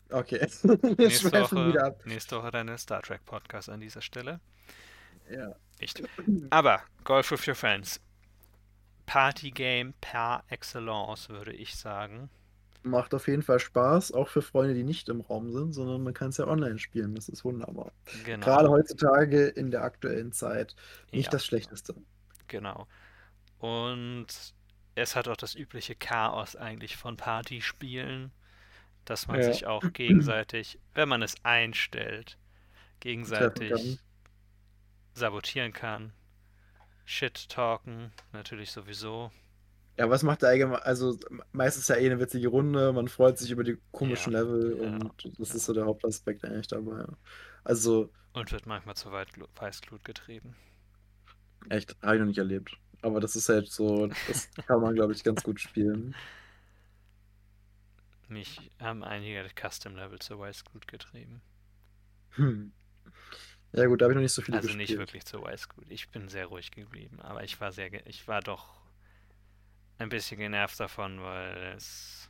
Okay. 0.09 0.39
Nächste 0.97 1.29
schweifen 1.29 1.67
wieder 1.69 1.81
Woche, 1.81 1.85
ab. 1.87 2.05
nächste 2.05 2.37
Woche 2.37 2.51
dann 2.51 2.67
der 2.67 2.77
Star 2.77 3.01
Trek 3.01 3.23
Podcast 3.25 3.69
an 3.69 3.79
dieser 3.79 4.01
Stelle. 4.01 4.39
Ja. 5.29 5.55
Nicht. 5.81 6.01
Aber 6.51 6.81
Golf 7.03 7.31
with 7.31 7.47
Your 7.47 7.55
Friends. 7.55 7.99
Partygame 9.05 9.93
par 9.99 10.43
excellence, 10.49 11.27
würde 11.29 11.51
ich 11.53 11.75
sagen. 11.75 12.29
Macht 12.83 13.13
auf 13.13 13.27
jeden 13.27 13.43
Fall 13.43 13.59
Spaß, 13.59 14.11
auch 14.13 14.27
für 14.29 14.41
Freunde, 14.41 14.73
die 14.73 14.83
nicht 14.83 15.09
im 15.09 15.21
Raum 15.21 15.51
sind, 15.51 15.73
sondern 15.73 16.01
man 16.03 16.13
kann 16.13 16.29
es 16.29 16.37
ja 16.37 16.47
online 16.47 16.79
spielen. 16.79 17.13
Das 17.13 17.29
ist 17.29 17.43
wunderbar. 17.43 17.91
Genau. 18.25 18.45
Gerade 18.45 18.69
heutzutage 18.69 19.47
in 19.49 19.69
der 19.69 19.83
aktuellen 19.83 20.31
Zeit 20.31 20.75
nicht 21.11 21.25
Ja. 21.25 21.31
das 21.31 21.45
Schlechteste. 21.45 21.93
Genau. 22.47 22.87
Und 23.59 24.27
es 24.95 25.15
hat 25.15 25.27
auch 25.27 25.37
das 25.37 25.53
übliche 25.55 25.95
Chaos 25.95 26.55
eigentlich 26.55 26.97
von 26.97 27.17
Partyspielen, 27.17 28.31
dass 29.05 29.27
man 29.27 29.41
Ja. 29.41 29.51
sich 29.51 29.67
auch 29.67 29.83
gegenseitig, 29.93 30.79
wenn 30.95 31.09
man 31.09 31.21
es 31.21 31.35
einstellt, 31.43 32.37
gegenseitig. 32.99 33.99
Sabotieren 35.13 35.73
kann. 35.73 36.13
Shit 37.05 37.49
talken, 37.49 38.11
natürlich 38.33 38.71
sowieso. 38.71 39.31
Ja, 39.97 40.09
was 40.09 40.23
macht 40.23 40.41
der 40.41 40.49
allgemein? 40.49 40.79
Also 40.81 41.17
meistens 41.51 41.87
ja 41.87 41.95
eh 41.95 42.05
eine 42.07 42.19
witzige 42.19 42.47
Runde, 42.47 42.91
man 42.93 43.07
freut 43.07 43.37
sich 43.37 43.51
über 43.51 43.63
die 43.63 43.77
komischen 43.91 44.33
Ja, 44.33 44.33
Level 44.33 44.73
ja, 44.73 44.99
und 44.99 45.13
das 45.37 45.53
ja. 45.53 45.55
ist 45.55 45.65
so 45.65 45.73
der 45.73 45.85
Hauptaspekt 45.85 46.43
eigentlich 46.45 46.67
dabei. 46.67 47.05
Also 47.63 48.11
Und 48.33 48.51
wird 48.51 48.65
manchmal 48.65 48.97
zu 48.97 49.13
weit 49.13 49.29
Glu- 49.31 49.47
Weißglut 49.55 50.03
getrieben. 50.03 50.57
echt, 51.69 51.95
habe 52.01 52.15
ich 52.15 52.19
noch 52.19 52.27
nicht 52.27 52.37
erlebt. 52.37 52.77
Aber 53.01 53.19
das 53.19 53.35
ist 53.35 53.49
halt 53.49 53.67
so, 53.71 54.07
das 54.25 54.49
kann 54.67 54.81
man, 54.81 54.93
glaube 54.95 55.13
ich, 55.13 55.23
ganz 55.23 55.43
gut 55.43 55.59
spielen. 55.59 56.15
Mich 58.27 58.71
haben 58.79 59.03
einige 59.03 59.47
Custom-Level 59.53 60.17
zu 60.17 60.39
Weißglut 60.39 60.87
getrieben. 60.87 61.43
Hm. 62.35 62.71
Ja 63.73 63.85
gut, 63.87 63.99
da 64.01 64.05
habe 64.05 64.13
ich 64.13 64.15
noch 64.15 64.21
nicht 64.21 64.33
so 64.33 64.41
viele 64.41 64.59
Also 64.59 64.73
nicht 64.73 64.97
gespielt. 64.97 64.99
wirklich 64.99 65.25
zu 65.25 65.41
Weißglut. 65.41 65.89
Ich 65.89 66.09
bin 66.09 66.29
sehr 66.29 66.45
ruhig 66.45 66.69
geblieben, 66.69 67.19
aber 67.21 67.43
ich 67.43 67.59
war 67.59 67.71
sehr, 67.71 68.05
ich 68.05 68.27
war 68.27 68.41
doch 68.41 68.67
ein 69.99 70.09
bisschen 70.09 70.37
genervt 70.39 70.79
davon, 70.79 71.21
weil 71.21 71.73
es 71.77 72.29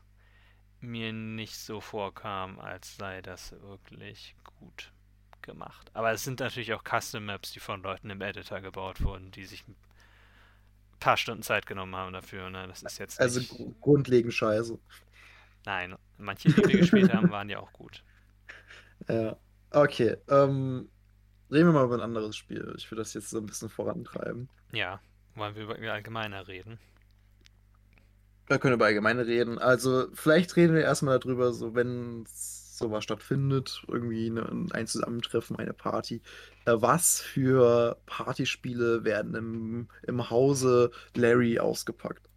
mir 0.82 1.14
nicht 1.14 1.58
so 1.58 1.82
vorkam, 1.82 2.60
als 2.60 2.98
sei 2.98 3.22
das 3.22 3.54
wirklich 3.62 4.36
gut 4.60 4.92
gemacht. 5.42 5.92
Aber 5.96 6.12
es 6.12 6.24
sind 6.24 6.40
natürlich 6.42 6.74
auch 6.74 6.84
Custom 6.84 7.26
Maps, 7.26 7.52
die 7.54 7.60
von 7.62 7.84
Leuten 7.84 8.10
im 8.10 8.22
Editor 8.22 8.62
gebaut 8.62 9.04
wurden, 9.04 9.32
die 9.32 9.46
sich 9.46 9.68
ein 9.68 9.76
paar 11.02 11.18
Stunden 11.18 11.44
Zeit 11.44 11.66
genommen 11.66 11.96
haben 11.98 12.14
dafür. 12.14 12.50
Ne? 12.50 12.66
Das 12.68 12.82
ist 12.84 12.98
jetzt 12.98 13.20
Also 13.20 13.40
nicht. 13.40 13.58
gr- 13.58 13.74
grundlegend 13.80 14.34
scheiße. 14.34 14.78
Nein, 15.66 15.96
manche, 16.18 16.52
die 16.52 16.68
wir 16.68 16.76
gespielt 16.76 17.10
haben, 17.10 17.32
waren 17.32 17.50
ja 17.50 17.60
auch 17.60 17.74
gut. 17.74 18.04
Ja. 19.08 19.38
Okay, 19.74 20.18
ähm, 20.30 20.90
reden 21.52 21.68
wir 21.68 21.74
mal 21.74 21.86
über 21.86 21.96
ein 21.96 22.02
anderes 22.02 22.36
Spiel. 22.36 22.74
Ich 22.78 22.90
will 22.90 22.98
das 22.98 23.14
jetzt 23.14 23.30
so 23.30 23.38
ein 23.38 23.46
bisschen 23.46 23.70
vorantreiben. 23.70 24.50
Ja, 24.72 25.00
wollen 25.36 25.56
wir 25.56 25.64
über 25.64 25.94
allgemeiner 25.94 26.48
reden? 26.48 26.80
Da 28.48 28.58
können 28.58 28.74
wir 28.74 28.76
über 28.76 28.86
allgemeine 28.86 29.26
reden. 29.26 29.60
Also, 29.60 30.08
vielleicht 30.14 30.56
reden 30.56 30.74
wir 30.74 30.82
erstmal 30.82 31.20
darüber, 31.20 31.54
so 31.54 31.74
wenn 31.76 32.26
sowas 32.82 33.04
stattfindet, 33.04 33.84
irgendwie 33.88 34.30
eine, 34.30 34.68
ein 34.72 34.88
Zusammentreffen, 34.88 35.56
eine 35.56 35.74
Party. 35.74 36.22
Äh, 36.66 36.74
was 36.76 37.22
für 37.22 37.98
Partyspiele 38.08 39.04
werden 39.04 39.36
im, 39.36 39.88
im 40.04 40.30
Hause 40.30 40.92
Larry 41.16 41.60
ausgepackt? 41.60 42.31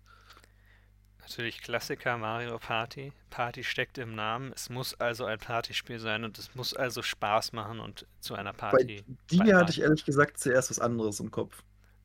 Natürlich 1.25 1.63
Klassiker 1.63 2.19
Mario 2.19 2.59
Party. 2.59 3.11
Party 3.31 3.65
steckt 3.65 3.97
im 3.97 4.15
Namen. 4.15 4.53
Es 4.55 4.69
muss 4.69 4.93
also 5.01 5.25
ein 5.25 5.39
Partyspiel 5.39 5.99
sein 5.99 6.23
und 6.23 6.39
es 6.39 6.55
muss 6.55 6.75
also 6.75 7.01
Spaß 7.01 7.53
machen 7.53 7.81
und 7.81 8.07
zu 8.21 8.35
einer 8.35 8.53
Bei 8.53 8.71
Party 8.71 9.05
dir 9.31 9.57
hatte 9.57 9.71
ich 9.71 9.81
ehrlich 9.81 10.05
gesagt 10.05 10.39
zuerst 10.39 10.69
was 10.69 10.79
anderes 10.79 11.21
im 11.21 11.31
Kopf. 11.31 11.63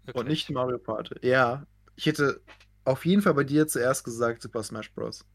Und 0.08 0.16
Wirklich. 0.16 0.48
nicht 0.48 0.50
Mario 0.52 0.78
Party. 0.78 1.16
Ja, 1.22 1.66
ich 1.98 2.06
hätte 2.06 2.40
auf 2.86 3.06
jeden 3.06 3.22
Fall 3.22 3.34
bei 3.34 3.44
dir 3.44 3.68
zuerst 3.68 4.06
gesagt 4.06 4.42
Super 4.42 4.64
Smash 4.64 4.92
Bros. 4.94 5.26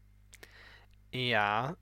Ja, 1.11 1.77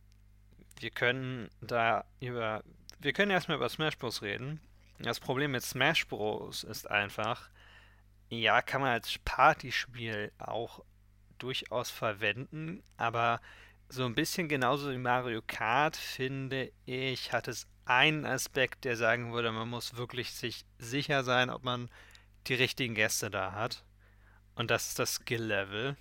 wir 0.79 0.91
können 0.91 1.49
da 1.61 2.03
über. 2.19 2.63
Wir 2.99 3.13
können 3.13 3.31
erstmal 3.31 3.57
über 3.57 3.69
Smash 3.69 3.97
Bros. 3.97 4.21
reden. 4.21 4.59
Das 4.99 5.21
Problem 5.21 5.51
mit 5.51 5.63
Smash 5.63 6.05
Bros. 6.07 6.63
ist 6.63 6.91
einfach, 6.91 7.49
ja, 8.29 8.61
kann 8.61 8.81
man 8.81 8.91
als 8.91 9.17
Partyspiel 9.23 10.33
auch 10.37 10.83
durchaus 11.43 11.89
verwenden, 11.91 12.83
aber 12.97 13.41
so 13.89 14.05
ein 14.05 14.15
bisschen 14.15 14.49
genauso 14.49 14.91
wie 14.91 14.97
Mario 14.97 15.41
Kart, 15.45 15.97
finde 15.97 16.71
ich, 16.85 17.33
hat 17.33 17.47
es 17.49 17.67
einen 17.85 18.25
Aspekt, 18.25 18.85
der 18.85 18.97
sagen 18.97 19.33
würde, 19.33 19.51
man 19.51 19.69
muss 19.69 19.95
wirklich 19.97 20.31
sich 20.33 20.65
sicher 20.79 21.23
sein, 21.23 21.49
ob 21.49 21.63
man 21.63 21.89
die 22.47 22.55
richtigen 22.55 22.95
Gäste 22.95 23.31
da 23.31 23.53
hat. 23.53 23.85
Und 24.55 24.71
das 24.71 24.89
ist 24.89 24.99
das 24.99 25.15
Skill-Level. 25.15 25.97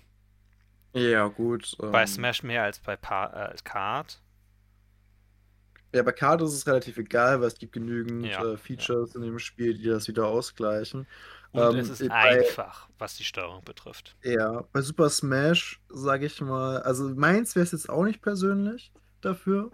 Ja, 0.95 1.27
gut. 1.27 1.75
Bei 1.91 2.05
ähm, 2.05 2.07
Smash 2.07 2.43
mehr 2.43 2.63
als 2.63 2.79
bei 2.79 2.95
pa 2.97 3.27
äh, 3.51 3.55
Kart. 3.63 4.21
Ja, 5.93 6.01
bei 6.03 6.11
Kart 6.11 6.41
ist 6.41 6.53
es 6.53 6.65
relativ 6.67 6.97
egal, 6.97 7.39
weil 7.39 7.47
es 7.47 7.57
gibt 7.57 7.73
genügend 7.73 8.35
Ja, 8.35 8.41
äh, 8.41 8.57
ja. 8.77 8.97
Features 8.97 9.15
in 9.15 9.21
dem 9.21 9.37
Spiel, 9.39 9.75
die 9.75 9.83
das 9.85 10.07
wieder 10.07 10.27
ausgleichen. 10.27 11.07
Und 11.53 11.73
Ähm, 11.73 11.79
es 11.79 11.89
ist 11.89 12.19
bei, 12.19 12.45
einfach, 12.49 12.89
was 12.97 13.15
die 13.15 13.23
Steuerung 13.23 13.63
betrifft. 13.63 14.15
ja, 14.23 14.61
bei 14.71 14.81
Super 14.81 15.09
Smash, 15.09 15.81
sage 15.89 16.25
ich 16.27 16.41
mal, 16.41 16.81
also 16.81 17.09
meins 17.15 17.55
wäre 17.55 17.63
es 17.65 17.71
jetzt 17.71 17.89
auch 17.89 18.03
nicht 18.03 18.21
persönlich 18.21 18.93
dafür. 19.21 19.71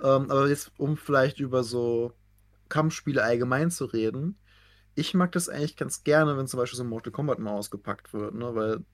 Ähm, 0.00 0.30
aber 0.30 0.48
jetzt, 0.48 0.72
um 0.78 0.96
vielleicht 0.96 1.38
über 1.40 1.62
so 1.64 2.12
Kampfspiele 2.68 3.22
allgemein 3.22 3.70
zu 3.70 3.86
reden, 3.86 4.38
ich 4.96 5.14
mag 5.14 5.32
das 5.32 5.48
eigentlich 5.48 5.76
ganz 5.76 6.04
gerne, 6.04 6.36
wenn 6.38 6.46
zum 6.48 6.58
Beispiel 6.60 6.78
so 6.78 6.84
Mortal 6.84 7.12
Kombat 7.12 7.38
mal 7.40 7.52
ausgepackt 7.52 8.12
wird, 8.14 8.34
ne? 8.34 8.54
Weil 8.54 8.84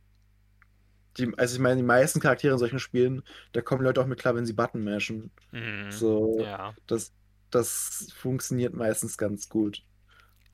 die, 1.16 1.32
also 1.36 1.54
ich 1.56 1.60
meine, 1.60 1.76
die 1.76 1.82
meisten 1.82 2.20
Charaktere 2.20 2.52
in 2.52 2.58
solchen 2.58 2.78
Spielen, 2.78 3.22
da 3.52 3.60
kommen 3.62 3.82
Leute 3.82 4.00
auch 4.00 4.06
mit 4.06 4.20
klar, 4.20 4.34
wenn 4.34 4.46
sie 4.46 4.52
Button 4.52 4.84
mashen. 4.84 5.32
Mhm. 5.52 5.90
So, 5.90 6.38
Ja, 6.42 6.74
das, 6.86 7.14
das 7.50 8.12
funktioniert 8.16 8.74
meistens 8.74 9.18
ganz 9.18 9.48
gut. 9.48 9.84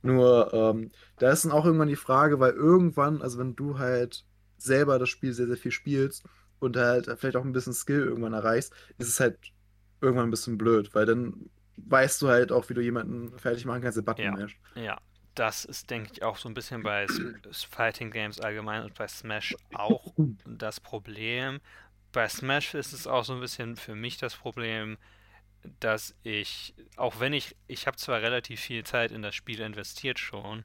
Nur, 0.04 0.52
ähm, 0.52 0.92
da 1.18 1.30
ist 1.32 1.44
dann 1.44 1.52
auch 1.52 1.64
irgendwann 1.64 1.88
die 1.88 1.96
Frage, 1.96 2.38
weil 2.38 2.52
irgendwann, 2.52 3.22
also 3.22 3.38
wenn 3.38 3.56
du 3.56 3.78
halt 3.78 4.26
selber 4.58 4.98
das 4.98 5.08
Spiel 5.08 5.32
sehr, 5.32 5.46
sehr 5.46 5.56
viel 5.56 5.72
spielst 5.72 6.24
und 6.58 6.76
halt 6.76 7.06
vielleicht 7.18 7.36
auch 7.36 7.44
ein 7.44 7.52
bisschen 7.52 7.72
Skill 7.72 8.02
irgendwann 8.02 8.34
erreichst, 8.34 8.74
ist 8.98 9.08
es 9.08 9.20
halt 9.20 9.38
irgendwann 10.02 10.28
ein 10.28 10.30
bisschen 10.30 10.58
blöd, 10.58 10.94
weil 10.94 11.06
dann 11.06 11.50
weißt 11.76 12.20
du 12.22 12.28
halt 12.28 12.52
auch, 12.52 12.68
wie 12.68 12.74
du 12.74 12.82
jemanden 12.82 13.38
fertig 13.38 13.64
machen 13.64 13.82
kannst, 13.82 13.96
der 13.96 14.02
Button 14.02 14.26
ja, 14.26 14.32
mash. 14.32 14.60
ja. 14.74 15.00
Das 15.34 15.64
ist, 15.64 15.90
denke 15.90 16.10
ich, 16.12 16.22
auch 16.22 16.36
so 16.36 16.48
ein 16.48 16.54
bisschen 16.54 16.82
bei 16.84 17.08
Fighting 17.70 18.12
Games 18.12 18.38
allgemein 18.40 18.84
und 18.84 18.94
bei 18.94 19.08
Smash 19.08 19.56
auch 19.72 20.14
das 20.44 20.80
Problem. 20.80 21.60
bei 22.12 22.28
Smash 22.28 22.74
ist 22.74 22.92
es 22.92 23.06
auch 23.06 23.24
so 23.24 23.34
ein 23.34 23.40
bisschen 23.40 23.76
für 23.76 23.94
mich 23.96 24.18
das 24.18 24.36
Problem, 24.36 24.98
dass 25.80 26.14
ich, 26.22 26.74
auch 26.96 27.20
wenn 27.20 27.32
ich, 27.32 27.56
ich 27.66 27.86
habe 27.86 27.96
zwar 27.96 28.20
relativ 28.20 28.60
viel 28.60 28.84
Zeit 28.84 29.12
in 29.12 29.22
das 29.22 29.34
Spiel 29.34 29.60
investiert 29.60 30.18
schon, 30.18 30.64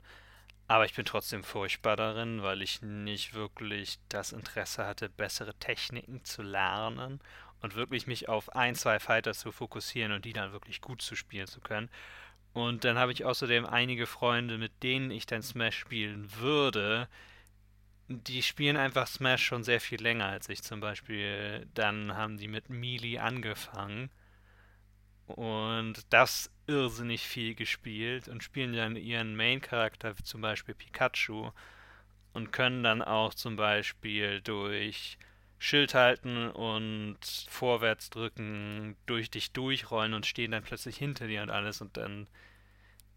aber 0.68 0.86
ich 0.86 0.93
bin 0.93 1.06
trotzdem 1.06 1.43
furchtbar 1.43 1.95
darin, 1.95 2.43
weil 2.43 2.62
ich 2.62 2.82
nicht 2.82 3.34
wirklich 3.34 4.00
das 4.08 4.32
Interesse 4.32 4.86
hatte, 4.86 5.10
bessere 5.10 5.56
Techniken 5.56 6.24
zu 6.24 6.43
lernen 6.43 7.20
und 7.62 7.76
wirklich 7.76 8.08
mich 8.08 8.30
auf 8.30 8.56
ein, 8.56 8.76
zwei 8.76 9.00
Fighter 9.00 9.34
zu 9.34 9.52
fokussieren 9.52 10.12
und 10.12 10.26
die 10.26 10.34
dann 10.34 10.52
wirklich 10.52 10.82
gut 10.82 11.02
zu 11.02 11.16
spielen 11.16 11.47
zu 11.47 11.60
können. 11.60 11.89
Und 12.54 12.84
dann 12.84 12.97
habe 12.97 13.12
ich 13.12 13.26
außerdem 13.26 13.66
einige 13.66 14.06
Freunde, 14.06 14.58
mit 14.58 14.84
denen 14.84 15.12
ich 15.12 15.26
dann 15.26 15.41
Smash 15.41 15.78
spielen 15.78 16.30
würde, 16.39 17.08
die 18.08 18.41
spielen 18.41 18.76
einfach 18.76 19.08
Smash 19.08 19.43
schon 19.43 19.64
sehr 19.64 19.80
viel 19.80 20.02
länger 20.02 20.26
als 20.26 20.50
ich 20.50 20.64
zum 20.64 20.80
Beispiel. 20.80 21.68
Dann 21.74 22.16
haben 22.16 22.38
die 22.38 22.47
mit 22.47 22.70
Melee 22.70 23.20
angefangen 23.20 24.10
und 25.36 26.06
das 26.10 26.52
irrsinnig 26.68 27.28
viel 27.28 27.56
gespielt 27.56 28.28
und 28.28 28.44
spielen 28.44 28.74
dann 28.74 28.96
ihren 28.96 29.36
Main-Charakter, 29.36 30.16
zum 30.24 30.42
Beispiel 30.42 30.76
Pikachu, 30.76 31.52
und 32.34 32.52
können 32.52 32.84
dann 32.84 33.02
auch 33.02 33.34
zum 33.34 33.56
Beispiel 33.56 34.42
durch 34.42 35.18
Schild 35.58 35.94
halten 35.94 36.50
und 36.50 37.18
vorwärts 37.50 38.10
drücken, 38.10 38.96
durch 39.06 39.30
dich 39.30 39.52
durchrollen 39.52 40.14
und 40.14 40.26
stehen 40.26 40.52
dann 40.52 40.64
plötzlich 40.64 40.98
hinter 40.98 41.28
dir 41.28 41.42
und 41.42 41.50
alles 41.50 41.82
und 41.82 41.98
dann 41.98 42.28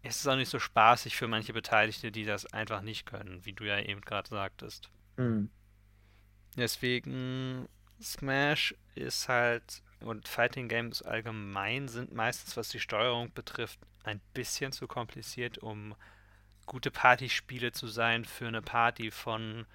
ist 0.01 0.19
es 0.19 0.27
auch 0.27 0.35
nicht 0.35 0.49
so 0.49 0.59
spaßig 0.59 1.15
für 1.15 1.27
manche 1.27 1.53
Beteiligte, 1.53 2.11
die 2.11 2.25
das 2.25 2.45
einfach 2.47 2.81
nicht 2.81 3.05
können, 3.05 3.45
wie 3.45 3.53
du 3.53 3.63
ja 3.63 3.79
eben 3.79 4.01
gerade 4.01 4.29
sagtest. 4.29 4.89
Mhm. 5.15 5.49
Deswegen 6.57 7.69
Smash 8.01 8.75
ist 8.95 9.29
halt 9.29 9.81
und 10.03 10.27
Fighting 10.27 10.67
Games 10.67 11.01
allgemein 11.01 11.87
sind 11.87 12.13
meistens, 12.13 12.57
was 12.57 12.69
die 12.69 12.79
Steuerung 12.79 13.31
betrifft, 13.33 13.79
ein 14.03 14.21
bisschen 14.33 14.71
zu 14.71 14.87
kompliziert, 14.87 15.57
um 15.57 15.95
gute 16.65 16.91
Partyspiele 16.91 17.71
zu 17.71 17.87
sein 17.87 18.25
für 18.25 18.47
eine 18.47 18.61
Party 18.61 19.11
von 19.11 19.65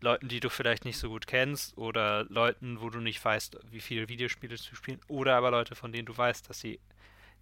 Leuten, 0.00 0.28
die 0.28 0.40
du 0.40 0.50
vielleicht 0.50 0.84
nicht 0.84 0.98
so 0.98 1.08
gut 1.08 1.26
kennst 1.26 1.76
oder 1.78 2.24
Leuten, 2.24 2.80
wo 2.80 2.90
du 2.90 3.00
nicht 3.00 3.24
weißt, 3.24 3.58
wie 3.70 3.80
viele 3.80 4.08
Videospiele 4.08 4.56
zu 4.56 4.74
spielen 4.74 5.00
oder 5.08 5.36
aber 5.36 5.50
Leute, 5.50 5.74
von 5.74 5.92
denen 5.92 6.06
du 6.06 6.16
weißt, 6.16 6.48
dass 6.50 6.60
sie 6.60 6.80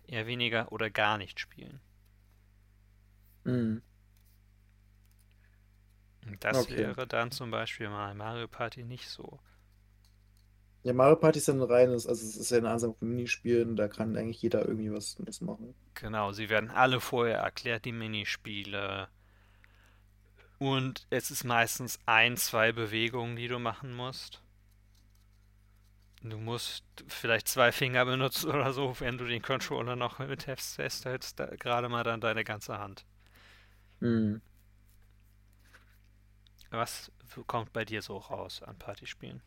eher 0.07 0.27
weniger 0.27 0.71
oder 0.73 0.91
gar 0.91 1.19
nicht 1.19 1.41
spielen. 1.41 1.81
Mhm. 3.45 3.83
Das 6.41 6.59
okay. 6.59 6.77
wäre 6.77 7.07
dann 7.07 7.31
zum 7.31 7.51
Beispiel 7.51 7.89
mal 7.89 8.15
Mario 8.15 8.47
Party 8.47 8.85
nicht 8.85 9.09
so. 9.09 9.41
Ja, 10.83 10.93
Mario 10.95 11.17
Party 11.17 11.39
ist 11.39 11.49
ja 11.49 11.55
ein 11.55 11.63
reines, 11.63 12.07
also 12.07 12.25
es 12.27 12.37
ist 12.37 12.51
ja 12.51 12.59
ein 12.59 12.67
Ansatz 12.67 12.99
von 12.99 13.09
Minispielen, 13.09 13.77
da 13.77 13.89
kann 13.89 14.17
eigentlich 14.17 14.41
jeder 14.43 14.67
irgendwie 14.67 14.93
was, 14.93 15.17
was 15.27 15.41
machen. 15.41 15.75
Genau, 15.95 16.33
sie 16.33 16.49
werden 16.49 16.71
alle 16.71 17.01
vorher 17.01 17.39
erklärt, 17.39 17.85
die 17.85 17.93
Minispiele. 17.93 19.09
Und 20.59 21.07
es 21.11 21.31
ist 21.31 21.45
meistens 21.45 21.99
ein, 22.07 22.37
zwei 22.37 22.73
Bewegungen, 22.73 23.37
die 23.37 23.49
du 23.49 23.59
machen 23.59 23.93
musst. 23.95 24.43
Du 26.23 26.37
musst 26.39 26.85
vielleicht 27.09 27.49
zwei 27.49 27.73
Finger 27.73 28.05
benutzen 28.05 28.51
oder 28.51 28.73
so, 28.73 28.99
wenn 29.01 29.19
du 29.19 29.27
den 29.27 29.43
Controller 29.43 29.97
noch 29.97 30.19
mit 30.19 30.43
festhältst, 30.45 31.37
gerade 31.59 31.89
mal 31.89 32.05
dann 32.05 32.21
deine 32.21 32.45
ganze 32.45 32.79
Hand. 32.79 33.05
Mhm. 34.01 34.41
Was 36.71 37.11
kommt 37.47 37.73
bei 37.73 37.85
dir 37.85 38.03
so 38.03 38.17
raus 38.17 38.63
an 38.63 38.79
Partyspielen? 38.79 39.43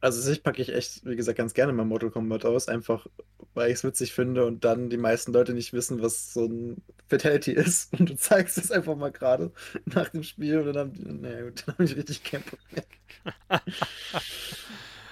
Also 0.00 0.20
sich 0.20 0.42
packe 0.42 0.62
ich 0.62 0.72
echt, 0.72 1.04
wie 1.04 1.16
gesagt, 1.16 1.38
ganz 1.38 1.52
gerne 1.54 1.72
mal 1.72 1.84
Mortal 1.84 2.10
Kombat 2.10 2.44
aus, 2.44 2.68
einfach 2.68 3.06
weil 3.54 3.68
ich 3.68 3.74
es 3.74 3.84
witzig 3.84 4.12
finde 4.12 4.46
und 4.46 4.64
dann 4.64 4.90
die 4.90 4.96
meisten 4.96 5.32
Leute 5.32 5.52
nicht 5.52 5.72
wissen, 5.72 6.02
was 6.02 6.32
so 6.32 6.46
ein 6.46 6.82
Fatality 7.08 7.52
ist. 7.52 7.92
Und 7.98 8.10
du 8.10 8.16
zeigst 8.16 8.58
es 8.58 8.70
einfach 8.70 8.96
mal 8.96 9.12
gerade 9.12 9.52
nach 9.86 10.08
dem 10.10 10.22
Spiel 10.22 10.58
und 10.58 10.72
dann 10.72 10.78
haben 10.78 11.20
naja, 11.20 11.42
gut, 11.42 11.64
dann 11.66 11.74
habe 11.74 11.84
ich 11.84 11.96
richtig 11.96 12.22
keinen 12.22 12.44
Bock 12.44 12.60
mehr. 12.70 12.84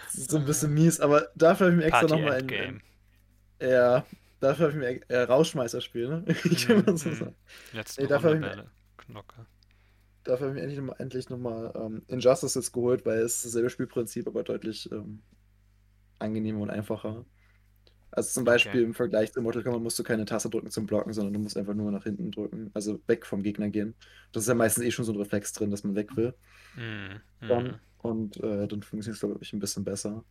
das 0.07 0.15
ist 0.15 0.31
so 0.31 0.39
ein 0.39 0.45
bisschen 0.45 0.73
mies, 0.73 1.01
aber 1.01 1.29
dafür 1.35 1.67
habe 1.67 1.77
ich 1.77 1.83
mir 1.83 1.87
extra 1.87 2.07
nochmal 2.07 2.43
ein. 2.43 2.83
Ja, 3.61 4.07
dafür 4.41 4.69
habe 4.69 4.73
ich 4.73 5.09
mir 5.09 5.15
äh, 5.15 5.23
Rausschmeißerspiel, 5.23 6.09
ne? 6.09 6.25
ich 6.45 6.69
will 6.69 6.83
mal 6.83 6.97
so 6.97 7.09
mhm. 7.09 7.15
sagen. 7.15 7.35
Letzte 7.73 8.03
nee, 8.03 8.09
dafür 8.09 8.31
habe 8.31 8.39
ich 8.39 8.57
mir, 8.57 8.71
Knocke. 8.99 9.47
Dafür 10.29 10.49
habe 10.49 10.59
ich 10.59 10.63
endlich 10.63 10.79
nochmal 10.79 10.97
endlich 10.99 11.31
noch 11.31 11.39
mal, 11.39 11.73
ähm, 11.75 12.03
Injustice 12.07 12.55
jetzt 12.55 12.73
geholt, 12.73 13.07
weil 13.07 13.21
es 13.21 13.37
ist 13.37 13.47
dasselbe 13.47 13.71
Spielprinzip, 13.71 14.27
aber 14.27 14.43
deutlich 14.43 14.91
ähm, 14.93 15.23
angenehmer 16.19 16.61
und 16.61 16.69
einfacher. 16.71 17.25
Also 18.11 18.35
zum 18.35 18.45
Beispiel 18.45 18.83
okay. 18.83 18.89
im 18.89 18.95
Vergleich 18.95 19.33
zu 19.33 19.41
Mortal 19.41 19.63
Kombat 19.63 19.81
musst 19.81 19.99
du 19.99 20.03
keine 20.03 20.27
Taste 20.27 20.51
drücken 20.51 20.71
zum 20.71 20.85
Blocken, 20.85 21.15
sondern 21.15 21.33
du 21.33 21.41
musst 21.41 21.57
einfach 21.57 21.73
nur 21.73 21.91
nach 21.91 22.05
hinten 22.05 22.31
drücken, 22.31 22.71
also 22.75 23.01
weg 23.07 23.25
vom 23.25 23.43
Gegner 23.43 23.71
gehen. 23.71 23.95
Das 24.33 24.43
ist 24.43 24.49
ja 24.49 24.55
meistens 24.55 24.85
eh 24.85 24.91
schon 24.91 25.07
so 25.07 25.13
ein 25.13 25.19
Reflex 25.19 25.55
drin, 25.55 25.71
dass 25.71 25.83
man 25.85 25.95
weg 25.95 26.15
will. 26.15 26.35
Mm, 26.77 27.17
Dann, 27.47 27.81
und 27.99 28.37
äh, 28.39 28.69
dann 28.69 28.83
funktioniert 28.83 29.15
es, 29.15 29.21
glaube 29.21 29.39
ich, 29.41 29.53
ein 29.55 29.61
bisschen 29.61 29.85
besser. 29.85 30.25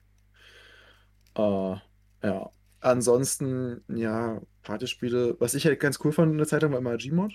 Äh, 1.36 1.76
ja. 2.24 2.52
Ansonsten, 2.82 3.84
ja, 3.88 4.42
Partyspiele, 4.62 5.36
was 5.40 5.56
ich 5.56 5.66
halt 5.66 5.80
ganz 5.80 6.00
cool 6.04 6.12
fand 6.12 6.34
in 6.34 6.38
der 6.38 6.48
Zeit 6.48 6.62
war 6.62 6.78
immer 6.78 6.98
Gmod. 6.98 7.34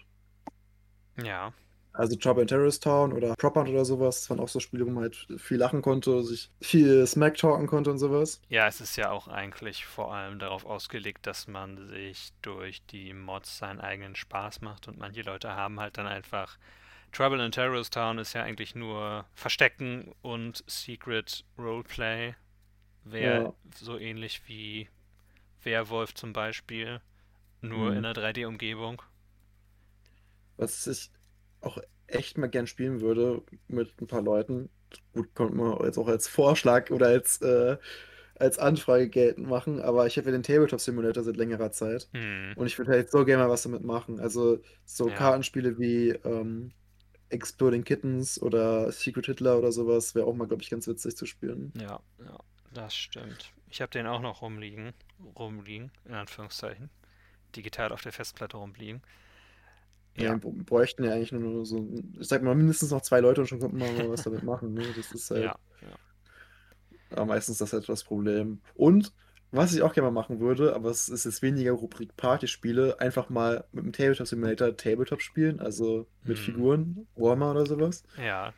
Ja. 1.23 1.53
Also 1.95 2.17
Trouble 2.17 2.43
in 2.43 2.49
Terrorist 2.49 2.83
Town 2.83 3.13
oder 3.13 3.35
Prop 3.37 3.55
Hunt 3.55 3.69
oder 3.69 3.85
sowas. 3.85 4.21
Das 4.21 4.31
waren 4.31 4.41
auch 4.41 4.49
so 4.49 4.61
Spiele, 4.61 4.87
wo 4.87 4.91
man 4.91 5.05
halt 5.05 5.27
viel 5.37 5.59
lachen 5.59 5.83
konnte, 5.83 6.23
sich 6.23 6.51
viel 6.61 7.07
Smack 7.07 7.37
talken 7.37 7.67
konnte 7.67 7.91
und 7.91 7.99
sowas. 7.99 8.41
Ja, 8.49 8.67
es 8.67 8.81
ist 8.81 8.97
ja 8.97 9.11
auch 9.11 9.29
eigentlich 9.29 9.85
vor 9.85 10.15
allem 10.15 10.39
darauf 10.39 10.65
ausgelegt, 10.65 11.27
dass 11.27 11.49
man 11.49 11.89
sich 11.89 12.33
durch 12.41 12.85
die 12.87 13.13
Mods 13.13 13.59
seinen 13.59 13.81
eigenen 13.81 14.17
Spaß 14.17 14.63
macht 14.63 14.89
und 14.89 14.99
manche 14.99 15.23
Leute 15.23 15.55
haben 15.55 15.81
halt 15.81 15.99
dann 15.99 16.07
einfach 16.07 16.57
Trouble 17.13 17.45
in 17.45 17.53
Terrorist 17.53 17.93
Town 17.93 18.17
ist 18.17 18.33
ja 18.33 18.43
eigentlich 18.43 18.75
nur 18.75 19.27
Verstecken 19.35 20.15
und 20.23 20.65
Secret 20.67 21.45
Roleplay. 21.59 22.35
Wäre 23.05 23.43
ja. 23.45 23.53
so 23.77 23.99
ähnlich 23.99 24.43
wie 24.47 24.89
Werwolf 25.63 26.15
zum 26.15 26.33
Beispiel, 26.33 27.01
nur 27.61 27.91
mhm. 27.91 27.99
in 27.99 28.05
einer 28.07 28.15
3D-Umgebung. 28.15 29.03
Was 30.57 30.87
ich 30.87 31.11
auch 31.63 31.79
echt 32.07 32.39
mal 32.39 32.49
gern 32.49 32.67
spielen 32.67 33.01
würde 33.01 33.43
mit 33.69 34.01
ein 34.01 34.07
paar 34.07 34.23
Leuten. 34.23 34.69
Gut, 35.15 35.35
könnte 35.35 35.55
man 35.55 35.85
jetzt 35.85 35.99
auch 35.99 36.09
als 36.09 36.29
Vorschlag 36.29 36.91
oder 36.91 37.07
als, 37.07 37.41
äh, 37.41 37.77
als 38.35 38.59
Anfrage 38.59 39.09
geltend 39.09 39.49
machen, 39.49 39.81
aber 39.81 40.07
ich 40.07 40.19
habe 40.19 40.27
ja 40.27 40.33
den 40.33 40.43
Tabletop 40.43 40.81
Simulator 40.81 41.23
seit 41.23 41.37
längerer 41.37 41.73
Zeit 41.73 42.09
hm. 42.13 42.53
und 42.57 42.67
ich 42.67 42.79
würde 42.79 42.93
halt 42.93 43.11
so 43.11 43.25
gerne 43.25 43.45
mal 43.45 43.51
was 43.51 43.63
damit 43.63 43.85
machen. 43.85 44.21
Also 44.21 44.59
so 44.85 45.09
ja. 45.09 45.15
Kartenspiele 45.15 45.79
wie 45.79 46.11
ähm, 46.11 46.73
Exploding 47.31 47.85
Kittens 47.85 48.41
oder 48.41 48.93
Secret 48.93 49.27
Hitler 49.27 49.59
oder 49.59 49.73
sowas 49.73 50.15
wäre 50.15 50.27
auch 50.27 50.35
mal, 50.35 50.47
glaube 50.47 50.63
ich, 50.63 50.71
ganz 50.71 50.87
witzig 50.87 51.17
zu 51.17 51.25
spielen. 51.25 51.73
Ja, 51.81 52.01
ja, 52.23 52.39
das 52.75 52.95
stimmt. 52.95 53.53
Ich 53.71 53.81
habe 53.81 53.91
den 53.91 54.07
auch 54.07 54.21
noch 54.21 54.43
rumliegen, 54.43 54.93
rumliegen, 55.37 55.91
in 56.05 56.15
Anführungszeichen. 56.15 56.91
Digital 57.57 57.93
auf 57.93 58.03
der 58.03 58.13
Festplatte 58.13 58.59
rumliegen. 58.59 59.03
Ja, 60.17 60.43
wir 60.43 60.53
bräuchten 60.65 61.05
ja 61.05 61.13
eigentlich 61.13 61.33
nur 61.33 61.65
so, 61.65 61.89
ich 62.19 62.29
sag 62.29 62.43
mal, 62.43 62.55
mindestens 62.55 62.91
noch 62.91 63.01
zwei 63.01 63.21
Leute 63.21 63.41
und 63.41 63.47
schon 63.47 63.61
könnten 63.61 63.81
wir 63.81 63.91
mal 63.93 64.11
was 64.11 64.23
damit 64.23 64.43
machen. 64.43 64.75
Ne? 64.75 64.85
Das 64.97 65.11
ist 65.13 65.31
halt. 65.31 65.45
Ja, 65.45 65.57
ja. 67.17 67.25
meistens 67.25 67.59
das 67.59 67.73
halt 67.73 67.89
das 67.89 68.05
Problem. 68.05 68.61
Und 68.75 69.13
was 69.53 69.75
ich 69.75 69.83
auch 69.83 69.93
gerne 69.93 70.11
mal 70.11 70.21
machen 70.21 70.41
würde, 70.41 70.75
aber 70.75 70.91
es 70.91 71.11
ist 71.11 71.27
jetzt 71.27 71.43
weniger 71.43 71.73
Rubrik 71.73 72.17
Partyspiele, 72.17 72.99
einfach 73.01 73.29
mal 73.29 73.65
mit 73.73 73.85
dem 73.85 73.93
Tabletop 73.93 74.27
Simulator 74.27 74.75
Tabletop 74.77 75.21
spielen, 75.21 75.61
also 75.61 76.07
mit 76.25 76.39
hm. 76.39 76.45
Figuren, 76.45 77.07
Warhammer 77.17 77.51
oder 77.51 77.67
sowas. 77.67 78.03
Ja. 78.17 78.55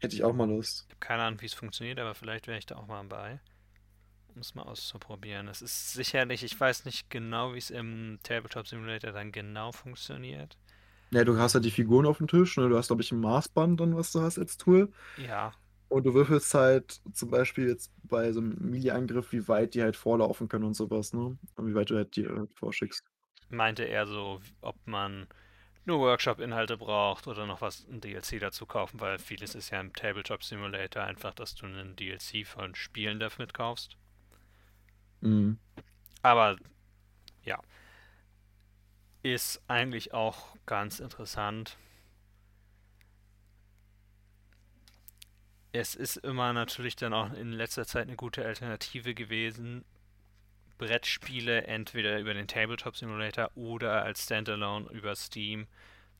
Hätte 0.00 0.16
ich 0.16 0.24
auch 0.24 0.34
mal 0.34 0.48
Lust. 0.48 0.86
Ich 0.88 0.94
habe 0.94 1.00
keine 1.00 1.22
Ahnung, 1.22 1.40
wie 1.40 1.46
es 1.46 1.54
funktioniert, 1.54 2.00
aber 2.00 2.14
vielleicht 2.14 2.48
wäre 2.48 2.58
ich 2.58 2.66
da 2.66 2.76
auch 2.76 2.88
mal 2.88 3.04
bei. 3.04 3.40
Um 4.34 4.40
es 4.40 4.56
mal 4.56 4.64
auszuprobieren. 4.64 5.46
Es 5.46 5.62
ist 5.62 5.92
sicherlich, 5.92 6.42
ich 6.42 6.58
weiß 6.58 6.84
nicht 6.84 7.08
genau, 7.10 7.54
wie 7.54 7.58
es 7.58 7.70
im 7.70 8.18
Tabletop 8.24 8.66
Simulator 8.66 9.12
dann 9.12 9.30
genau 9.30 9.70
funktioniert. 9.70 10.58
Ja, 11.14 11.22
du 11.22 11.38
hast 11.38 11.54
ja 11.54 11.60
die 11.60 11.70
Figuren 11.70 12.06
auf 12.06 12.18
dem 12.18 12.26
Tisch, 12.26 12.56
ne? 12.56 12.68
Du 12.68 12.76
hast, 12.76 12.88
glaube 12.88 13.02
ich, 13.02 13.12
ein 13.12 13.20
Maßband 13.20 13.78
dann, 13.78 13.96
was 13.96 14.10
du 14.10 14.20
hast 14.20 14.36
als 14.36 14.56
Tool. 14.56 14.92
Ja. 15.16 15.52
Und 15.88 16.04
du 16.06 16.12
würfelst 16.12 16.52
halt 16.54 17.00
zum 17.12 17.30
Beispiel 17.30 17.68
jetzt 17.68 17.92
bei 18.02 18.32
so 18.32 18.40
einem 18.40 18.56
Melee-Angriff, 18.58 19.30
wie 19.30 19.46
weit 19.46 19.74
die 19.74 19.82
halt 19.82 19.94
vorlaufen 19.94 20.48
können 20.48 20.64
und 20.64 20.74
sowas, 20.74 21.12
ne? 21.12 21.38
Und 21.54 21.68
wie 21.68 21.74
weit 21.76 21.90
du 21.90 21.94
halt 21.94 22.16
die 22.16 22.24
äh, 22.24 22.46
vorschickst. 22.56 23.04
Meinte 23.48 23.84
er 23.84 24.08
so, 24.08 24.40
ob 24.60 24.74
man 24.86 25.28
nur 25.84 26.00
Workshop-Inhalte 26.00 26.78
braucht 26.78 27.28
oder 27.28 27.46
noch 27.46 27.60
was, 27.60 27.86
ein 27.88 28.00
DLC 28.00 28.40
dazu 28.40 28.66
kaufen, 28.66 28.98
weil 28.98 29.20
vieles 29.20 29.54
ist 29.54 29.70
ja 29.70 29.80
im 29.80 29.92
Tabletop 29.92 30.42
Simulator 30.42 31.04
einfach, 31.04 31.32
dass 31.32 31.54
du 31.54 31.66
einen 31.66 31.94
DLC 31.94 32.44
von 32.44 32.74
Spielen 32.74 33.20
damit 33.20 33.54
kaufst. 33.54 33.96
Mhm. 35.20 35.58
Aber 36.22 36.56
ist 39.24 39.60
eigentlich 39.66 40.14
auch 40.14 40.54
ganz 40.66 41.00
interessant. 41.00 41.76
es 45.74 45.96
ist 45.96 46.16
immer 46.18 46.52
natürlich 46.52 46.94
dann 46.94 47.12
auch 47.12 47.32
in 47.32 47.50
letzter 47.50 47.84
Zeit 47.84 48.06
eine 48.06 48.16
gute 48.16 48.44
Alternative 48.44 49.12
gewesen, 49.12 49.84
Brettspiele 50.78 51.64
entweder 51.64 52.20
über 52.20 52.32
den 52.32 52.46
Tabletop 52.46 52.96
Simulator 52.96 53.50
oder 53.56 54.04
als 54.04 54.22
Standalone 54.22 54.88
über 54.90 55.16
Steam 55.16 55.66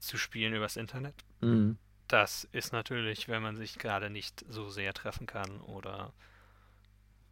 zu 0.00 0.18
spielen 0.18 0.54
übers 0.54 0.76
Internet. 0.76 1.14
Mhm. 1.40 1.78
Das 2.08 2.44
ist 2.50 2.72
natürlich, 2.72 3.28
wenn 3.28 3.42
man 3.42 3.56
sich 3.56 3.78
gerade 3.78 4.10
nicht 4.10 4.44
so 4.48 4.70
sehr 4.70 4.92
treffen 4.92 5.26
kann 5.26 5.60
oder 5.60 6.12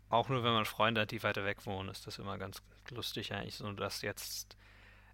auch 0.09 0.29
nur 0.29 0.45
wenn 0.45 0.53
man 0.53 0.65
Freunde 0.65 1.01
hat, 1.01 1.11
die 1.11 1.25
weiter 1.25 1.45
weg 1.45 1.67
wohnen, 1.67 1.89
ist 1.89 2.07
das 2.07 2.19
immer 2.19 2.39
ganz 2.39 2.63
lustig 2.91 3.33
eigentlich, 3.33 3.57
so 3.57 3.71
dass 3.73 4.03
jetzt 4.03 4.57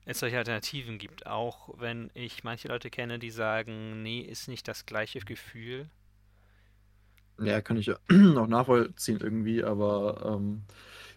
es 0.09 0.21
solche 0.21 0.39
Alternativen 0.39 0.99
gibt. 0.99 1.27
Auch 1.27 1.71
wenn 1.79 2.11
ich 2.15 2.45
manche 2.45 2.69
Leute 2.69 2.91
kenne, 2.91 3.19
die 3.21 3.31
sagen, 3.31 4.03
nee, 4.03 4.21
ist 4.21 4.49
nicht 4.49 4.67
das 4.69 4.87
gleiche 4.87 5.21
Gefühl. 5.21 5.89
Ja, 7.41 7.61
kann 7.61 7.77
ich 7.77 7.87
ja 7.87 7.97
auch 8.37 8.47
nachvollziehen 8.49 9.21
irgendwie, 9.21 9.63
aber 9.65 10.37
ähm, 10.37 10.65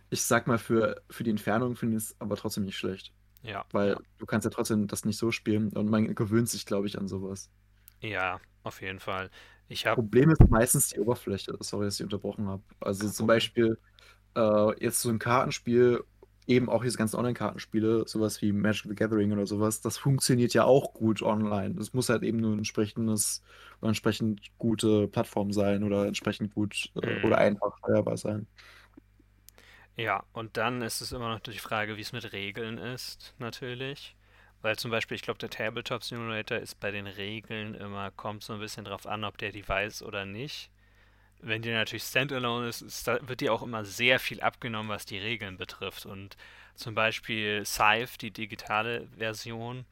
ich 0.09 0.23
sag 0.23 0.47
mal, 0.47 0.57
für, 0.59 1.01
für 1.09 1.23
die 1.23 1.31
Entfernung 1.31 1.75
finde 1.75 1.97
ich 1.97 2.03
es 2.03 2.15
aber 2.19 2.35
trotzdem 2.35 2.65
nicht 2.65 2.77
schlecht. 2.77 3.13
Ja, 3.43 3.65
Weil 3.71 3.97
du 4.19 4.25
kannst 4.27 4.45
ja 4.45 4.51
trotzdem 4.51 4.87
das 4.87 5.05
nicht 5.05 5.17
so 5.17 5.31
spielen 5.31 5.71
und 5.73 5.89
man 5.89 6.15
gewöhnt 6.15 6.49
sich, 6.49 6.65
glaube 6.65 6.87
ich, 6.87 6.97
an 6.99 7.07
sowas. 7.07 7.51
Ja, 8.01 8.39
auf 8.63 8.81
jeden 8.81 8.99
Fall. 8.99 9.29
Ich 9.67 9.85
habe 9.85 10.01
Problem 10.01 10.29
ist 10.29 10.49
meistens 10.49 10.89
die 10.89 10.99
Oberfläche. 10.99 11.57
Sorry, 11.59 11.85
dass 11.85 11.99
ich 11.99 12.03
unterbrochen 12.03 12.47
habe. 12.47 12.63
Also 12.79 13.07
kein 13.07 13.09
zum 13.09 13.27
Problem. 13.27 13.27
Beispiel 13.27 13.77
äh, 14.35 14.83
jetzt 14.83 15.01
so 15.01 15.09
ein 15.09 15.19
Kartenspiel, 15.19 16.03
eben 16.51 16.69
auch 16.69 16.83
diese 16.83 16.97
ganzen 16.97 17.17
Online-Kartenspiele, 17.17 18.07
sowas 18.07 18.41
wie 18.41 18.51
Magic 18.53 18.85
the 18.89 18.95
Gathering 18.95 19.31
oder 19.33 19.45
sowas, 19.47 19.81
das 19.81 19.97
funktioniert 19.97 20.53
ja 20.53 20.63
auch 20.65 20.93
gut 20.93 21.21
online. 21.21 21.79
Es 21.79 21.93
muss 21.93 22.09
halt 22.09 22.23
eben 22.23 22.37
nur 22.39 22.51
ein 22.53 22.59
entsprechendes 22.59 23.43
oder 23.81 23.89
entsprechend 23.89 24.41
gute 24.57 25.07
Plattform 25.07 25.51
sein 25.53 25.83
oder 25.83 26.05
entsprechend 26.07 26.53
gut 26.53 26.91
äh, 26.95 26.99
oder 26.99 27.37
Mhm. 27.37 27.39
einfach 27.39 27.77
steuerbar 27.79 28.17
sein. 28.17 28.47
Ja, 29.95 30.23
und 30.33 30.57
dann 30.57 30.81
ist 30.81 31.01
es 31.01 31.11
immer 31.11 31.29
noch 31.29 31.39
die 31.39 31.57
Frage, 31.59 31.97
wie 31.97 32.01
es 32.01 32.11
mit 32.13 32.31
Regeln 32.33 32.77
ist, 32.77 33.35
natürlich. 33.37 34.15
Weil 34.61 34.77
zum 34.77 34.91
Beispiel, 34.91 35.15
ich 35.15 35.21
glaube, 35.23 35.39
der 35.39 35.49
Tabletop 35.49 36.03
Simulator 36.03 36.57
ist 36.57 36.79
bei 36.79 36.91
den 36.91 37.07
Regeln 37.07 37.73
immer, 37.75 38.11
kommt 38.11 38.43
so 38.43 38.53
ein 38.53 38.59
bisschen 38.59 38.85
drauf 38.85 39.07
an, 39.07 39.23
ob 39.23 39.37
der 39.37 39.51
die 39.51 39.67
weiß 39.67 40.03
oder 40.03 40.25
nicht. 40.25 40.71
Wenn 41.41 41.61
die 41.61 41.71
natürlich 41.71 42.03
Standalone 42.03 42.67
ist, 42.67 42.81
ist 42.81 43.07
da, 43.07 43.17
wird 43.27 43.41
dir 43.41 43.53
auch 43.53 43.63
immer 43.63 43.83
sehr 43.83 44.19
viel 44.19 44.41
abgenommen, 44.41 44.89
was 44.89 45.05
die 45.05 45.17
Regeln 45.17 45.57
betrifft. 45.57 46.05
Und 46.05 46.37
zum 46.75 46.95
Beispiel 46.95 47.65
Scythe, 47.65 48.17
die 48.19 48.31
digitale 48.31 49.07
Version. 49.17 49.85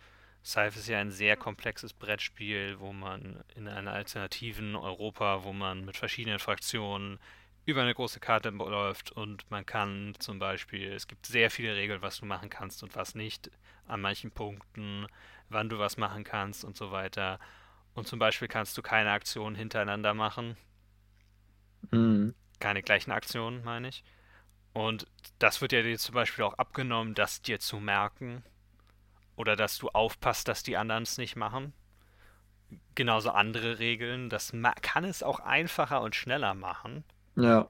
Scythe 0.43 0.79
ist 0.79 0.87
ja 0.87 0.99
ein 0.99 1.11
sehr 1.11 1.35
komplexes 1.37 1.93
Brettspiel, 1.93 2.79
wo 2.79 2.93
man 2.93 3.43
in 3.55 3.67
einer 3.67 3.93
alternativen 3.93 4.75
Europa, 4.75 5.43
wo 5.43 5.51
man 5.53 5.85
mit 5.85 5.97
verschiedenen 5.97 6.39
Fraktionen 6.39 7.19
über 7.65 7.81
eine 7.81 7.93
große 7.93 8.19
Karte 8.19 8.49
läuft 8.49 9.11
und 9.11 9.49
man 9.51 9.65
kann 9.65 10.15
zum 10.19 10.39
Beispiel, 10.39 10.91
es 10.91 11.07
gibt 11.07 11.25
sehr 11.27 11.51
viele 11.51 11.75
Regeln, 11.75 12.01
was 12.01 12.17
du 12.17 12.25
machen 12.25 12.49
kannst 12.49 12.81
und 12.83 12.95
was 12.95 13.15
nicht, 13.15 13.51
an 13.85 14.01
manchen 14.01 14.31
Punkten, 14.31 15.05
wann 15.49 15.69
du 15.69 15.77
was 15.77 15.97
machen 15.97 16.23
kannst 16.23 16.63
und 16.63 16.77
so 16.77 16.91
weiter. 16.91 17.39
Und 17.93 18.07
zum 18.07 18.17
Beispiel 18.17 18.47
kannst 18.47 18.77
du 18.77 18.81
keine 18.81 19.11
Aktionen 19.11 19.55
hintereinander 19.55 20.13
machen, 20.13 20.57
Mhm. 21.91 22.35
keine 22.59 22.81
gleichen 22.83 23.11
Aktionen, 23.11 23.63
meine 23.63 23.89
ich. 23.89 24.03
Und 24.73 25.07
das 25.39 25.61
wird 25.61 25.71
ja 25.71 25.81
dir 25.81 25.97
zum 25.97 26.15
Beispiel 26.15 26.43
auch 26.45 26.53
abgenommen, 26.55 27.15
das 27.15 27.41
dir 27.41 27.59
zu 27.59 27.79
merken 27.79 28.43
oder 29.35 29.55
dass 29.55 29.77
du 29.77 29.89
aufpasst, 29.89 30.47
dass 30.47 30.63
die 30.63 30.77
anderen 30.77 31.03
es 31.03 31.17
nicht 31.17 31.35
machen. 31.35 31.73
Genauso 32.93 33.31
andere 33.31 33.79
Regeln, 33.79 34.29
das 34.29 34.53
kann 34.81 35.03
es 35.05 35.23
auch 35.23 35.39
einfacher 35.39 36.01
und 36.01 36.15
schneller 36.15 36.53
machen. 36.53 37.03
Ja, 37.35 37.69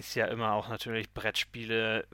Ist 0.00 0.14
ja 0.16 0.26
immer 0.26 0.52
auch 0.54 0.68
natürlich 0.68 1.12
Brettspiele. 1.12 2.06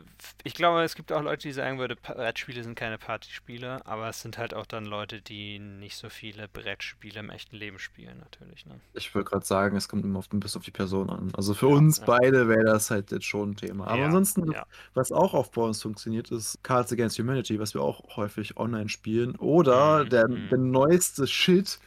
Ich 0.44 0.54
glaube, 0.54 0.82
es 0.82 0.94
gibt 0.94 1.12
auch 1.12 1.22
Leute, 1.22 1.48
die 1.48 1.52
sagen 1.52 1.78
würden, 1.78 1.96
Brettspiele 2.02 2.62
sind 2.64 2.74
keine 2.74 2.98
Partyspiele, 2.98 3.86
aber 3.86 4.08
es 4.08 4.20
sind 4.22 4.38
halt 4.38 4.54
auch 4.54 4.66
dann 4.66 4.84
Leute, 4.84 5.22
die 5.22 5.58
nicht 5.58 5.96
so 5.96 6.08
viele 6.10 6.48
Brettspiele 6.48 7.20
im 7.20 7.30
echten 7.30 7.56
Leben 7.56 7.78
spielen, 7.78 8.18
natürlich, 8.18 8.66
ne? 8.66 8.80
ich 8.94 9.14
würde 9.14 9.28
gerade 9.30 9.44
sagen, 9.44 9.76
es 9.76 9.88
kommt 9.88 10.04
immer 10.04 10.20
auf, 10.20 10.32
ein 10.32 10.40
bisschen 10.40 10.60
auf 10.60 10.64
die 10.64 10.70
Person 10.70 11.10
an. 11.10 11.30
Also 11.34 11.52
für 11.54 11.66
Ja, 11.66 11.68
uns 11.68 12.00
ja, 12.00 12.06
beide 12.06 12.48
wäre 12.48 12.64
das 12.64 12.90
halt 12.90 13.10
jetzt 13.10 13.26
schon 13.26 13.50
ein 13.50 13.56
Thema. 13.56 13.86
Aber 13.88 14.04
ja, 14.04 14.06
ansonsten, 14.06 14.54
was 14.94 15.12
auch 15.12 15.34
oft 15.34 15.52
bei 15.52 15.62
uns 15.62 15.82
funktioniert, 15.82 16.30
ist 16.30 16.62
Cards 16.62 16.92
Against 16.92 17.18
Humanity, 17.18 17.58
was 17.60 17.74
wir 17.74 17.82
auch 17.82 18.16
häufig 18.16 18.56
online 18.56 18.88
spielen. 18.88 19.36
Oder 19.36 20.04
Mhm, 20.04 20.06
der, 20.06 20.28
mhm. 20.32 20.50
der 20.50 20.58
neueste 20.58 21.26
Shit, 21.26 21.78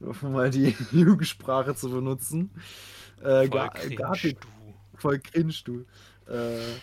um 0.00 0.32
mal 0.32 0.50
die 0.50 0.76
Jugendsprache 0.92 1.74
zu 1.76 1.90
benutzen. 1.90 2.52
Äh, 3.22 3.48
Voll 3.48 3.48
Ga 3.48 3.70
cringe, 3.70 3.96
Gartic, 3.96 4.38
du. 4.40 4.48
Voll 5.04 5.18
cringe, 5.20 5.54
du. 5.64 5.86
Äh, 6.26 6.80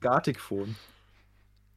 Gartic-Phone. 0.00 0.76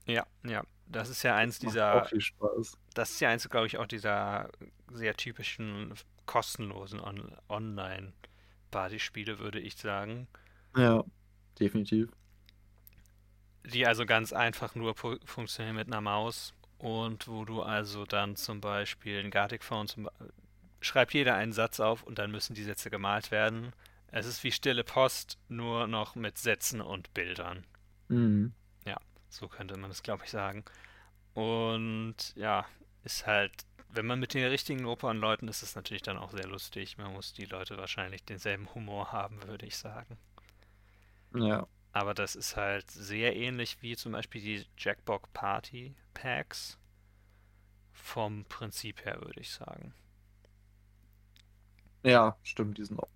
Ja, 0.05 0.25
ja. 0.43 0.63
Das 0.89 1.09
ist 1.09 1.23
ja 1.23 1.35
eins 1.35 1.61
Macht 1.61 1.91
auch 1.91 2.03
dieser, 2.03 2.05
viel 2.05 2.21
Spaß. 2.21 2.77
das 2.93 3.11
ist 3.11 3.19
ja 3.19 3.29
eins, 3.29 3.47
glaube 3.49 3.67
ich, 3.67 3.77
auch 3.77 3.87
dieser 3.87 4.49
sehr 4.91 5.15
typischen 5.15 5.93
kostenlosen 6.25 6.99
On 7.01 7.35
Online-Partyspiele, 7.49 9.39
würde 9.39 9.59
ich 9.59 9.75
sagen. 9.75 10.27
Ja, 10.75 11.03
definitiv. 11.59 12.09
Die 13.65 13.85
also 13.85 14.05
ganz 14.05 14.33
einfach 14.33 14.75
nur 14.75 14.95
fu- 14.95 15.19
funktionieren 15.25 15.75
mit 15.75 15.87
einer 15.87 16.01
Maus 16.01 16.53
und 16.79 17.27
wo 17.27 17.45
du 17.45 17.61
also 17.61 18.05
dann 18.05 18.35
zum 18.35 18.61
Beispiel 18.61 19.19
in 19.19 19.29
Gartic 19.31 19.63
Phone 19.63 19.87
zum, 19.87 20.09
schreibt 20.81 21.13
jeder 21.13 21.35
einen 21.35 21.53
Satz 21.53 21.79
auf 21.79 22.03
und 22.03 22.19
dann 22.19 22.31
müssen 22.31 22.55
die 22.55 22.63
Sätze 22.63 22.89
gemalt 22.89 23.31
werden. 23.31 23.73
Es 24.11 24.25
ist 24.25 24.43
wie 24.43 24.51
stille 24.51 24.83
Post, 24.83 25.37
nur 25.49 25.87
noch 25.87 26.15
mit 26.15 26.37
Sätzen 26.37 26.81
und 26.81 27.13
Bildern. 27.13 27.65
Mhm. 28.07 28.53
Ja, 28.85 28.97
so 29.29 29.47
könnte 29.47 29.77
man 29.77 29.89
das, 29.89 30.03
glaube 30.03 30.23
ich, 30.23 30.31
sagen. 30.31 30.63
Und 31.33 32.35
ja, 32.35 32.65
ist 33.03 33.27
halt, 33.27 33.65
wenn 33.89 34.05
man 34.05 34.19
mit 34.19 34.33
den 34.33 34.47
richtigen 34.47 34.85
Opernleuten 34.85 35.47
ist, 35.47 35.61
ist 35.61 35.69
es 35.69 35.75
natürlich 35.75 36.01
dann 36.01 36.17
auch 36.17 36.31
sehr 36.31 36.47
lustig. 36.47 36.97
Man 36.97 37.13
muss 37.13 37.33
die 37.33 37.45
Leute 37.45 37.77
wahrscheinlich 37.77 38.23
denselben 38.23 38.73
Humor 38.73 39.11
haben, 39.11 39.43
würde 39.43 39.65
ich 39.65 39.77
sagen. 39.77 40.17
Ja. 41.35 41.67
Aber 41.91 42.13
das 42.13 42.35
ist 42.35 42.55
halt 42.55 42.89
sehr 42.91 43.35
ähnlich 43.35 43.81
wie 43.81 43.95
zum 43.95 44.13
Beispiel 44.13 44.41
die 44.41 44.65
Jackbox 44.77 45.29
Party 45.33 45.95
Packs. 46.13 46.77
Vom 47.91 48.45
Prinzip 48.45 49.03
her, 49.05 49.19
würde 49.21 49.41
ich 49.41 49.51
sagen. 49.51 49.93
Ja, 52.03 52.37
stimmt, 52.43 52.77
die 52.77 52.85
sind 52.85 52.99
auch. 52.99 53.09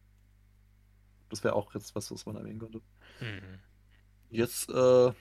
Das 1.31 1.43
wäre 1.43 1.55
auch 1.55 1.73
jetzt 1.73 1.95
was, 1.95 2.11
was 2.11 2.25
man 2.27 2.35
erwähnen 2.37 2.59
könnte. 2.59 2.81
Mhm. 3.19 3.61
Jetzt 4.29 4.69
äh, 4.69 5.11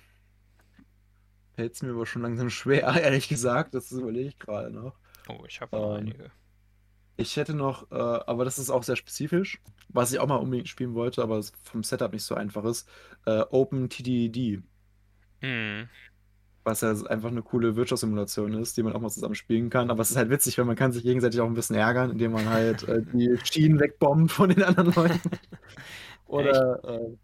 fällt 1.54 1.74
es 1.74 1.82
mir 1.82 1.90
aber 1.90 2.06
schon 2.06 2.22
langsam 2.22 2.50
schwer, 2.50 2.82
ehrlich 3.02 3.28
gesagt. 3.28 3.74
Das 3.74 3.92
überlege 3.92 4.28
ich 4.28 4.38
gerade 4.38 4.70
noch. 4.70 4.98
Oh, 5.28 5.44
ich 5.46 5.61
habe 5.61 5.74
noch 5.76 5.88
Ähm, 5.88 5.96
einige. 5.96 6.30
ich 7.16 7.36
hätte 7.36 7.54
noch, 7.54 7.90
äh, 7.92 7.94
aber 7.94 8.44
das 8.44 8.58
ist 8.58 8.70
auch 8.70 8.82
sehr 8.82 8.96
spezifisch, 8.96 9.61
was 9.88 10.12
ich 10.12 10.18
auch 10.20 10.26
mal 10.26 10.36
unbedingt 10.36 10.68
spielen 10.68 10.94
wollte, 10.94 11.22
aber 11.22 11.38
es 11.38 11.52
vom 11.62 11.82
Setup 11.84 12.12
nicht 12.12 12.24
so 12.24 12.34
einfach 12.34 12.64
ist. 12.64 12.88
Äh, 13.26 13.42
OpenTDD, 13.50 14.62
Mhm. 15.42 15.88
Was 16.64 16.80
ja 16.82 16.90
einfach 17.06 17.30
eine 17.30 17.42
coole 17.42 17.76
Wirtschaftssimulation 17.76 18.54
ist, 18.54 18.76
die 18.76 18.82
man 18.82 18.92
auch 18.94 19.00
mal 19.00 19.11
zusammen 19.11 19.34
spielen 19.34 19.70
kann. 19.70 19.90
Aber 19.90 20.02
es 20.02 20.11
ist 20.11 20.16
halt 20.16 20.30
witzig, 20.30 20.58
weil 20.58 20.64
man 20.66 20.76
kann 20.76 20.92
sich 20.92 21.02
gegenseitig 21.02 21.40
auch 21.40 21.46
ein 21.46 21.54
bisschen 21.54 21.76
ärgern, 21.76 22.11
indem 22.12 22.32
man 22.32 22.48
halt 22.50 22.82
äh, 22.84 23.02
die 23.02 23.38
Schienen 23.44 23.80
wegbombt 23.80 24.32
von 24.32 24.50
den 24.50 24.62
anderen 24.62 24.92
Leuten. 24.94 25.20
Ja, 26.36 26.44
Oder, 26.44 26.80
äh, 26.84 27.16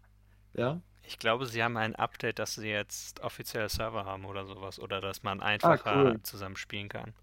ja. 0.55 0.81
ich 1.01 1.17
glaube, 1.17 1.47
sie 1.47 1.63
haben 1.63 1.75
ein 1.75 1.95
Update, 1.95 2.37
dass 2.37 2.53
sie 2.53 2.67
jetzt 2.69 3.21
offizielle 3.21 3.67
Server 3.69 4.05
haben 4.05 4.25
oder 4.25 4.45
sowas. 4.45 4.79
Oder 4.79 5.01
dass 5.01 5.23
man 5.23 5.41
Ah, 5.61 5.77
einfacher 5.77 5.83
cool. 5.85 6.21
zusammen 6.21 6.55
spielen 6.55 6.87
kann. 6.89 7.15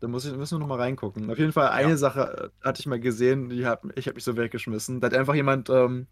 Da 0.00 0.08
muss 0.08 0.24
ich, 0.26 0.34
müssen 0.34 0.56
wir 0.56 0.60
noch 0.60 0.66
mal 0.66 0.78
reingucken. 0.80 1.30
Auf 1.30 1.38
jeden 1.38 1.52
Fall 1.52 1.70
Ja. 1.72 1.72
eine 1.72 1.96
Sache 1.96 2.52
äh, 2.62 2.66
hatte 2.66 2.80
ich 2.80 2.86
mal 2.86 3.00
gesehen, 3.00 3.48
die 3.48 3.66
hat, 3.66 3.80
ich 3.96 4.06
habe 4.06 4.16
mich 4.16 4.24
so 4.24 4.36
weggeschmissen. 4.36 5.00
Da 5.00 5.06
hat 5.06 5.14
einfach 5.14 5.34
jemand, 5.34 5.70
ähm, 5.70 6.06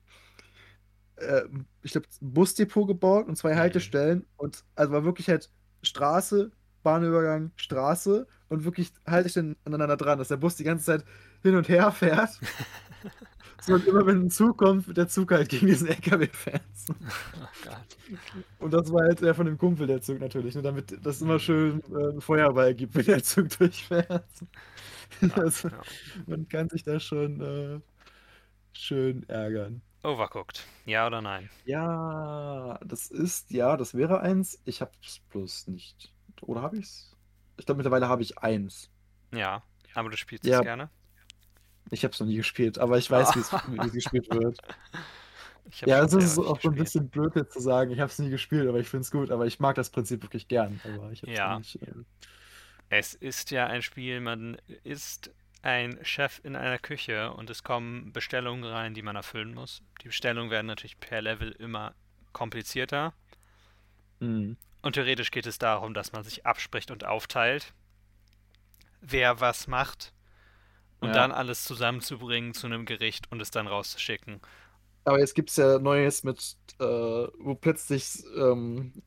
äh, 1.16 1.42
ich 1.82 1.92
glaube, 1.92 2.06
Busdepot 2.20 2.86
gebaut 2.88 3.28
und 3.28 3.36
zwei 3.36 3.54
Mhm. 3.54 3.58
Haltestellen 3.58 4.26
und 4.36 4.64
also 4.74 4.92
war 4.92 5.04
wirklich 5.04 5.28
halt 5.28 5.50
Straße, 5.82 6.50
Bahnübergang, 6.82 7.52
Straße 7.56 8.26
und 8.48 8.64
wirklich 8.64 8.92
Haltestellen 9.06 9.56
aneinander 9.64 9.96
dran, 9.96 10.18
dass 10.18 10.28
der 10.28 10.36
Bus 10.38 10.56
die 10.56 10.64
ganze 10.64 10.86
Zeit 10.86 11.04
hin 11.42 11.56
und 11.56 11.68
her 11.68 11.92
fährt. 11.92 12.40
So, 13.60 13.74
und 13.74 13.86
immer 13.86 14.04
wenn 14.06 14.26
ein 14.26 14.30
Zug 14.30 14.58
kommt, 14.58 14.86
wird 14.88 14.98
der 14.98 15.08
Zug 15.08 15.30
halt 15.32 15.48
gegen 15.48 15.66
diesen 15.66 15.88
LKW 15.88 16.28
fährt. 16.32 16.62
Oh. 17.66 17.84
Und 18.58 18.72
das 18.74 18.90
war 18.92 19.02
halt 19.04 19.20
der 19.22 19.34
von 19.34 19.46
dem 19.46 19.58
Kumpel, 19.58 19.86
der 19.86 20.00
Zug 20.00 20.20
natürlich, 20.20 20.54
ne, 20.54 20.62
damit 20.62 20.98
das 21.04 21.20
immer 21.22 21.38
Mhm. 21.38 21.38
schön 21.38 21.80
äh, 21.94 22.20
Feuerball 22.20 22.74
gibt, 22.74 22.94
wenn 22.94 23.04
der 23.06 23.22
Zug 23.22 23.48
durchfährt. 23.58 24.28
Also, 25.34 25.70
man 26.26 26.48
kann 26.48 26.68
sich 26.70 26.82
da 26.82 26.98
schon 27.00 27.40
äh, 27.40 27.80
schön 28.72 29.28
ärgern. 29.28 29.82
Overcooked. 30.04 30.64
Ja 30.86 31.06
oder 31.06 31.22
nein? 31.22 31.48
Ja, 31.64 32.78
das 32.84 33.10
ist, 33.10 33.50
ja, 33.50 33.76
das 33.76 33.94
wäre 33.94 34.20
eins. 34.20 34.60
Ich 34.64 34.80
hab's 34.80 35.20
bloß 35.30 35.68
nicht. 35.68 36.12
Oder 36.42 36.62
habe 36.62 36.76
ich's? 36.78 37.16
Ich 37.56 37.66
glaube, 37.66 37.78
mittlerweile 37.78 38.08
habe 38.08 38.22
ich 38.22 38.38
eins. 38.38 38.90
Ja. 39.32 39.62
Aber 39.94 40.10
du 40.10 40.16
spielst 40.16 40.44
es 40.44 40.50
Ja, 40.50 40.60
gerne? 40.60 40.90
Ich 41.90 42.02
habe 42.04 42.12
es 42.12 42.20
noch 42.20 42.26
nie 42.26 42.36
gespielt, 42.36 42.78
aber 42.78 42.98
ich 42.98 43.10
weiß, 43.10 43.34
wie 43.36 43.40
es 43.40 43.52
wie 43.68 43.86
es 43.86 43.92
gespielt 43.92 44.30
wird. 44.30 44.58
Ja, 45.86 46.02
es 46.04 46.12
ist 46.12 46.38
auch 46.38 46.60
so 46.60 46.68
ein 46.68 46.74
bisschen 46.74 47.08
blöd 47.08 47.34
jetzt 47.36 47.52
zu 47.54 47.60
sagen, 47.60 47.90
ich 47.90 48.00
habe 48.00 48.10
es 48.10 48.18
nie 48.18 48.30
gespielt, 48.30 48.68
aber 48.68 48.78
ich 48.78 48.88
finde 48.88 49.02
es 49.02 49.10
gut, 49.10 49.30
aber 49.30 49.46
ich 49.46 49.60
mag 49.60 49.76
das 49.76 49.90
Prinzip 49.90 50.22
wirklich 50.22 50.48
gern, 50.48 50.80
aber 50.84 51.10
ich 51.12 51.22
habe 51.22 51.32
es 51.32 51.38
Ja. 51.38 51.58
nicht. 51.58 51.82
Äh, 51.82 51.92
Es 52.90 53.14
ist 53.14 53.50
ja 53.50 53.66
ein 53.66 53.82
Spiel, 53.82 54.20
man 54.20 54.56
ist 54.84 55.30
ein 55.64 55.98
Chef 56.04 56.40
in 56.44 56.56
einer 56.56 56.78
Küche 56.78 57.32
und 57.32 57.50
es 57.50 57.64
kommen 57.64 58.12
Bestellungen 58.12 58.64
rein, 58.64 58.94
die 58.94 59.02
man 59.02 59.16
erfüllen 59.16 59.54
muss. 59.54 59.82
Die 60.02 60.08
Bestellungen 60.08 60.52
werden 60.52 60.68
natürlich 60.68 61.00
per 61.00 61.22
Level 61.22 61.52
immer 61.52 61.96
komplizierter. 62.32 63.14
mhm. 64.20 64.54
Und 64.82 64.92
theoretisch 64.92 65.32
geht 65.32 65.46
es 65.46 65.58
darum, 65.58 65.94
dass 65.94 66.12
man 66.12 66.22
sich 66.22 66.46
abspricht 66.46 66.92
und 66.92 67.02
aufteilt, 67.04 67.74
wer 69.00 69.38
was 69.40 69.68
macht 69.68 70.12
und 71.00 71.16
Ja. 71.16 71.16
dann 71.16 71.32
alles 71.32 71.64
zusammenzubringen 71.64 72.54
zu 72.54 72.66
einem 72.66 72.86
Gericht 72.86 73.30
und 73.32 73.42
es 73.42 73.50
dann 73.52 73.66
rauszuschicken. 73.68 74.40
Aber 75.04 75.18
jetzt 75.20 75.34
gibt 75.34 75.50
es 75.50 75.56
ja 75.56 75.78
Neues 75.78 76.24
mit, 76.24 76.56
äh, 76.80 76.84
wo 76.84 77.54
plötzlich 77.54 78.22
ähm, 78.36 79.02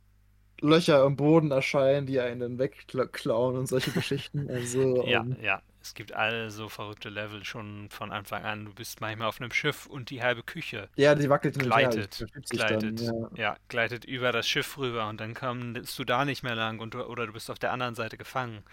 Löcher 0.62 1.06
im 1.06 1.16
Boden 1.18 1.52
erscheinen, 1.52 2.08
die 2.08 2.20
einen 2.22 2.60
wegklauen 2.60 3.58
und 3.58 3.68
solche 3.68 3.92
Geschichten. 3.94 4.50
Also, 4.50 5.04
Ja, 5.04 5.26
ähm, 5.26 5.38
ja. 5.40 5.62
Es 5.88 5.94
gibt 5.94 6.12
all 6.12 6.52
so 6.52 6.68
verrückte 6.68 7.08
Level 7.08 7.46
schon 7.46 7.90
von 7.90 8.12
Anfang 8.12 8.44
an. 8.44 8.66
Du 8.66 8.74
bist 8.74 9.00
manchmal 9.00 9.30
auf 9.30 9.40
einem 9.40 9.52
Schiff 9.52 9.86
und 9.86 10.10
die 10.10 10.22
halbe 10.22 10.44
Küche 10.44 10.90
ja, 10.98 11.16
die 11.16 11.30
wackelt 11.30 11.56
und 11.56 11.64
her, 11.64 11.88
gleitet, 11.88 12.20
dann, 12.20 12.42
gleitet, 12.42 13.00
ja. 13.00 13.14
ja, 13.36 13.58
gleitet 13.70 14.04
über 14.04 14.34
das 14.34 14.50
Schiff 14.50 14.78
rüber 14.78 15.08
und 15.08 15.22
dann 15.22 15.34
kommst 15.34 15.98
du 15.98 16.04
da 16.04 16.26
nicht 16.26 16.44
mehr 16.44 16.56
lang 16.56 16.80
und 16.80 16.94
du, 16.94 17.06
oder 17.06 17.26
du 17.26 17.32
bist 17.32 17.50
auf 17.50 17.58
der 17.58 17.72
anderen 17.72 17.96
Seite 17.96 18.18
gefangen 18.18 18.64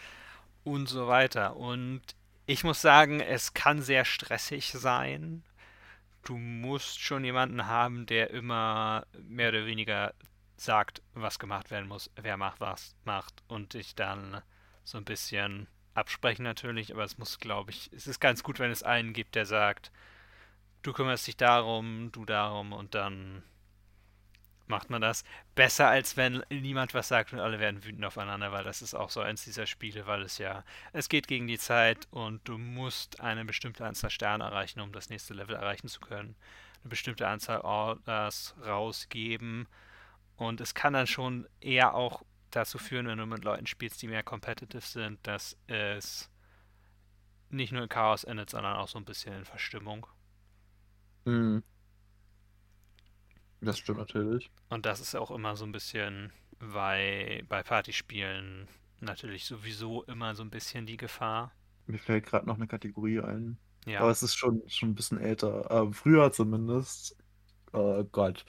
und 0.64 0.88
so 0.88 1.06
weiter. 1.06 1.54
Und 1.54 2.02
ich 2.46 2.64
muss 2.64 2.82
sagen, 2.82 3.20
es 3.20 3.54
kann 3.54 3.80
sehr 3.80 4.04
stressig 4.04 4.72
sein. 4.72 5.44
Du 6.24 6.36
musst 6.36 7.00
schon 7.00 7.24
jemanden 7.24 7.68
haben, 7.68 8.06
der 8.06 8.30
immer 8.30 9.06
mehr 9.22 9.50
oder 9.50 9.66
weniger 9.66 10.14
sagt, 10.56 11.00
was 11.12 11.38
gemacht 11.38 11.70
werden 11.70 11.86
muss, 11.86 12.10
wer 12.16 12.36
macht 12.36 12.60
was 12.60 12.96
macht 13.04 13.44
und 13.46 13.74
dich 13.74 13.94
dann 13.94 14.42
so 14.82 14.98
ein 14.98 15.04
bisschen 15.04 15.68
absprechen 15.94 16.44
natürlich, 16.44 16.92
aber 16.92 17.04
es 17.04 17.18
muss, 17.18 17.38
glaube 17.38 17.70
ich, 17.70 17.90
es 17.92 18.06
ist 18.06 18.20
ganz 18.20 18.42
gut, 18.42 18.58
wenn 18.58 18.70
es 18.70 18.82
einen 18.82 19.12
gibt, 19.12 19.34
der 19.34 19.46
sagt, 19.46 19.90
du 20.82 20.92
kümmerst 20.92 21.26
dich 21.26 21.36
darum, 21.36 22.10
du 22.12 22.24
darum 22.24 22.72
und 22.72 22.94
dann 22.94 23.42
macht 24.66 24.90
man 24.90 25.00
das. 25.00 25.24
Besser 25.54 25.88
als 25.88 26.16
wenn 26.16 26.42
niemand 26.50 26.94
was 26.94 27.08
sagt 27.08 27.32
und 27.32 27.40
alle 27.40 27.60
werden 27.60 27.84
wütend 27.84 28.04
aufeinander, 28.04 28.52
weil 28.52 28.64
das 28.64 28.82
ist 28.82 28.94
auch 28.94 29.10
so 29.10 29.20
eins 29.20 29.44
dieser 29.44 29.66
Spiele, 29.66 30.06
weil 30.06 30.22
es 30.22 30.38
ja, 30.38 30.64
es 30.92 31.08
geht 31.08 31.28
gegen 31.28 31.46
die 31.46 31.58
Zeit 31.58 32.08
und 32.10 32.46
du 32.48 32.58
musst 32.58 33.20
eine 33.20 33.44
bestimmte 33.44 33.84
Anzahl 33.84 34.10
Sterne 34.10 34.44
erreichen, 34.44 34.80
um 34.80 34.92
das 34.92 35.10
nächste 35.10 35.34
Level 35.34 35.54
erreichen 35.54 35.88
zu 35.88 36.00
können. 36.00 36.34
Eine 36.82 36.90
bestimmte 36.90 37.28
Anzahl 37.28 37.60
Orders 37.60 38.54
rausgeben 38.64 39.68
und 40.36 40.60
es 40.60 40.74
kann 40.74 40.92
dann 40.92 41.06
schon 41.06 41.46
eher 41.60 41.94
auch 41.94 42.22
dazu 42.56 42.78
führen, 42.78 43.06
wenn 43.06 43.18
du 43.18 43.26
mit 43.26 43.44
Leuten 43.44 43.66
spielst, 43.66 44.02
die 44.02 44.08
mehr 44.08 44.22
competitive 44.22 44.80
sind, 44.82 45.26
dass 45.26 45.56
es 45.66 46.30
nicht 47.48 47.72
nur 47.72 47.82
in 47.82 47.88
Chaos 47.88 48.24
endet, 48.24 48.50
sondern 48.50 48.76
auch 48.76 48.88
so 48.88 48.98
ein 48.98 49.06
bisschen 49.06 49.32
in 49.34 49.44
Verstimmung. 49.46 50.06
Mhm. 51.26 51.62
Das 53.60 53.78
stimmt 53.78 53.98
natürlich. 53.98 54.52
Und 54.68 54.84
das 54.86 55.00
ist 55.00 55.14
auch 55.14 55.30
immer 55.30 55.56
so 55.56 55.64
ein 55.64 55.72
bisschen 55.72 56.30
bei, 56.58 57.44
bei 57.48 57.62
Partyspielen 57.62 58.68
natürlich 59.00 59.44
sowieso 59.46 60.02
immer 60.04 60.34
so 60.34 60.42
ein 60.42 60.50
bisschen 60.50 60.86
die 60.86 60.96
Gefahr. 60.96 61.52
Mir 61.86 61.98
fällt 61.98 62.26
gerade 62.26 62.46
noch 62.46 62.56
eine 62.56 62.66
Kategorie 62.66 63.20
ein. 63.20 63.58
Aber 63.96 64.10
Ja, 64.10 64.10
es 64.10 64.22
ist 64.22 64.34
schon, 64.36 64.62
schon 64.68 64.90
ein 64.90 64.94
bisschen 64.94 65.18
älter. 65.18 65.70
Ähm, 65.70 65.92
früher 65.92 66.32
zumindest. 66.32 67.16
Oh 67.72 68.04
Gott. 68.04 68.44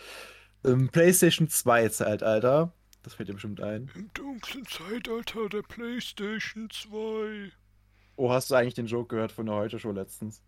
Im 0.64 0.90
PlayStation 0.90 1.50
2 1.50 1.90
Zeitalter. 1.90 2.74
Das 3.06 3.14
fällt 3.14 3.30
dir 3.30 3.34
bestimmt 3.34 3.62
ein. 3.62 3.92
im 3.94 4.12
dunklen 4.16 4.66
Zeitalter 4.66 5.48
der 5.48 5.62
PlayStation 5.62 6.68
2. 6.72 7.52
Oh, 8.16 8.32
hast 8.32 8.50
du 8.50 8.56
eigentlich 8.56 8.74
den 8.74 8.88
Joke 8.88 9.14
gehört 9.14 9.32
von 9.32 9.46
der 9.46 9.54
Heute-Show 9.54 9.92
letztens? 9.92 10.42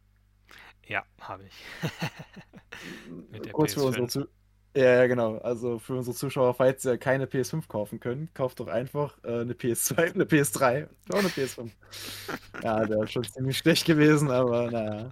Ja, 0.87 1.05
habe 1.21 1.43
ich. 1.43 1.53
Mit 3.31 3.45
der 3.45 3.53
Kurz 3.53 3.75
für 3.75 3.83
unsere 3.83 4.05
PS5. 4.05 4.09
Zu 4.09 4.27
ja, 4.75 4.95
ja, 4.95 5.07
genau. 5.07 5.37
Also 5.37 5.77
für 5.77 5.97
unsere 5.97 6.15
Zuschauer, 6.15 6.55
falls 6.55 6.83
ihr 6.83 6.97
keine 6.97 7.25
PS5 7.25 7.67
kaufen 7.67 7.99
könnt, 7.99 8.33
kauft 8.33 8.59
doch 8.59 8.67
einfach 8.67 9.15
äh, 9.23 9.41
eine 9.41 9.53
PS2, 9.53 10.15
eine 10.15 10.23
PS3 10.23 10.87
und 10.87 11.13
auch 11.13 11.19
eine 11.19 11.29
PS5. 11.29 11.69
Ja, 12.63 12.85
der 12.85 13.03
ist 13.03 13.11
schon 13.11 13.23
ziemlich 13.23 13.59
schlecht 13.59 13.85
gewesen, 13.85 14.31
aber 14.31 14.71
naja. 14.71 15.11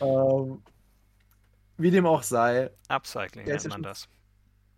Ähm, 0.00 0.62
wie 1.76 1.90
dem 1.90 2.06
auch 2.06 2.22
sei, 2.22 2.70
Upcycling 2.88 3.44
nennt 3.44 3.68
man 3.68 3.82
das. 3.82 4.08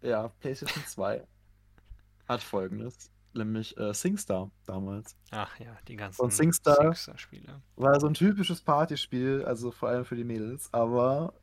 ja, 0.03 0.29
PlayStation 0.41 0.85
2 0.85 1.25
hat 2.29 2.43
folgendes, 2.43 3.11
nämlich 3.35 3.77
äh, 3.79 3.93
SingStar 3.95 4.51
damals. 4.67 5.17
Ach 5.31 5.59
ja, 5.61 5.77
die 5.89 5.97
Und 6.19 6.31
ganzen 6.31 6.31
SingStar 6.31 6.95
SingStar-Spiele. 6.95 7.63
war 7.77 8.01
so 8.01 8.07
ein 8.07 8.15
typisches 8.15 8.63
Partyspiel, 8.63 9.45
also 9.45 9.71
vor 9.71 9.89
allem 9.91 10.05
für 10.05 10.17
die 10.17 10.25
Mädels, 10.25 10.73
aber 10.73 11.35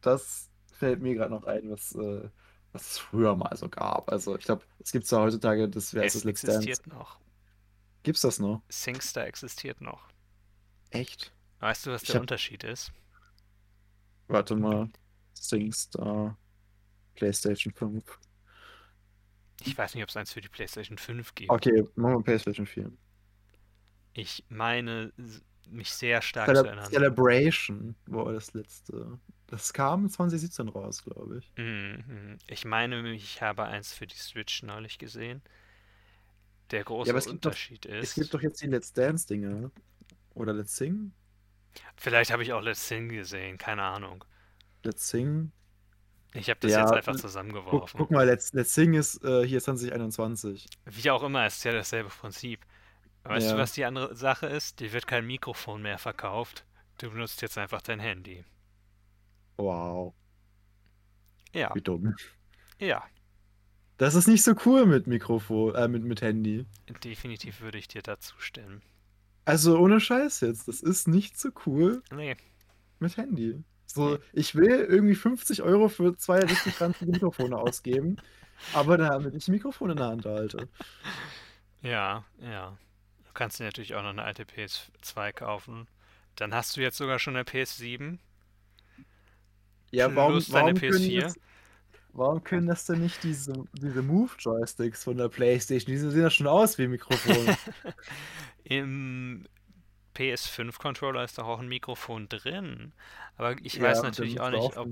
das 0.00 0.50
fällt 0.72 1.00
mir 1.02 1.14
gerade 1.14 1.30
noch 1.32 1.44
ein, 1.44 1.70
was, 1.70 1.94
äh, 1.94 2.30
was 2.72 2.82
es 2.92 2.98
früher 2.98 3.36
mal 3.36 3.56
so 3.56 3.68
gab. 3.68 4.10
Also 4.12 4.36
ich 4.36 4.44
glaube, 4.44 4.64
es 4.80 4.92
gibt 4.92 5.06
zwar 5.06 5.22
heutzutage, 5.22 5.68
das 5.68 5.94
wäre 5.94 6.08
das 6.08 6.24
Let's 6.24 6.44
Dance. 6.44 6.70
existiert 6.70 6.86
noch. 6.86 7.20
Gibt's 8.02 8.22
das 8.22 8.38
noch? 8.38 8.62
SingStar 8.68 9.26
existiert 9.26 9.80
noch. 9.80 10.08
Echt? 10.90 11.32
Weißt 11.60 11.86
du, 11.86 11.90
was 11.92 12.04
Ich 12.04 12.12
der 12.12 12.16
hab, 12.16 12.22
Unterschied 12.22 12.64
ist? 12.64 12.92
warte 14.28 14.56
mal, 14.56 14.90
SingStar, 15.34 16.36
PlayStation 17.14 17.72
5. 17.72 18.04
Ich 19.64 19.76
weiß 19.76 19.94
nicht, 19.94 20.02
ob 20.02 20.08
es 20.08 20.16
eins 20.16 20.32
für 20.32 20.40
die 20.40 20.48
PlayStation 20.48 20.98
5 20.98 21.34
gibt. 21.34 21.50
Okay, 21.50 21.84
machen 21.96 22.14
wir 22.14 22.22
PlayStation 22.22 22.66
4. 22.66 22.90
Ich 24.12 24.44
meine, 24.48 25.12
mich 25.68 25.90
sehr 25.92 26.22
stark 26.22 26.48
zu 26.48 26.54
Cele 26.54 26.68
erinnern. 26.68 26.90
Celebration 26.90 27.94
war 28.06 28.32
das 28.32 28.52
letzte. 28.54 29.18
Das 29.46 29.72
kam 29.72 30.08
2017 30.08 30.68
raus, 30.68 31.02
glaube 31.04 31.38
ich. 31.38 31.52
Mhm. 31.56 32.38
Ich 32.46 32.64
meine, 32.64 33.12
ich 33.14 33.42
habe 33.42 33.64
eins 33.64 33.92
für 33.92 34.06
die 34.06 34.16
Switch 34.16 34.62
neulich 34.62 34.98
gesehen. 34.98 35.42
Der 36.70 36.84
Ja, 37.02 37.12
große 37.12 37.16
es 37.16 37.26
gibt 37.26 37.44
doch, 37.44 37.50
Unterschied 37.50 37.86
es 37.86 38.14
gibt 38.14 38.26
ist, 38.26 38.34
doch 38.34 38.42
jetzt 38.42 38.60
die 38.62 38.66
Let's 38.66 38.92
Dance-Dinger. 38.92 39.70
Oder 40.34 40.52
Let's 40.52 40.76
Sing? 40.76 41.12
vielleicht 41.96 42.30
habe 42.30 42.42
ich 42.42 42.52
auch 42.52 42.60
Let's 42.62 42.86
Sing 42.88 43.08
gesehen, 43.08 43.58
keine 43.58 43.82
Ahnung. 43.82 44.24
Let's 44.82 45.08
Sing? 45.08 45.52
Ich 46.34 46.50
habe 46.50 46.60
das 46.60 46.72
jetzt 46.72 46.90
Ja, 46.90 46.90
einfach 46.90 47.12
guck, 47.12 47.20
zusammengeworfen. 47.20 47.98
guck 47.98 48.10
mal, 48.10 48.26
Let's, 48.26 48.52
Let's 48.52 48.74
Sing 48.74 48.94
ist 48.94 49.24
äh, 49.24 49.46
hier 49.46 49.60
2021. 49.60 50.66
Wie 50.84 51.10
auch 51.10 51.22
immer, 51.22 51.46
es 51.46 51.56
ist 51.56 51.64
ja 51.64 51.72
dasselbe 51.72 52.10
Prinzip. 52.10 52.60
Weißt 53.24 53.48
du, 53.48 53.52
Ja. 53.52 53.58
was 53.58 53.72
die 53.72 53.84
andere 53.84 54.14
Sache 54.14 54.46
ist? 54.46 54.80
Dir 54.80 54.92
wird 54.92 55.06
kein 55.06 55.26
Mikrofon 55.26 55.82
mehr 55.82 55.98
verkauft. 55.98 56.64
Du 56.98 57.10
benutzt 57.10 57.42
jetzt 57.42 57.56
einfach 57.58 57.82
dein 57.82 58.00
Handy. 58.00 58.44
Wow, 59.56 60.14
Ja, 61.52 61.74
wie 61.74 61.80
dumm. 61.80 62.14
ja, 62.78 63.02
Das 63.96 64.14
ist 64.14 64.28
nicht 64.28 64.44
so 64.44 64.54
cool 64.64 64.86
mit 64.86 65.06
Mikrofon, 65.08 65.74
äh, 65.74 65.88
mit, 65.88 66.04
mit 66.04 66.22
Handy. 66.22 66.66
definitiv 67.02 67.60
würde 67.60 67.78
ich 67.78 67.88
dir 67.88 68.02
dazu 68.02 68.34
stimmen. 68.38 68.82
Also 69.44 69.78
ohne 69.78 69.98
Scheiß 69.98 70.40
jetzt, 70.42 70.68
das 70.68 70.80
ist 70.80 71.08
nicht 71.08 71.38
so 71.40 71.48
cool 71.66 72.02
Nee, 72.12 72.36
mit 73.00 73.16
Handy. 73.16 73.64
So, 73.90 74.18
ich 74.32 74.54
will 74.54 74.70
irgendwie 74.88 75.14
50 75.14 75.62
Euro 75.62 75.88
für 75.88 76.16
zwei 76.16 76.44
richtig 76.44 76.80
ranzige 76.80 77.10
Mikrofone 77.12 77.56
ausgeben, 77.58 78.16
aber 78.72 78.98
damit 78.98 79.34
ich 79.34 79.48
ein 79.48 79.52
Mikrofon 79.52 79.90
in 79.90 79.96
der 79.98 80.08
Hand 80.08 80.26
halte. 80.26 80.68
Ja, 81.82 82.24
ja. 82.40 82.78
Du 83.24 83.32
kannst 83.34 83.60
dir 83.60 83.64
natürlich 83.64 83.94
auch 83.94 84.02
noch 84.02 84.10
eine 84.10 84.24
alte 84.24 84.44
PS2 84.44 85.32
kaufen. 85.32 85.88
Dann 86.36 86.54
hast 86.54 86.76
du 86.76 86.80
jetzt 86.82 86.96
sogar 86.98 87.18
schon 87.18 87.36
eine 87.36 87.44
PS7 87.44 88.20
Ja, 89.90 90.14
warum, 90.14 90.32
plus 90.32 90.52
warum 90.52 90.80
können 90.82 91.10
PS4. 91.12 91.20
das, 91.20 91.38
warum 92.12 92.44
können 92.44 92.66
das 92.68 92.86
denn 92.86 93.00
nicht 93.00 93.22
diese, 93.24 93.64
diese 93.74 94.02
Move-Joysticks 94.02 95.04
von 95.04 95.16
der 95.18 95.28
PlayStation? 95.28 95.92
Die 95.92 95.98
sehen 95.98 96.20
ja 96.22 96.30
schon 96.30 96.46
aus 96.48 96.78
wie 96.78 96.88
Mikrofone. 96.88 97.58
Im 98.64 99.46
PS5-Controller 100.18 101.24
ist 101.24 101.38
doch 101.38 101.46
auch 101.46 101.60
ein 101.60 101.68
Mikrofon 101.68 102.28
drin. 102.28 102.92
Aber 103.36 103.56
ich 103.62 103.78
Ja, 103.78 103.82
weiß 103.82 104.02
natürlich 104.02 104.40
auch 104.40 104.50
nicht, 104.50 104.76
ob 104.76 104.90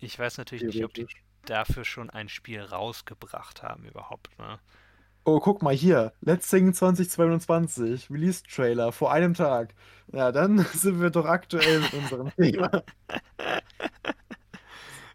ich 0.00 0.18
weiß 0.18 0.38
natürlich 0.38 0.64
nicht, 0.64 0.84
ob 0.84 0.94
die 0.94 1.06
dafür 1.46 1.84
schon 1.84 2.10
ein 2.10 2.28
Spiel 2.28 2.60
rausgebracht 2.62 3.62
haben 3.62 3.84
überhaupt, 3.84 4.38
ne? 4.38 4.58
Oh, 5.26 5.40
guck 5.40 5.62
mal 5.62 5.74
hier. 5.74 6.12
Let's 6.20 6.50
Sing 6.50 6.74
2022. 6.74 8.10
Release-Trailer 8.10 8.92
vor 8.92 9.10
einem 9.12 9.32
Tag. 9.34 9.74
Ja, 10.12 10.32
dann 10.32 10.58
sind 10.74 11.00
wir 11.00 11.10
doch 11.10 11.24
aktuell 11.26 11.80
mit 11.80 11.94
unserem 11.94 12.30
Thema. 12.36 12.82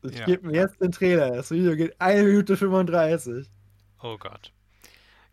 Ich 0.01 0.17
Ja, 0.17 0.25
gebe 0.25 0.47
mir 0.47 0.55
jetzt 0.55 0.81
den 0.81 0.91
Trailer. 0.91 1.31
Das 1.35 1.51
Video 1.51 1.75
geht 1.75 1.99
1 2.01 2.23
Minute 2.25 2.57
35. 2.57 3.49
Oh 4.01 4.17
Gott. 4.17 4.51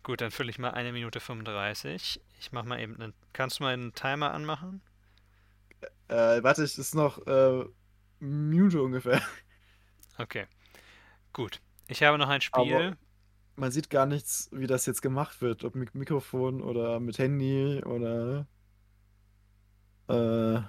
Gut, 0.07 0.21
dann 0.21 0.31
fülle 0.31 0.49
ich 0.49 0.57
mal 0.57 0.71
eine 0.71 0.93
Minute 0.93 1.19
35. 1.19 2.21
Ich 2.39 2.53
mach 2.53 2.63
mal 2.63 2.79
eben 2.79 2.95
einen. 2.95 3.13
Kannst 3.33 3.59
du 3.59 3.63
mal 3.63 3.73
einen 3.73 3.93
Timer 3.93 4.33
anmachen? 4.33 4.81
Äh, 6.07 6.41
warte, 6.41 6.63
es 6.63 6.77
ist 6.77 6.95
noch 6.95 7.27
äh, 7.27 7.65
Minute 8.21 8.81
ungefähr. 8.81 9.21
Okay, 10.17 10.45
gut. 11.33 11.59
Ich 11.89 12.03
habe 12.03 12.17
noch 12.17 12.29
ein 12.29 12.39
Spiel. 12.39 12.73
Aber 12.73 12.97
man 13.57 13.71
sieht 13.71 13.89
gar 13.89 14.05
nichts, 14.05 14.49
wie 14.53 14.65
das 14.65 14.85
jetzt 14.85 15.01
gemacht 15.01 15.41
wird. 15.41 15.65
Ob 15.65 15.75
mit 15.75 15.93
Mikrofon 15.93 16.61
oder 16.61 17.01
mit 17.01 17.19
Handy 17.19 17.83
oder. 17.83 18.47
Äh, 20.07 20.61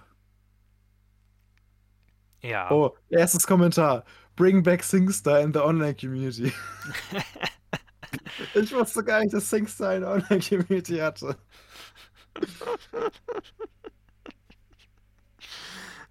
ja. 2.42 2.70
oh, 2.72 2.96
erstes 3.08 3.46
Kommentar. 3.46 4.04
Bring 4.34 4.64
back 4.64 4.82
SingStar 4.82 5.40
in 5.40 5.54
the 5.54 5.60
online 5.60 5.94
community. 5.94 6.52
ich 8.54 8.72
wusste 8.72 9.04
gar 9.04 9.20
nicht, 9.20 9.32
dass 9.34 9.50
SingStar 9.50 9.90
eine 9.90 10.08
online 10.08 10.40
community 10.40 10.96
hatte. 10.98 11.36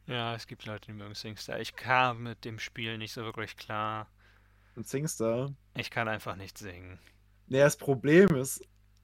Ja, 0.07 0.33
es 0.35 0.47
gibt 0.47 0.65
Leute, 0.65 0.87
die 0.87 0.93
mögen 0.93 1.13
SingStar. 1.15 1.59
Ich 1.59 1.75
kam 1.75 2.23
mit 2.23 2.45
dem 2.45 2.59
Spiel 2.59 2.97
nicht 2.97 3.13
so 3.13 3.23
wirklich 3.23 3.57
klar. 3.57 4.09
Und 4.75 4.87
SingStar? 4.87 5.53
Ich 5.75 5.89
kann 5.91 6.07
einfach 6.09 6.35
nicht 6.35 6.57
singen. 6.57 6.99
Naja, 7.47 7.63
das 7.65 7.77
Problem 7.77 8.35
ist, 8.35 8.61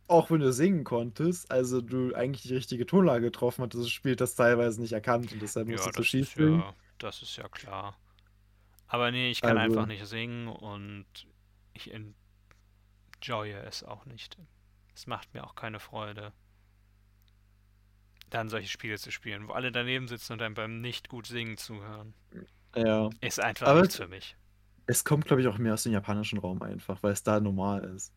auch 0.08 0.30
wenn 0.30 0.40
du 0.42 0.52
singen 0.52 0.84
konntest, 0.84 1.50
also 1.52 1.82
du 1.82 2.14
eigentlich 2.14 2.44
die 2.44 2.56
richtige 2.56 2.86
Tonlage 2.86 3.26
getroffen 3.26 3.64
hattest, 3.64 3.84
das 3.86 3.92
Spiel 3.92 4.16
das 4.16 4.36
teilweise 4.36 4.82
nicht 4.82 4.94
erkannt 4.94 5.32
und 5.32 5.42
deshalb 5.42 5.68
Ja, 5.68 5.72
musstest 5.72 5.98
du 6.00 6.04
das 6.04 6.08
schief 6.08 6.30
ist 6.30 6.38
ja, 6.38 6.76
das 7.00 7.22
ist 7.22 7.36
ja 7.38 7.48
klar. 7.50 7.98
Aber 8.88 9.12
nee, 9.12 9.32
ich 9.32 9.42
kann 9.42 9.58
Also, 9.58 9.80
einfach 9.80 9.86
nicht 9.88 10.06
singen 10.06 10.48
und 10.48 11.06
ich 11.74 11.92
enjoye 13.24 13.54
es 13.66 13.84
auch 13.84 14.06
nicht. 14.06 14.38
Es 14.96 15.08
macht 15.08 15.34
mir 15.34 15.44
auch 15.46 15.56
keine 15.56 15.80
Freude, 15.80 16.34
dann 18.30 18.50
solche 18.50 18.68
Spiele 18.68 18.98
zu 18.98 19.12
spielen, 19.12 19.48
wo 19.48 19.54
alle 19.54 19.72
daneben 19.72 20.10
sitzen 20.10 20.34
und 20.34 20.40
dann 20.40 20.56
beim 20.56 20.82
nicht 20.82 21.08
gut 21.08 21.26
singen 21.28 21.56
zuhören. 21.58 22.14
ja. 22.76 23.10
Ist 23.22 23.40
einfach 23.40 23.70
Aber 23.70 23.74
nichts 23.74 23.96
für 23.96 24.08
mich. 24.08 24.38
es 24.88 25.04
kommt, 25.04 25.26
glaube 25.26 25.42
ich, 25.42 25.48
auch 25.50 25.58
mehr 25.58 25.74
aus 25.74 25.84
dem 25.84 25.92
japanischen 25.94 26.40
Raum 26.40 26.62
einfach, 26.62 27.04
weil 27.04 27.12
es 27.14 27.24
da 27.24 27.40
normal 27.42 27.84
ist. 27.86 28.14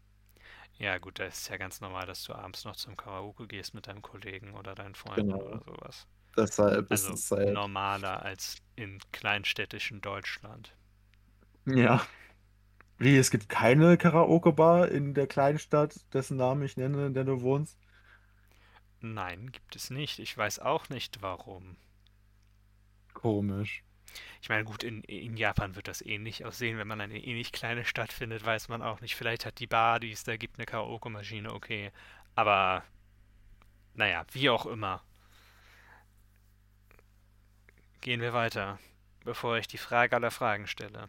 Ja, 0.79 0.99
gut, 0.99 1.19
da 1.19 1.25
ist 1.27 1.39
es 1.43 1.49
ja 1.49 1.57
ganz 1.57 1.81
normal, 1.81 2.07
dass 2.07 2.23
du 2.25 2.33
abends 2.35 2.65
noch 2.65 2.77
zum 2.77 2.97
Karaoke 2.97 3.47
gehst 3.47 3.75
mit 3.75 3.87
deinem 3.89 4.01
Kollegen 4.03 4.55
oder 4.55 4.75
deinen 4.75 4.95
Freunden 4.95 5.41
oder 5.41 5.59
Genau. 5.59 5.65
sowas. 5.65 6.07
Deshalb 6.37 6.91
ist 6.93 7.09
Also 7.09 7.15
es 7.15 7.31
halt, 7.33 7.61
normaler 7.61 8.23
als 8.25 8.59
in 8.77 9.01
kleinstädtischen 9.13 10.01
Deutschland. 10.03 10.77
ja. 11.67 12.07
Wie, 12.99 13.17
es 13.17 13.31
gibt 13.31 13.49
keine 13.49 13.99
Karaoke-Bar 13.99 14.89
in 14.89 15.13
der 15.15 15.27
kleinen 15.27 15.59
Stadt, 15.59 16.01
dessen 16.15 16.39
Namen 16.39 16.63
ich 16.63 16.77
nenne, 16.77 17.07
in 17.07 17.15
der 17.15 17.25
du 17.25 17.43
wohnst? 17.43 17.79
Nein, 19.01 19.53
gibt 19.53 19.77
es 19.77 19.91
nicht. 19.91 20.19
Ich 20.19 20.37
weiß 20.37 20.59
auch 20.61 20.89
nicht 20.89 21.21
warum. 21.21 21.77
Komisch. 23.13 23.83
Ich 24.41 24.49
meine, 24.49 24.65
gut, 24.65 24.83
in, 24.83 25.03
in 25.03 25.37
Japan 25.37 25.77
wird 25.77 25.89
das 25.89 26.01
ähnlich 26.01 26.45
aussehen. 26.45 26.79
Wenn 26.79 26.89
man 26.89 27.01
eine 27.01 27.23
ähnlich 27.23 27.53
kleine 27.53 27.85
Stadt 27.85 28.13
findet, 28.13 28.45
weiß 28.45 28.69
man 28.69 28.83
auch 28.83 29.01
nicht. 29.01 29.15
Vielleicht 29.15 29.45
hat 29.45 29.59
die 29.59 29.67
Bar, 29.67 30.01
die 30.01 30.13
es 30.13 30.25
da 30.25 30.37
gibt, 30.37 30.59
eine 30.59 30.67
Karaoke-Maschine, 30.67 31.53
okay. 31.53 31.93
Aber, 32.35 32.83
naja, 33.95 34.25
wie 34.33 34.49
auch 34.51 34.67
immer. 34.67 35.03
Gehen 38.01 38.21
wir 38.21 38.33
weiter, 38.33 38.79
bevor 39.25 39.59
ich 39.59 39.67
die 39.69 39.79
Frage 39.79 40.17
aller 40.17 40.31
Fragen 40.31 40.67
stelle. 40.67 41.09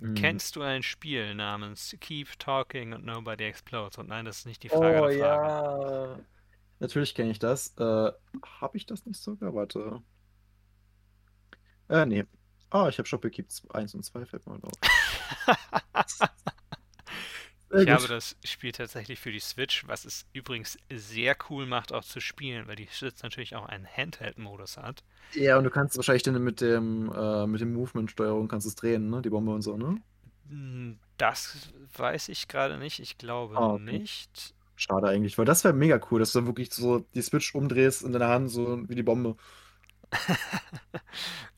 Hm. 0.00 0.14
Kennst 0.14 0.56
du 0.56 0.62
ein 0.62 0.82
Spiel 0.82 1.34
namens 1.34 1.96
Keep 2.00 2.38
Talking 2.38 2.92
and 2.94 3.04
Nobody 3.04 3.44
Explodes? 3.44 3.98
Und 3.98 4.08
nein, 4.08 4.24
das 4.24 4.38
ist 4.38 4.46
nicht 4.46 4.62
die 4.62 4.68
Frage 4.68 5.00
Oh 5.00 5.04
aller 5.04 5.18
Fragen. 5.18 6.18
ja. 6.18 6.18
Natürlich 6.78 7.14
kenne 7.14 7.30
ich 7.30 7.38
das. 7.38 7.74
Äh, 7.78 8.12
habe 8.60 8.76
ich 8.76 8.86
das 8.86 9.06
nicht 9.06 9.20
sogar? 9.20 9.54
Warte. 9.54 10.02
Äh, 11.88 12.04
nee. 12.06 12.24
Ah, 12.70 12.88
ich 12.88 12.98
habe 12.98 13.06
Shopee 13.08 13.30
1 13.70 13.94
und 13.94 14.02
2, 14.02 14.26
fällt 14.26 14.46
mir 14.46 14.52
halt 14.54 14.64
auf. 14.64 14.72
Sehr 17.76 17.84
Ich 17.84 17.88
habe 17.88 18.08
gut. 18.08 18.08
das 18.08 18.36
Spiel 18.44 18.72
tatsächlich 18.72 19.20
für 19.20 19.30
die 19.32 19.40
Switch, 19.40 19.86
was 19.86 20.04
es 20.04 20.26
übrigens 20.32 20.78
sehr 20.90 21.36
cool 21.50 21.66
macht, 21.66 21.92
auch 21.92 22.04
zu 22.04 22.20
spielen, 22.20 22.66
weil 22.68 22.76
die 22.76 22.88
Switch 22.90 23.22
natürlich 23.22 23.54
auch 23.56 23.66
einen 23.66 23.86
Handheld-Modus 23.86 24.76
hat. 24.78 25.02
Ja, 25.34 25.58
und 25.58 25.64
du 25.64 25.70
kannst 25.70 25.96
wahrscheinlich 25.96 26.22
dann 26.24 26.42
mit 26.42 26.60
dem, 26.60 27.12
äh, 27.14 27.46
mit 27.46 27.60
dem 27.60 27.72
Movement-Steuerung 27.74 28.48
kannst 28.48 28.64
du 28.66 28.68
es 28.70 28.74
drehen, 28.76 29.10
ne? 29.10 29.22
Die 29.22 29.30
Bombe 29.30 29.52
und 29.54 29.62
so, 29.62 29.76
ne? 29.76 30.00
Hm, 30.48 30.98
Das 31.18 31.70
weiß 31.96 32.28
ich 32.28 32.48
gerade 32.48 32.78
nicht. 32.78 32.98
Ich 33.00 33.18
glaube 33.18 33.60
Ah, 33.60 33.72
okay. 33.74 34.02
nicht. 34.02 34.54
Schade 34.76 35.08
eigentlich, 35.08 35.38
weil 35.38 35.44
das 35.46 35.64
wäre 35.64 35.74
mega 35.74 36.00
cool, 36.10 36.20
dass 36.20 36.32
du 36.32 36.40
dann 36.40 36.46
wirklich 36.48 36.72
so 36.72 37.00
die 37.14 37.22
Switch 37.22 37.54
umdrehst 37.54 38.02
in 38.04 38.12
deiner 38.12 38.28
Hand, 38.28 38.50
so 38.50 38.88
wie 38.88 38.94
die 38.94 39.02
Bombe. 39.02 39.36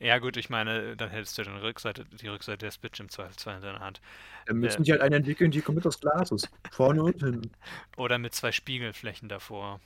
Ja 0.00 0.18
gut, 0.18 0.36
ich 0.36 0.50
meine, 0.50 0.96
dann 0.96 1.10
hättest 1.10 1.38
du 1.38 1.42
dann 1.44 1.56
Rückseite, 1.58 2.04
die 2.04 2.28
Rückseite 2.28 2.58
der 2.58 2.70
Switch 2.70 3.00
im 3.00 3.08
Zweifelsfall 3.08 3.56
in 3.56 3.62
deiner 3.62 3.80
Hand. 3.80 4.00
Dann 4.46 4.56
Äh, 4.60 4.78
müssen 4.78 4.82
die 4.82 4.90
halt 4.92 5.00
eine 5.02 5.14
entwickeln, 5.16 5.50
die 5.52 5.62
komplett 5.62 5.86
aus 5.86 6.00
Glas 6.00 6.32
ist. 6.32 6.50
Vorne 6.72 7.02
und 7.04 7.22
hinten. 7.22 7.56
oder 7.96 8.18
mit 8.18 8.34
zwei 8.34 8.50
Spiegelflächen 8.52 9.28
davor, 9.28 9.80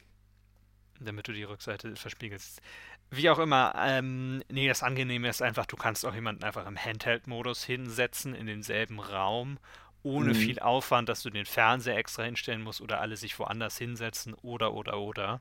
damit 1.00 1.26
du 1.28 1.32
die 1.32 1.42
Rückseite 1.42 1.96
verspiegelst. 1.96 2.60
Wie 3.10 3.28
auch 3.30 3.38
immer, 3.38 3.74
ähm, 3.76 4.42
nee, 4.50 4.68
das 4.68 4.82
Angenehme 4.82 5.28
ist 5.28 5.42
einfach, 5.42 5.66
du 5.66 5.76
kannst 5.76 6.06
auch 6.06 6.14
jemanden 6.14 6.44
einfach 6.44 6.66
im 6.66 6.78
Handheld-Modus 6.78 7.64
hinsetzen, 7.64 8.34
in 8.34 8.46
denselben 8.46 9.00
Raum, 9.00 9.58
ohne 10.02 10.34
Mhm. 10.34 10.34
viel 10.34 10.58
Aufwand, 10.60 11.08
dass 11.08 11.22
du 11.22 11.30
den 11.30 11.44
Fernseher 11.46 11.96
extra 11.96 12.22
hinstellen 12.24 12.62
musst 12.62 12.80
oder 12.80 13.00
alle 13.00 13.16
sich 13.16 13.38
woanders 13.38 13.78
hinsetzen 13.78 14.34
oder, 14.34 14.72
oder, 14.74 14.98
oder. 14.98 15.40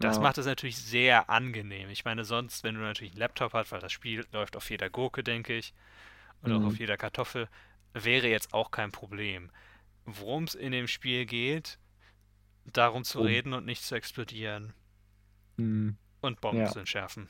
Das 0.00 0.18
Ja. 0.18 0.20
macht 0.20 0.38
es 0.38 0.46
natürlich 0.46 0.76
sehr 0.76 1.28
angenehm. 1.30 1.90
Ich 1.90 2.04
meine, 2.04 2.24
sonst, 2.24 2.64
wenn 2.64 2.74
du 2.76 2.80
natürlich 2.80 3.12
einen 3.12 3.20
Laptop 3.20 3.52
hast, 3.52 3.72
weil 3.72 3.80
das 3.80 3.92
Spiel 3.92 4.26
läuft 4.32 4.56
auf 4.56 4.70
jeder 4.70 4.90
Gurke, 4.90 5.24
denke 5.24 5.56
ich, 5.56 5.74
und 6.42 6.52
auch 6.52 6.64
auf 6.64 6.78
Mhm. 6.78 6.80
jeder 6.80 6.96
Kartoffel, 6.98 7.48
wäre 7.94 8.28
jetzt 8.28 8.54
auch 8.54 8.70
kein 8.72 8.92
Problem. 8.92 9.50
Worum 10.06 10.44
es 10.44 10.54
in 10.56 10.72
dem 10.72 10.88
Spiel 10.88 11.26
geht, 11.26 11.78
darum 12.66 13.04
zu 13.04 13.20
Um. 13.20 13.24
reden 13.24 13.54
und 13.54 13.66
nicht 13.66 13.84
zu 13.84 13.94
explodieren 13.96 14.74
Mhm. 15.58 15.98
und 16.20 16.40
Bomben 16.40 16.64
Ja. 16.64 16.68
zu 16.68 16.78
entschärfen. 16.78 17.28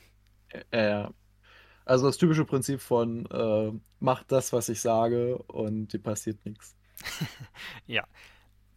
Ja, 0.71 0.81
ja. 0.89 1.13
Also 1.85 2.07
das 2.07 2.17
typische 2.17 2.45
Prinzip 2.45 2.81
von 2.81 3.25
äh, 3.27 3.73
mach 3.99 4.23
das, 4.25 4.53
was 4.53 4.69
ich 4.69 4.81
sage 4.81 5.37
und 5.39 5.93
dir 5.93 5.99
passiert 6.01 6.45
nichts. 6.45 6.75
Ja, 7.87 8.05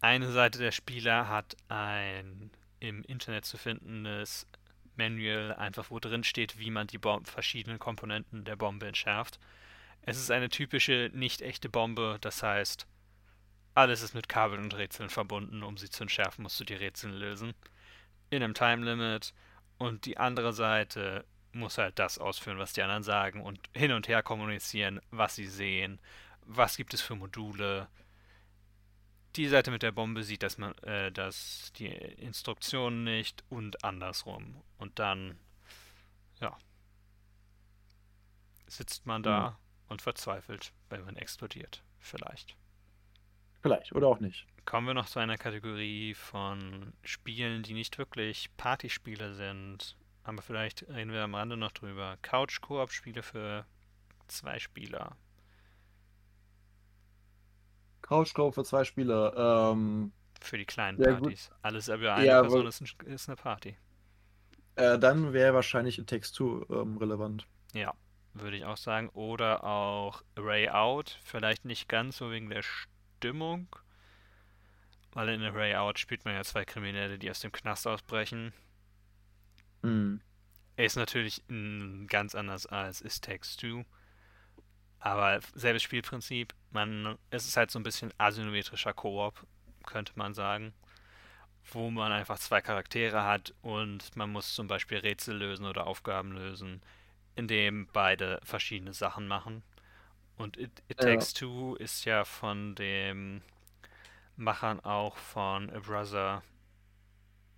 eine 0.01 0.31
Seite 0.31 0.59
der 0.59 0.71
Spieler 0.71 1.29
hat 1.29 1.55
ein 1.69 2.51
im 2.83 3.01
Internet 3.03 3.45
zu 3.45 3.57
findendes 3.57 4.45
Manual, 4.95 5.53
einfach 5.53 5.89
wo 5.89 5.99
drin 5.99 6.23
steht, 6.23 6.59
wie 6.59 6.69
man 6.69 6.87
die 6.87 6.97
Bom 6.97 7.25
verschiedenen 7.25 7.79
Komponenten 7.79 8.43
der 8.43 8.57
Bombe 8.57 8.87
entschärft. 8.87 9.39
Es 10.01 10.17
ist 10.17 10.31
eine 10.31 10.49
typische 10.49 11.09
nicht 11.13 11.41
echte 11.41 11.69
Bombe, 11.69 12.17
das 12.19 12.43
heißt, 12.43 12.85
alles 13.73 14.01
ist 14.01 14.13
mit 14.13 14.27
Kabeln 14.27 14.63
und 14.63 14.75
Rätseln 14.75 15.09
verbunden. 15.09 15.63
Um 15.63 15.77
sie 15.77 15.89
zu 15.89 16.03
entschärfen, 16.03 16.43
musst 16.43 16.59
du 16.59 16.65
die 16.65 16.75
Rätsel 16.75 17.11
lösen. 17.11 17.53
In 18.29 18.43
einem 18.43 18.53
Time 18.53 18.85
Limit. 18.85 19.33
Und 19.77 20.05
die 20.05 20.17
andere 20.17 20.53
Seite 20.53 21.25
muss 21.53 21.77
halt 21.77 21.97
das 21.97 22.19
ausführen, 22.19 22.59
was 22.59 22.73
die 22.73 22.81
anderen 22.81 23.03
sagen 23.03 23.41
und 23.41 23.59
hin 23.73 23.91
und 23.91 24.07
her 24.07 24.21
kommunizieren, 24.21 24.99
was 25.09 25.35
sie 25.35 25.47
sehen, 25.47 25.99
was 26.41 26.77
gibt 26.77 26.93
es 26.93 27.01
für 27.01 27.15
Module. 27.15 27.87
Die 29.35 29.47
Seite 29.47 29.71
mit 29.71 29.81
der 29.83 29.91
Bombe 29.91 30.23
sieht, 30.23 30.43
dass 30.43 30.57
man, 30.57 30.77
äh, 30.79 31.11
dass 31.11 31.71
die 31.77 31.87
Instruktionen 31.87 33.03
nicht 33.03 33.43
und 33.49 33.83
andersrum. 33.83 34.61
Und 34.77 34.99
dann, 34.99 35.39
ja, 36.39 36.57
sitzt 38.67 39.05
man 39.05 39.21
Mhm. 39.21 39.25
da 39.25 39.59
und 39.87 40.01
verzweifelt, 40.01 40.73
wenn 40.89 41.03
man 41.05 41.15
explodiert. 41.15 41.83
Vielleicht. 41.99 42.55
Vielleicht 43.61 43.93
oder 43.93 44.07
auch 44.07 44.19
nicht. 44.19 44.45
Kommen 44.65 44.87
wir 44.87 44.93
noch 44.93 45.05
zu 45.07 45.19
einer 45.19 45.37
Kategorie 45.37 46.13
von 46.13 46.93
Spielen, 47.03 47.63
die 47.63 47.73
nicht 47.73 47.97
wirklich 47.97 48.55
Partyspiele 48.57 49.33
sind. 49.33 49.95
Aber 50.23 50.41
vielleicht 50.41 50.83
reden 50.89 51.11
wir 51.11 51.23
am 51.23 51.35
Rande 51.35 51.57
noch 51.57 51.71
drüber. 51.71 52.17
Couch-Koop-Spiele 52.21 53.23
für 53.23 53.65
zwei 54.27 54.59
Spieler. 54.59 55.17
Couch 58.03 58.35
Go 58.35 58.51
für 58.51 58.63
zwei 58.63 58.83
Spieler. 58.83 59.71
Ähm, 59.71 60.13
Für 60.39 60.57
die 60.59 60.65
kleinen 60.65 60.99
sehr 60.99 61.15
gut. 61.15 61.35
Partys. 61.35 61.51
Alles 61.63 61.87
über 61.87 62.13
eine 62.13 62.25
Ja, 62.27 62.41
Person 62.41 62.67
ist, 62.67 62.81
ein, 62.81 63.07
ist 63.07 63.27
eine 63.29 63.35
Party. 63.35 63.77
äh, 64.75 64.99
dann 64.99 65.33
wäre 65.33 65.53
wahrscheinlich 65.55 65.97
Two 66.31 66.65
ähm, 66.69 66.97
relevant. 66.97 67.47
Ja, 67.73 67.93
würde 68.33 68.57
ich 68.57 68.65
auch 68.65 68.77
sagen. 68.77 69.09
Oder 69.09 69.63
auch 69.63 70.23
Ray 70.37 70.69
Out. 70.69 71.19
Vielleicht 71.23 71.65
nicht 71.65 71.87
ganz 71.89 72.17
so 72.17 72.31
wegen 72.31 72.49
der 72.49 72.63
Stimmung. 72.63 73.67
Weil 75.13 75.29
in 75.29 75.41
Ray 75.43 75.75
Out 75.75 75.97
spielt 75.97 76.25
man 76.25 76.33
ja 76.35 76.43
zwei 76.43 76.65
Kriminelle, 76.65 77.17
die 77.17 77.31
aus 77.31 77.39
dem 77.39 77.51
Knast 77.53 77.87
ausbrechen. 77.87 78.53
Mhm. 79.83 80.19
Er 80.75 80.85
ist 80.85 80.95
natürlich 80.97 81.43
ganz 82.07 82.35
anders 82.35 82.65
als 82.67 83.01
It 83.01 83.21
Takes 83.21 83.57
Two. 83.57 83.85
Aber 85.03 85.39
selbes 85.55 85.83
Spielprinzip. 85.83 86.55
Man, 86.71 87.17
es 87.29 87.45
ist 87.47 87.57
halt 87.57 87.71
so 87.71 87.79
ein 87.79 87.83
bisschen 87.83 88.13
asymmetrischer 88.19 88.93
Koop, 88.95 89.45
könnte 89.85 90.13
man 90.15 90.33
sagen. 90.33 90.73
wo 91.71 91.89
man 91.89 92.11
einfach 92.11 92.39
zwei 92.39 92.61
Charaktere 92.61 93.23
hat 93.25 93.53
und 93.61 94.15
man 94.15 94.29
muss 94.31 94.53
zum 94.53 94.67
Beispiel 94.67 94.99
Rätsel 94.99 95.37
lösen 95.37 95.65
oder 95.65 95.87
Aufgaben 95.87 96.33
lösen, 96.33 96.81
indem 97.35 97.87
beide 97.93 98.39
verschiedene 98.43 98.93
Sachen 98.93 99.27
machen. 99.27 99.63
Und 100.37 100.57
It, 100.57 100.83
It 100.89 101.01
Ja. 101.01 101.05
Takes 101.05 101.33
Two 101.33 101.75
ist 101.75 102.05
ja 102.05 102.25
von 102.25 102.75
dem 102.75 103.43
Machern 104.37 104.79
auch 104.81 105.17
von 105.17 105.69
A 105.71 105.79
Brother, 105.79 106.43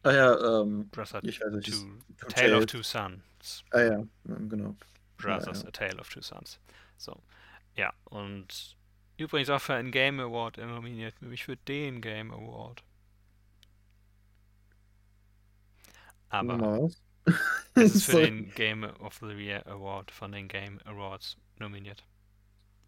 Ah 0.03 0.11
ja, 0.13 0.61
ähm, 0.61 0.87
Brother 0.89 1.21
ich 1.23 1.41
weiß 1.41 1.51
nicht. 1.51 1.65
Two, 1.65 1.97
Tale 2.27 2.55
of. 2.57 2.65
Two 2.65 2.83
Sons. 2.83 3.63
Ah 3.71 3.81
ja, 3.81 4.03
genau. 4.23 4.75
Brothers, 5.17 5.63
ja. 5.63 5.67
A 5.67 5.71
Tale 5.71 5.99
of 5.99 6.09
Two 6.09 6.21
Sons. 6.21 6.59
So. 6.97 7.21
Ja, 7.75 7.93
und 8.05 8.77
übrigens 9.17 9.49
auch 9.49 9.61
für 9.61 9.75
einen 9.75 9.91
Game 9.91 10.19
Award 10.19 10.57
nominiert, 10.57 11.21
nämlich 11.21 11.43
für 11.43 11.57
den 11.57 12.01
Game 12.01 12.31
Award. 12.31 12.83
Aber 16.29 16.89
es 17.75 17.95
ist 17.95 18.05
für 18.05 18.21
den 18.21 18.53
Game 18.53 18.83
of 18.83 19.19
the 19.21 19.33
Year 19.33 19.65
Award 19.67 20.11
von 20.11 20.31
den 20.31 20.47
Game 20.47 20.79
Awards 20.85 21.37
nominiert. 21.59 22.03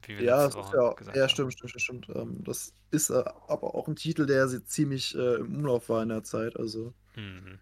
Ja, 0.08 0.46
das 0.48 0.56
ist 0.56 0.74
ja, 0.74 0.94
gesagt 0.94 1.18
ja, 1.18 1.28
stimmt, 1.28 1.54
stimmt, 1.54 1.82
stimmt. 1.82 2.10
Ähm, 2.16 2.44
das 2.44 2.74
ist 2.92 3.10
äh, 3.10 3.24
aber 3.48 3.76
auch 3.76 3.88
ein 3.88 3.96
Titel, 3.96 4.26
der 4.26 4.48
ziemlich 4.66 5.16
äh, 5.16 5.36
im 5.36 5.58
Umlauf 5.58 5.90
war 5.90 6.04
in 6.04 6.10
der 6.10 6.24
Zeit. 6.24 6.56
Also, 6.58 6.94
Mhm. 7.18 7.60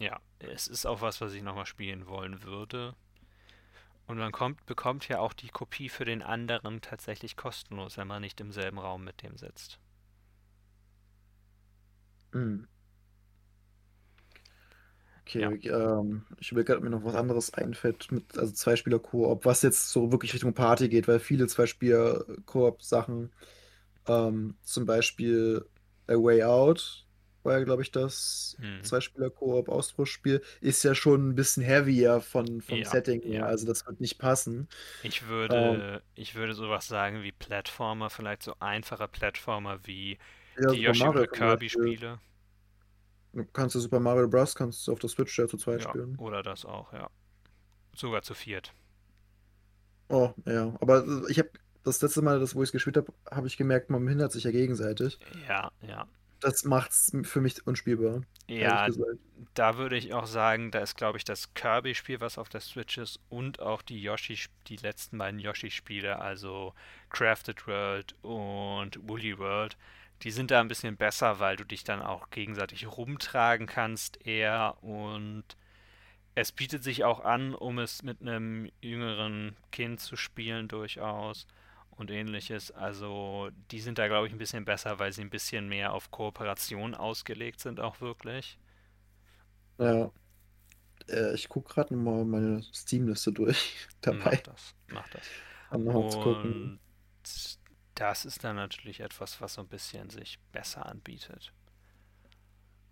Ja, 0.00 0.20
es 0.40 0.66
ist 0.68 0.86
auch 0.86 1.00
was, 1.00 1.20
was 1.20 1.32
ich 1.32 1.42
nochmal 1.42 1.66
spielen 1.66 2.06
wollen 2.06 2.42
würde. 2.42 2.94
Und 4.08 4.18
man 4.18 4.32
kommt, 4.32 4.66
bekommt 4.66 5.06
ja 5.06 5.20
auch 5.20 5.32
die 5.32 5.50
Kopie 5.50 5.88
für 5.88 6.04
den 6.04 6.20
anderen 6.20 6.80
tatsächlich 6.80 7.36
kostenlos, 7.36 7.96
wenn 7.96 8.08
man 8.08 8.22
nicht 8.22 8.40
im 8.40 8.50
selben 8.50 8.80
Raum 8.80 9.04
mit 9.04 9.22
dem 9.22 9.36
sitzt. 9.36 9.78
hm. 12.32 12.60
Okay, 15.26 15.42
Ja. 15.42 15.52
ähm, 15.68 16.24
ich 16.40 16.54
will 16.54 16.64
gerade 16.64 16.80
mir 16.82 16.88
noch 16.90 17.04
was 17.04 17.14
anderes 17.14 17.52
einfällt 17.52 18.10
mit, 18.10 18.38
also 18.38 18.50
Zweispieler-Koop, 18.52 19.44
was 19.44 19.60
jetzt 19.62 19.90
so 19.90 20.10
wirklich 20.10 20.32
Richtung 20.32 20.54
Party 20.54 20.88
geht, 20.88 21.06
weil 21.06 21.20
viele 21.20 21.46
Zweispieler-Koop-Sachen, 21.46 23.30
ähm, 24.06 24.58
zum 24.62 24.86
Beispiel 24.86 25.66
A 26.08 26.14
Way 26.14 26.44
Out, 26.44 27.06
war 27.48 27.58
ja, 27.58 27.64
glaube 27.64 27.82
ich, 27.82 27.90
das 27.92 28.56
Mhm. 28.60 28.82
Zweispieler-Koop-Austauschspiel, 28.82 30.42
ist 30.60 30.84
ja 30.84 30.94
schon 30.94 31.30
ein 31.30 31.34
bisschen 31.36 31.64
heavier 31.64 32.20
von, 32.20 32.62
vom 32.62 32.84
Ja, 32.84 32.84
Setting 32.84 33.22
her, 33.22 33.40
ja. 33.40 33.46
also 33.46 33.66
das 33.66 33.86
wird 33.86 34.00
nicht 34.00 34.18
passen. 34.20 34.68
Ich 35.02 35.22
Ähm, 35.50 35.88
würde, 35.88 36.02
ich 36.14 36.34
würde 36.36 36.54
sowas 36.54 36.86
sagen 36.88 37.22
wie 37.22 37.32
Plattformer, 37.32 38.10
vielleicht 38.10 38.42
so 38.44 38.54
einfache 38.60 39.08
Plattformer 39.08 39.80
wie 39.86 40.18
ja, 40.56 40.70
die 40.72 40.80
Yoshi 40.82 41.08
oder. 41.08 41.26
Kirby-Spiele. 41.26 42.20
Du 43.32 43.44
kannst 43.52 43.74
du 43.74 43.80
Super 43.80 44.00
Mario 44.00 44.28
Bros. 44.28 44.54
kannst 44.54 44.86
du 44.86 44.92
auf 44.92 44.98
der 44.98 45.08
Switch 45.10 45.38
ja 45.38 45.46
zu 45.48 45.56
zweit 45.56 45.82
spielen. 45.82 46.16
oder 46.18 46.42
das 46.42 46.64
auch, 46.66 46.92
ja. 46.92 47.08
Sogar 47.94 48.22
zu 48.22 48.34
viert. 48.34 48.74
Oh, 50.08 50.32
ja. 50.46 50.74
Aber 50.80 51.04
ich 51.28 51.38
habe 51.38 51.50
das 51.84 52.00
letzte 52.02 52.22
Mal, 52.22 52.40
das, 52.40 52.54
wo 52.54 52.62
ich 52.62 52.68
es 52.68 52.72
gespielt 52.72 52.96
habe, 52.96 53.12
habe 53.30 53.46
ich 53.46 53.56
gemerkt, 53.56 53.90
man 53.90 54.04
behindert 54.04 54.32
sich 54.32 54.44
ja 54.44 54.50
gegenseitig. 54.50 55.18
Ja, 55.48 55.70
ja. 55.80 56.06
Das 56.40 56.64
macht's 56.64 57.12
für 57.22 57.40
mich 57.40 57.66
unspielbar, 57.66 58.22
Ja, 58.48 58.88
da 59.54 59.76
würde 59.76 59.96
ich 59.96 60.14
auch 60.14 60.26
sagen, 60.26 60.70
da 60.70 60.78
ist, 60.80 60.96
glaube 60.96 61.18
ich, 61.18 61.24
das 61.24 61.52
Kirby-Spiel, 61.54 62.20
was 62.20 62.38
auf 62.38 62.48
der 62.48 62.60
Switch 62.60 62.96
ist, 62.98 63.20
und 63.28 63.60
auch 63.60 63.82
die 63.82 64.00
Yoshi, 64.00 64.38
die 64.68 64.76
letzten 64.76 65.18
beiden 65.18 65.40
Yoshi-Spiele, 65.40 66.18
also 66.18 66.74
Crafted 67.10 67.66
World 67.66 68.14
und 68.22 68.98
Woolly 69.08 69.38
World, 69.38 69.76
die 70.22 70.30
sind 70.30 70.50
da 70.50 70.60
ein 70.60 70.68
bisschen 70.68 70.96
besser, 70.96 71.40
weil 71.40 71.56
du 71.56 71.64
dich 71.64 71.84
dann 71.84 72.02
auch 72.02 72.30
gegenseitig 72.30 72.86
rumtragen 72.86 73.66
kannst 73.66 74.24
eher 74.26 74.82
und 74.82 75.44
es 76.34 76.52
bietet 76.52 76.84
sich 76.84 77.04
auch 77.04 77.20
an, 77.24 77.54
um 77.54 77.78
es 77.78 78.02
mit 78.02 78.20
einem 78.20 78.70
jüngeren 78.80 79.56
Kind 79.72 80.00
zu 80.00 80.16
spielen 80.16 80.68
durchaus 80.68 81.46
und 81.98 82.10
ähnliches. 82.10 82.70
Also 82.72 83.50
die 83.70 83.80
sind 83.80 83.98
da, 83.98 84.08
glaube 84.08 84.26
ich, 84.28 84.32
ein 84.32 84.38
bisschen 84.38 84.64
besser, 84.64 84.98
weil 84.98 85.12
sie 85.12 85.22
ein 85.22 85.30
bisschen 85.30 85.68
mehr 85.68 85.92
auf 85.94 86.10
Kooperation 86.10 86.94
ausgelegt 86.94 87.60
sind 87.60 87.80
auch 87.80 88.00
wirklich. 88.00 88.58
Ja, 89.78 90.12
äh, 91.08 91.34
ich 91.34 91.48
gucke 91.48 91.74
gerade 91.74 91.96
mal 91.96 92.24
meine 92.26 92.62
Steam-Liste 92.74 93.32
durch 93.32 93.88
dabei, 94.02 94.22
Mach 94.22 94.40
das, 94.42 94.74
mach 94.86 95.08
das. 95.08 95.34
um. 95.70 96.10
Und 96.10 97.60
das 97.94 98.24
ist 98.24 98.44
dann 98.44 98.56
natürlich 98.56 99.00
etwas, 99.00 99.40
was 99.42 99.54
so 99.54 99.60
ein 99.62 99.68
bisschen 99.68 100.08
sich 100.10 100.38
besser 100.52 100.86
anbietet. 100.86 101.52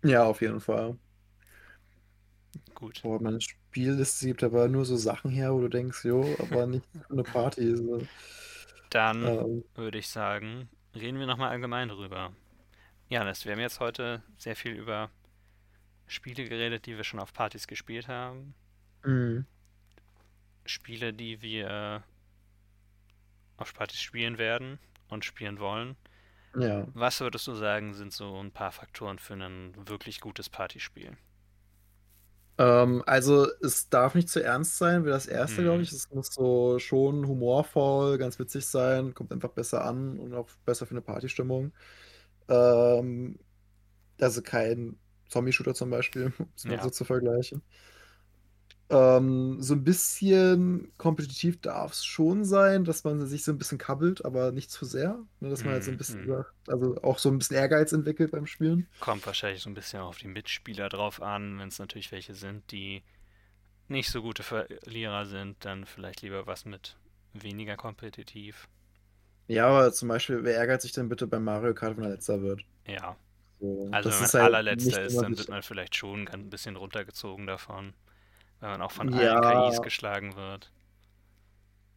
Ja, 0.03 0.23
auf 0.25 0.41
jeden 0.41 0.59
Fall. 0.61 0.97
Gut. 2.75 3.03
Boah, 3.03 3.19
meine 3.21 3.41
Spielliste 3.41 4.27
gibt 4.27 4.43
aber 4.43 4.67
nur 4.67 4.85
so 4.85 4.97
Sachen 4.97 5.31
her, 5.31 5.53
wo 5.53 5.61
du 5.61 5.67
denkst, 5.69 6.03
jo, 6.05 6.35
aber 6.39 6.67
nicht 6.67 6.87
eine 7.09 7.23
Party. 7.23 7.75
So. 7.75 8.07
Dann 8.89 9.23
Ähm, 9.25 9.63
würde 9.75 9.97
ich 9.97 10.07
sagen, 10.07 10.69
reden 10.95 11.19
wir 11.19 11.25
nochmal 11.27 11.49
allgemein 11.49 11.89
drüber. 11.89 12.33
Janis, 13.09 13.45
wir 13.45 13.53
haben 13.53 13.59
jetzt 13.59 13.79
heute 13.79 14.23
sehr 14.37 14.55
viel 14.55 14.73
über 14.73 15.09
Spiele 16.07 16.47
geredet, 16.47 16.85
die 16.85 16.95
wir 16.97 17.03
schon 17.03 17.19
auf 17.19 17.33
Partys 17.33 17.67
gespielt 17.67 18.07
haben. 18.07 18.53
mhm. 19.03 19.45
Spiele, 20.65 21.13
die 21.13 21.41
wir 21.41 22.03
auf 23.55 23.73
Partys 23.73 24.01
spielen 24.01 24.37
werden 24.37 24.79
und 25.07 25.23
spielen 25.23 25.59
wollen. 25.59 25.95
Ja. 26.57 26.85
Was 26.93 27.21
würdest 27.21 27.47
du 27.47 27.53
sagen, 27.53 27.93
sind 27.93 28.11
so 28.11 28.37
ein 28.41 28.51
paar 28.51 28.71
Faktoren 28.71 29.19
für 29.19 29.35
ein 29.35 29.73
wirklich 29.87 30.19
gutes 30.19 30.49
Partyspiel? 30.49 31.15
Ähm, 32.57 33.03
also 33.05 33.47
es 33.61 33.89
darf 33.89 34.15
nicht 34.15 34.29
zu 34.29 34.43
ernst 34.43 34.77
sein, 34.77 35.05
wie 35.05 35.09
das 35.09 35.27
erste, 35.27 35.63
glaube 35.63 35.81
Mhm. 35.81 35.83
ich. 35.83 35.91
Es 35.91 36.09
muss 36.11 36.29
so 36.33 36.79
schon 36.79 37.27
humorvoll, 37.27 38.17
ganz 38.17 38.39
witzig 38.39 38.65
sein, 38.65 39.13
kommt 39.13 39.31
einfach 39.31 39.51
besser 39.51 39.85
an 39.85 40.19
und 40.19 40.33
auch 40.33 40.49
besser 40.65 40.85
für 40.87 40.91
eine 40.91 41.01
Partystimmung. 41.01 41.73
Ähm, 42.49 43.39
also 44.21 44.41
kein 44.43 44.99
Zombie-Shooter 45.29 45.75
zum 45.75 45.89
Beispiel, 45.91 46.33
um 46.39 46.51
es 46.55 46.67
mal 46.67 46.79
so 46.81 46.89
Ja, 46.89 46.91
zu 46.91 47.05
vergleichen. 47.05 47.63
Ähm, 48.89 49.61
so 49.61 49.73
ein 49.73 49.83
bisschen 49.83 50.93
kompetitiv 50.97 51.59
darf 51.59 51.91
es 51.91 52.05
schon 52.05 52.45
sein, 52.45 52.85
dass 52.85 53.03
man 53.03 53.25
sich 53.27 53.43
so 53.43 53.51
ein 53.51 53.57
bisschen 53.57 53.77
kabbelt, 53.77 54.23
aber 54.23 54.51
nicht 54.53 54.71
zu 54.71 54.85
sehr. 54.85 55.19
Ne, 55.41 55.49
dass 55.49 55.63
man 55.65 55.73
halt 55.73 55.83
so 55.83 55.91
ein 55.91 55.97
bisschen 55.97 56.21
mhm. 56.21 56.27
sagt, 56.27 56.53
also 56.67 57.01
auch 57.03 57.19
so 57.19 57.29
ein 57.29 57.37
bisschen 57.37 57.57
Ehrgeiz 57.57 57.91
entwickelt 57.91 58.31
beim 58.31 58.47
Spielen. 58.47 58.87
Kommt 58.99 59.25
wahrscheinlich 59.25 59.61
so 59.63 59.69
ein 59.69 59.73
bisschen 59.73 60.01
auf 60.01 60.17
die 60.17 60.27
Mitspieler 60.27 60.89
drauf 60.89 61.21
an. 61.21 61.59
Wenn 61.59 61.67
es 61.69 61.79
natürlich 61.79 62.11
welche 62.11 62.35
sind, 62.35 62.71
die 62.71 63.03
nicht 63.87 64.09
so 64.09 64.21
gute 64.21 64.43
Verlierer 64.43 65.25
sind, 65.25 65.63
dann 65.65 65.85
vielleicht 65.85 66.21
lieber 66.21 66.47
was 66.47 66.65
mit 66.65 66.97
weniger 67.33 67.75
kompetitiv. 67.77 68.67
Ja, 69.47 69.67
aber 69.67 69.93
zum 69.93 70.09
Beispiel, 70.09 70.43
wer 70.43 70.57
ärgert 70.57 70.81
sich 70.81 70.91
denn 70.93 71.09
bitte 71.09 71.27
beim 71.27 71.43
Mario 71.43 71.73
Kart, 71.73 71.97
wenn 71.97 72.03
er 72.03 72.09
letzter 72.11 72.41
wird? 72.41 72.65
Ja, 72.85 73.17
So, 73.59 73.89
also 73.91 74.09
wenn 74.11 74.19
man 74.19 74.31
halt 74.31 74.43
allerletzter 74.43 75.01
ist, 75.03 75.21
dann 75.21 75.37
wird 75.37 75.49
man 75.49 75.63
vielleicht 75.63 75.95
schon 75.95 76.27
ein 76.27 76.49
bisschen 76.49 76.75
runtergezogen 76.75 77.47
davon, 77.47 77.93
weil 78.59 78.69
man 78.71 78.81
auch 78.83 78.91
von 78.91 79.09
allen 79.09 79.41
Ja, 79.41 79.41
KIs 79.41 79.81
geschlagen 79.81 80.35
wird. 80.35 80.71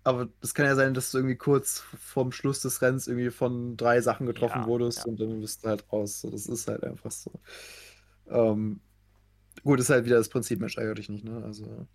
aber 0.02 0.28
es 0.40 0.54
kann 0.54 0.66
ja 0.66 0.74
sein, 0.76 0.94
dass 0.94 1.10
du 1.10 1.18
irgendwie 1.18 1.36
kurz 1.36 1.80
vorm 1.98 2.32
Schluss 2.32 2.60
des 2.62 2.80
Rennens 2.82 3.06
irgendwie 3.06 3.30
von 3.30 3.76
drei 3.76 4.00
Sachen 4.00 4.26
getroffen 4.26 4.64
Ja, 4.64 4.66
wurdest 4.66 5.04
ja, 5.04 5.06
und 5.06 5.20
dann 5.20 5.40
bist 5.40 5.64
du 5.64 5.68
halt 5.68 5.90
raus. 5.92 6.20
So, 6.20 6.30
das 6.30 6.46
ist 6.46 6.68
halt 6.68 6.84
einfach 6.84 7.10
so. 7.10 7.30
Ähm, 8.28 8.80
gut, 9.64 9.80
ist 9.80 9.90
halt 9.90 10.06
wieder 10.06 10.18
das 10.18 10.30
Prinzip, 10.30 10.60
Mensch, 10.60 10.76
ärgere 10.78 10.94
dich 10.96 11.08
nicht, 11.10 11.24
ne? 11.24 11.42
Also 11.44 11.88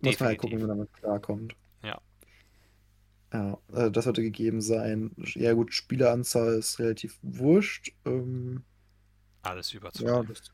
muss 0.00 0.18
man 0.20 0.28
halt 0.28 0.38
gucken, 0.38 0.56
wie 0.58 0.60
definitiv. 0.60 0.66
man 0.66 0.70
damit 0.78 0.92
klarkommt. 0.94 1.54
Ja, 1.82 2.00
Ja, 3.32 3.58
äh, 3.72 3.90
das 3.90 4.04
sollte 4.04 4.22
gegeben 4.22 4.60
sein. 4.60 5.12
Ja, 5.34 5.52
gut, 5.54 5.72
Spieleranzahl 5.74 6.54
ist 6.58 6.78
relativ 6.78 7.18
wurscht. 7.22 7.92
Ähm, 8.04 8.64
alles 9.42 9.72
über 9.72 9.90
ja, 9.94 10.22
das, 10.22 10.52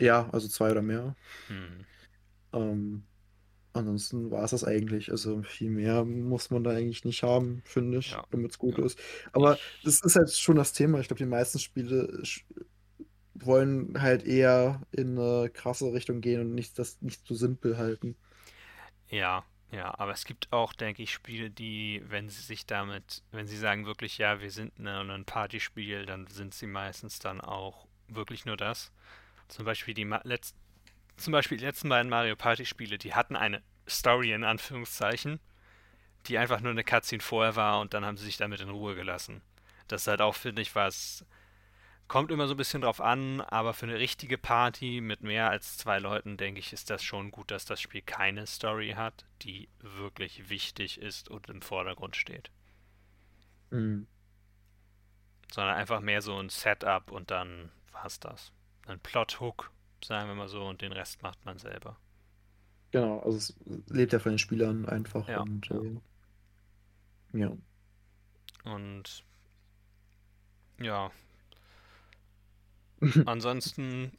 ja, 0.00 0.28
also 0.32 0.48
zwei 0.48 0.70
oder 0.72 0.82
mehr. 0.82 1.16
Hm. 1.48 1.86
Ähm, 2.52 3.04
ansonsten 3.74 4.30
war 4.30 4.44
es 4.44 4.52
das 4.52 4.64
eigentlich. 4.64 5.10
Also 5.12 5.42
viel 5.44 5.70
mehr 5.70 6.04
muss 6.04 6.50
man 6.50 6.64
da 6.64 6.70
eigentlich 6.72 7.04
nicht 7.04 7.22
haben, 7.24 7.62
finde 7.66 7.98
ich, 8.00 8.16
Ja, 8.16 8.24
damit 8.30 8.52
es 8.52 8.58
gut 8.58 8.78
ja. 8.78 8.84
ist. 8.84 8.98
Aber 9.32 9.58
das 9.84 10.00
ist 10.02 10.16
halt 10.16 10.32
schon 10.32 10.56
das 10.56 10.72
Thema. 10.74 11.00
Ich 11.00 11.08
glaube, 11.08 11.18
die 11.24 11.26
meisten 11.30 11.58
Spiele 11.58 12.22
wollen 13.34 14.00
halt 14.00 14.24
eher 14.24 14.82
in 14.92 15.18
eine 15.18 15.50
krasse 15.50 15.92
Richtung 15.92 16.20
gehen 16.20 16.40
und 16.40 16.54
nicht 16.54 16.78
das 16.78 17.00
nicht 17.02 17.26
so 17.26 17.34
simpel 17.34 17.78
halten. 17.78 18.16
ja, 19.08 19.44
ja, 19.72 19.96
aber 19.98 20.12
es 20.12 20.24
gibt 20.24 20.52
auch, 20.52 20.72
denke 20.72 21.02
ich, 21.02 21.12
Spiele, 21.12 21.50
die, 21.50 22.02
wenn 22.06 22.28
sie 22.28 22.42
sich 22.42 22.66
damit, 22.66 23.22
wenn 23.30 23.46
sie 23.46 23.56
sagen 23.56 23.86
wirklich, 23.86 24.18
ja, 24.18 24.40
wir 24.40 24.50
sind 24.50 24.78
ne, 24.78 25.00
ein 25.00 25.24
Partyspiel, 25.24 26.06
dann 26.06 26.26
sind 26.26 26.54
sie 26.54 26.66
meistens 26.66 27.18
dann 27.20 27.40
auch 27.40 27.86
wirklich 28.08 28.44
nur 28.46 28.56
das. 28.56 28.92
Zum 29.50 29.64
Beispiel 29.64 29.94
die 29.94 30.04
Ma 30.04 30.20
letz 30.24 30.54
zum 31.16 31.32
Beispiel 31.32 31.58
die 31.58 31.66
letzten 31.66 31.90
beiden 31.90 32.08
Mario 32.08 32.34
Party 32.34 32.64
Spiele, 32.64 32.96
die 32.96 33.12
hatten 33.12 33.36
eine 33.36 33.62
Story 33.86 34.32
in 34.32 34.42
Anführungszeichen, 34.42 35.38
die 36.26 36.38
einfach 36.38 36.60
nur 36.60 36.70
eine 36.70 36.82
Cutscene 36.82 37.20
vorher 37.20 37.56
war 37.56 37.80
und 37.80 37.92
dann 37.92 38.06
haben 38.06 38.16
sie 38.16 38.24
sich 38.24 38.38
damit 38.38 38.62
in 38.62 38.70
Ruhe 38.70 38.94
gelassen. 38.94 39.42
Das 39.86 40.02
ist 40.02 40.06
halt 40.06 40.22
auch, 40.22 40.34
finde 40.34 40.62
ich, 40.62 40.74
was 40.74 41.26
Kommt 42.10 42.32
immer 42.32 42.48
so 42.48 42.54
ein 42.54 42.56
bisschen 42.56 42.82
drauf 42.82 43.00
an, 43.00 43.40
aber 43.40 43.72
für 43.72 43.86
eine 43.86 44.00
richtige 44.00 44.36
Party 44.36 45.00
mit 45.00 45.22
mehr 45.22 45.48
als 45.48 45.76
zwei 45.76 46.00
Leuten, 46.00 46.36
denke 46.36 46.58
ich, 46.58 46.72
ist 46.72 46.90
das 46.90 47.04
schon 47.04 47.30
gut, 47.30 47.52
dass 47.52 47.66
das 47.66 47.80
Spiel 47.80 48.02
keine 48.02 48.48
Story 48.48 48.94
hat, 48.96 49.26
die 49.42 49.68
wirklich 49.78 50.50
wichtig 50.50 51.00
ist 51.00 51.28
und 51.28 51.48
im 51.48 51.62
Vordergrund 51.62 52.16
steht. 52.16 52.50
Mhm. 53.70 54.08
Sondern 55.52 55.76
einfach 55.76 56.00
mehr 56.00 56.20
so 56.20 56.36
ein 56.36 56.48
Setup 56.48 57.12
und 57.12 57.30
dann 57.30 57.70
war's 57.92 58.18
das. 58.18 58.52
Ein 58.86 59.00
Plot-Hook, 59.00 59.70
sagen 60.04 60.28
wir 60.28 60.34
mal 60.34 60.48
so, 60.48 60.66
und 60.66 60.82
den 60.82 60.92
Rest 60.92 61.22
macht 61.22 61.44
man 61.46 61.56
selber. 61.58 61.98
Genau, 62.92 63.18
also 63.20 63.36
es 63.38 63.54
lebt 63.88 64.12
ja 64.12 64.18
von 64.20 64.32
den 64.32 64.38
Spielern 64.38 64.86
einfach 64.86 65.26
Ja, 65.26 65.36
und 65.36 65.68
ja. 65.68 65.80
äh, 65.82 66.00
ja. 67.32 67.56
Und 68.64 69.22
ja, 70.80 71.10
ansonsten 73.24 74.12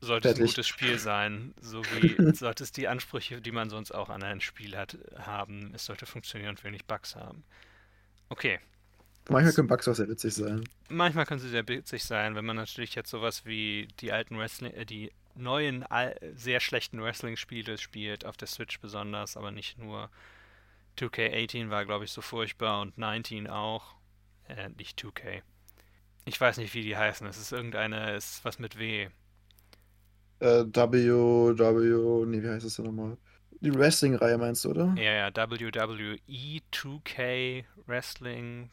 sollte 0.00 0.28
es 0.28 0.36
ein 0.36 0.40
Fertig. 0.40 0.44
gutes 0.44 0.68
Spiel 0.68 0.98
sein, 0.98 1.54
so 1.60 1.90
wie 1.92 2.18
sollte 2.32 2.64
es 2.64 2.72
die 2.72 2.88
Ansprüche, 2.88 3.40
die 3.42 3.52
man 3.52 3.70
sonst 3.70 3.92
auch 3.92 4.10
an 4.10 4.22
ein 4.24 4.40
Spiel 4.42 4.76
hat, 4.76 4.98
haben. 5.18 5.72
Es 5.74 5.86
sollte 5.86 6.06
funktionieren 6.06 6.50
und 6.50 6.64
wenig 6.64 6.86
Bugs 6.86 7.16
haben. 7.16 7.44
Okay, 8.30 8.60
Manchmal 9.28 9.54
können 9.54 9.68
Bugs 9.68 9.88
auch 9.88 9.94
sehr 9.94 10.08
witzig 10.08 10.34
sein. 10.34 10.64
manchmal 10.88 11.24
können 11.24 11.40
sie 11.40 11.48
sehr 11.48 11.66
witzig 11.66 12.04
sein, 12.04 12.34
wenn 12.34 12.44
man 12.44 12.56
natürlich 12.56 12.94
jetzt 12.94 13.10
sowas 13.10 13.46
wie 13.46 13.88
die 14.00 14.12
alten 14.12 14.38
Wrestling, 14.38 14.72
äh, 14.72 14.84
die 14.84 15.12
neuen, 15.34 15.84
sehr 16.36 16.60
schlechten 16.60 17.02
Wrestling-Spiele 17.02 17.78
spielt, 17.78 18.24
auf 18.24 18.36
der 18.36 18.48
Switch 18.48 18.80
besonders, 18.80 19.36
aber 19.36 19.50
nicht 19.50 19.78
nur. 19.78 20.10
2K18 20.98 21.70
war, 21.70 21.84
glaube 21.84 22.04
ich, 22.04 22.12
so 22.12 22.20
furchtbar 22.20 22.80
und 22.82 22.98
19 22.98 23.48
auch. 23.48 23.96
Äh, 24.48 24.68
nicht 24.78 24.98
2K. 25.00 25.42
Ich 26.24 26.40
weiß 26.40 26.58
nicht, 26.58 26.74
wie 26.74 26.82
die 26.82 26.96
heißen. 26.96 27.26
Es 27.26 27.38
ist 27.38 27.52
irgendeine, 27.52 28.12
es 28.12 28.36
ist 28.36 28.44
was 28.44 28.58
mit 28.58 28.78
W. 28.78 29.08
Äh, 30.40 30.64
W, 30.64 31.56
W, 31.58 32.26
nee, 32.26 32.42
wie 32.42 32.48
heißt 32.48 32.64
das 32.64 32.76
denn 32.76 32.84
nochmal? 32.86 33.16
Die 33.64 33.74
Wrestling-Reihe 33.74 34.38
meinst 34.38 34.64
du, 34.64 34.70
oder? 34.70 34.96
Ja, 34.96 35.02
ja, 35.12 35.30
WWE 35.34 36.60
2K 36.70 37.64
Wrestling 37.86 38.70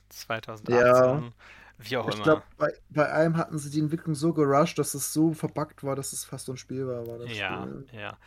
Ja. 0.68 1.24
2018. 1.24 1.34
Wie 1.78 1.98
auch 1.98 2.08
Ich 2.08 2.22
immer. 2.22 2.24
glaube, 2.24 2.44
bei, 2.58 2.74
bei 2.90 3.12
einem 3.14 3.38
hatten 3.38 3.60
sie 3.60 3.70
die 3.72 3.80
Entwicklung 3.80 4.16
so 4.16 4.34
gerusht, 4.34 4.78
dass 4.80 4.94
es 4.96 5.14
so 5.14 5.34
verpackt 5.34 5.84
war, 5.84 5.96
dass 5.96 6.14
es 6.14 6.26
fast 6.26 6.50
unspielbar 6.50 7.08
war, 7.08 7.20
das 7.20 7.36
Ja, 7.36 7.38
Spiel. 7.38 7.90
ja. 7.92 8.18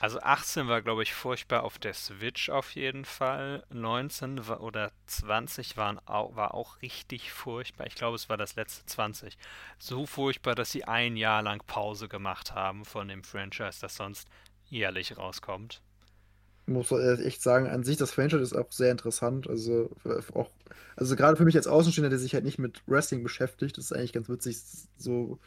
Also 0.00 0.20
18 0.20 0.68
war, 0.68 0.82
glaube 0.82 1.02
ich, 1.04 1.14
furchtbar 1.14 1.62
auf 1.64 1.78
der 1.78 1.94
Switch 1.94 2.50
auf 2.50 2.74
jeden 2.74 3.04
Fall. 3.04 3.64
19 3.70 4.46
war, 4.48 4.60
oder 4.62 4.92
20 5.06 5.76
waren 5.76 5.98
auch, 6.06 6.36
war 6.36 6.54
auch 6.54 6.82
richtig 6.82 7.32
furchtbar. 7.32 7.86
Ich 7.86 7.94
glaube, 7.96 8.16
es 8.16 8.28
war 8.28 8.36
das 8.36 8.56
letzte 8.56 8.86
20. 8.86 9.38
So 9.78 10.06
furchtbar, 10.06 10.54
dass 10.56 10.72
sie 10.72 10.84
ein 10.84 11.16
Jahr 11.16 11.42
lang 11.42 11.62
Pause 11.66 12.08
gemacht 12.08 12.52
haben 12.54 12.84
von 12.84 13.08
dem 13.08 13.24
Franchise, 13.24 13.80
das 13.80 13.96
sonst 13.96 14.28
jährlich 14.68 15.16
rauskommt. 15.18 15.82
Muss 16.66 16.90
echt 16.92 17.42
sagen, 17.42 17.66
an 17.68 17.84
sich 17.84 17.98
das 17.98 18.12
Franchise 18.12 18.42
ist 18.42 18.54
auch 18.54 18.72
sehr 18.72 18.90
interessant. 18.90 19.48
Also 19.48 19.90
äh, 20.04 20.20
auch, 20.34 20.50
also 20.96 21.14
gerade 21.16 21.36
für 21.36 21.44
mich 21.44 21.56
als 21.56 21.66
Außenstehender, 21.66 22.08
der 22.10 22.18
sich 22.18 22.34
halt 22.34 22.44
nicht 22.44 22.58
mit 22.58 22.82
Wrestling 22.86 23.22
beschäftigt, 23.22 23.76
ist 23.78 23.86
es 23.86 23.92
eigentlich 23.92 24.14
ganz 24.14 24.28
witzig, 24.30 24.58
so 24.96 25.38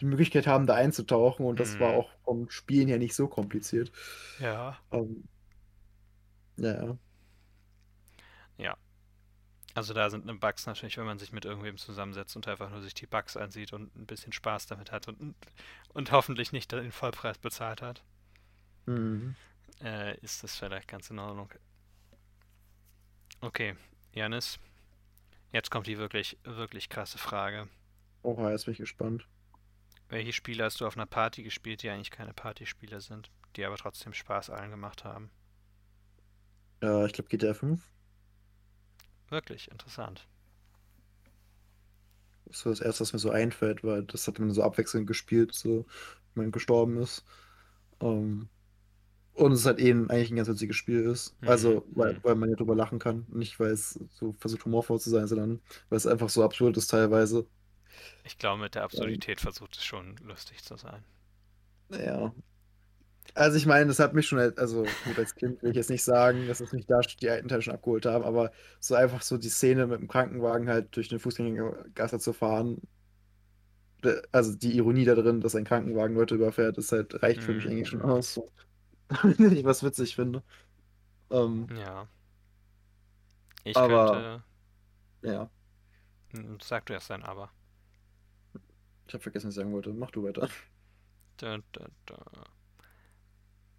die 0.00 0.06
Möglichkeit 0.06 0.46
haben, 0.46 0.66
da 0.66 0.74
einzutauchen. 0.74 1.46
Und 1.46 1.60
das 1.60 1.80
war 1.80 1.90
Hm, 1.90 1.94
auch 1.94 2.10
vom 2.24 2.50
Spielen 2.50 2.88
her 2.88 2.98
nicht 2.98 3.14
so 3.14 3.28
kompliziert. 3.28 3.92
ja. 4.38 4.80
Ähm, 4.92 5.24
ja, 6.56 6.70
ja. 6.72 6.98
Ja. 8.58 8.76
Also 9.74 9.94
da 9.94 10.10
sind 10.10 10.26
ne 10.26 10.34
Bugs 10.34 10.66
natürlich, 10.66 10.96
wenn 10.98 11.06
man 11.06 11.18
sich 11.18 11.32
mit 11.32 11.44
irgendwem 11.44 11.76
zusammensetzt 11.78 12.36
und 12.36 12.48
einfach 12.48 12.70
nur 12.70 12.82
sich 12.82 12.94
die 12.94 13.06
Bugs 13.06 13.36
ansieht 13.36 13.72
und 13.72 13.94
ein 13.96 14.06
bisschen 14.06 14.32
Spaß 14.32 14.66
damit 14.66 14.92
hat 14.92 15.08
und, 15.08 15.34
und 15.94 16.12
hoffentlich 16.12 16.52
nicht 16.52 16.72
den 16.72 16.92
Vollpreis 16.92 17.38
bezahlt 17.38 17.82
hat, 17.82 18.04
Mhm. 18.86 19.36
Äh, 19.82 20.18
ist 20.20 20.42
das 20.42 20.56
vielleicht 20.56 20.88
ganz 20.88 21.10
in 21.10 21.18
Ordnung. 21.18 21.50
Okay, 23.40 23.74
Janis, 24.12 24.58
jetzt 25.52 25.70
kommt 25.70 25.86
die 25.86 25.98
wirklich, 25.98 26.38
wirklich 26.44 26.88
krasse 26.88 27.18
Frage. 27.18 27.68
Oha, 28.22 28.50
jetzt 28.50 28.66
bin 28.66 28.72
ich 28.72 28.78
gespannt. 28.78 29.26
Welche 30.08 30.32
Spiele 30.32 30.64
hast 30.64 30.80
du 30.80 30.86
auf 30.86 30.96
einer 30.96 31.06
Party 31.06 31.42
gespielt, 31.42 31.82
die 31.82 31.90
eigentlich 31.90 32.10
keine 32.10 32.34
Partyspiele 32.34 33.00
sind, 33.00 33.30
die 33.56 33.64
aber 33.64 33.76
trotzdem 33.76 34.12
Spaß 34.12 34.50
allen 34.50 34.70
gemacht 34.70 35.04
haben? 35.04 35.30
Ja, 36.82 37.06
ich 37.06 37.12
glaube 37.12 37.28
GTA 37.28 37.54
5. 37.54 37.80
Wirklich 39.28 39.70
interessant. 39.70 40.26
Das 42.46 42.56
ist 42.56 42.62
so 42.62 42.70
das 42.70 42.80
Erste, 42.80 43.02
was 43.02 43.12
mir 43.12 43.20
so 43.20 43.30
einfällt, 43.30 43.84
weil 43.84 44.02
das 44.02 44.26
hat 44.26 44.38
man 44.38 44.50
so 44.50 44.62
abwechselnd 44.62 45.06
gespielt, 45.06 45.54
so 45.54 45.86
wenn 46.34 46.44
man 46.44 46.52
gestorben 46.52 46.98
ist. 46.98 47.24
Ähm, 48.00 48.48
und 49.40 49.52
es 49.52 49.66
halt 49.66 49.80
eh 49.80 49.92
eigentlich 49.92 50.30
ein 50.30 50.36
ganz 50.36 50.48
witziges 50.48 50.76
Spiel 50.76 51.00
ist. 51.02 51.36
Mhm, 51.42 51.46
Also, 51.46 51.84
weil, 51.94 52.14
mhm. 52.14 52.22
weil 52.22 52.34
man 52.36 52.50
ja 52.50 52.56
drüber 52.56 52.74
lachen 52.76 52.98
kann. 52.98 53.26
Nicht, 53.30 53.58
weil 53.60 53.70
es 53.72 53.98
so 54.10 54.34
versucht 54.38 54.64
humorvoll 54.64 55.00
zu 55.00 55.10
sein, 55.10 55.26
sondern 55.28 55.60
weil 55.88 55.96
es 55.98 56.06
einfach 56.06 56.28
so 56.28 56.42
absurd 56.44 56.76
ist 56.76 56.88
teilweise. 56.88 57.46
Ich 58.24 58.38
glaube, 58.38 58.62
mit 58.62 58.74
der 58.76 58.84
Ähm, 58.92 59.24
Absurdität 59.24 59.42
versucht 59.42 59.76
es 59.76 59.84
schon 59.84 60.16
lustig 60.22 60.64
zu 60.64 60.78
sein. 60.78 61.04
ja. 61.90 62.32
Also 63.34 63.56
ich 63.56 63.66
meine, 63.66 63.86
das 63.86 63.98
hat 64.00 64.12
mich 64.14 64.26
schon, 64.26 64.38
als- 64.40 64.58
also 64.58 64.96
gut, 65.04 65.18
als 65.18 65.34
Kind 65.36 65.62
will 65.62 65.70
ich 65.70 65.76
jetzt 65.76 65.90
nicht 65.90 66.02
sagen, 66.04 66.46
dass 66.48 66.60
es 66.60 66.72
mich 66.72 66.86
da 66.86 67.00
die 67.20 67.30
alten 67.30 67.48
Teile 67.48 67.62
schon 67.62 67.74
abgeholt 67.74 68.04
haben, 68.06 68.24
aber 68.24 68.50
so 68.80 68.94
einfach 68.94 69.22
so 69.22 69.38
die 69.38 69.48
Szene 69.48 69.86
mit 69.86 70.00
dem 70.00 70.08
Krankenwagen 70.08 70.68
halt 70.68 70.94
durch 70.96 71.10
eine 71.10 71.20
Fußgängergasse 71.20 72.18
zu 72.18 72.32
fahren, 72.32 72.80
also 74.32 74.54
die 74.56 74.76
Ironie 74.76 75.04
da 75.04 75.14
drin, 75.14 75.40
dass 75.40 75.54
ein 75.54 75.64
Krankenwagen 75.64 76.16
Leute 76.16 76.34
überfährt, 76.34 76.78
ist 76.78 76.92
halt, 76.92 77.22
reicht 77.22 77.42
für 77.44 77.54
mich 77.54 77.66
Mhm, 77.66 77.70
eigentlich 77.70 77.88
schon 77.88 78.02
aus, 78.02 78.40
wenn 79.22 79.56
ich 79.56 79.64
was 79.64 79.82
witzig 79.82 80.14
finde. 80.16 80.42
Ähm, 81.30 81.70
Ja. 81.70 82.08
Ich 83.64 83.82
aber 83.82 84.10
könnte. 84.12 84.44
ja, 85.22 85.50
Hm, 86.32 86.58
Sag 86.60 86.86
du 86.86 86.92
erst 86.94 87.10
ein 87.12 87.22
Aber. 87.22 87.52
ich 89.06 89.12
habe 89.14 89.22
vergessen, 89.22 89.48
was 89.48 89.54
ich 89.54 89.56
sagen 89.60 89.72
wollte. 89.72 89.92
Mach 89.92 90.10
du 90.10 90.22
weiter. 90.24 90.48
Da, 91.38 91.58
da, 91.72 91.86
da. 92.06 92.16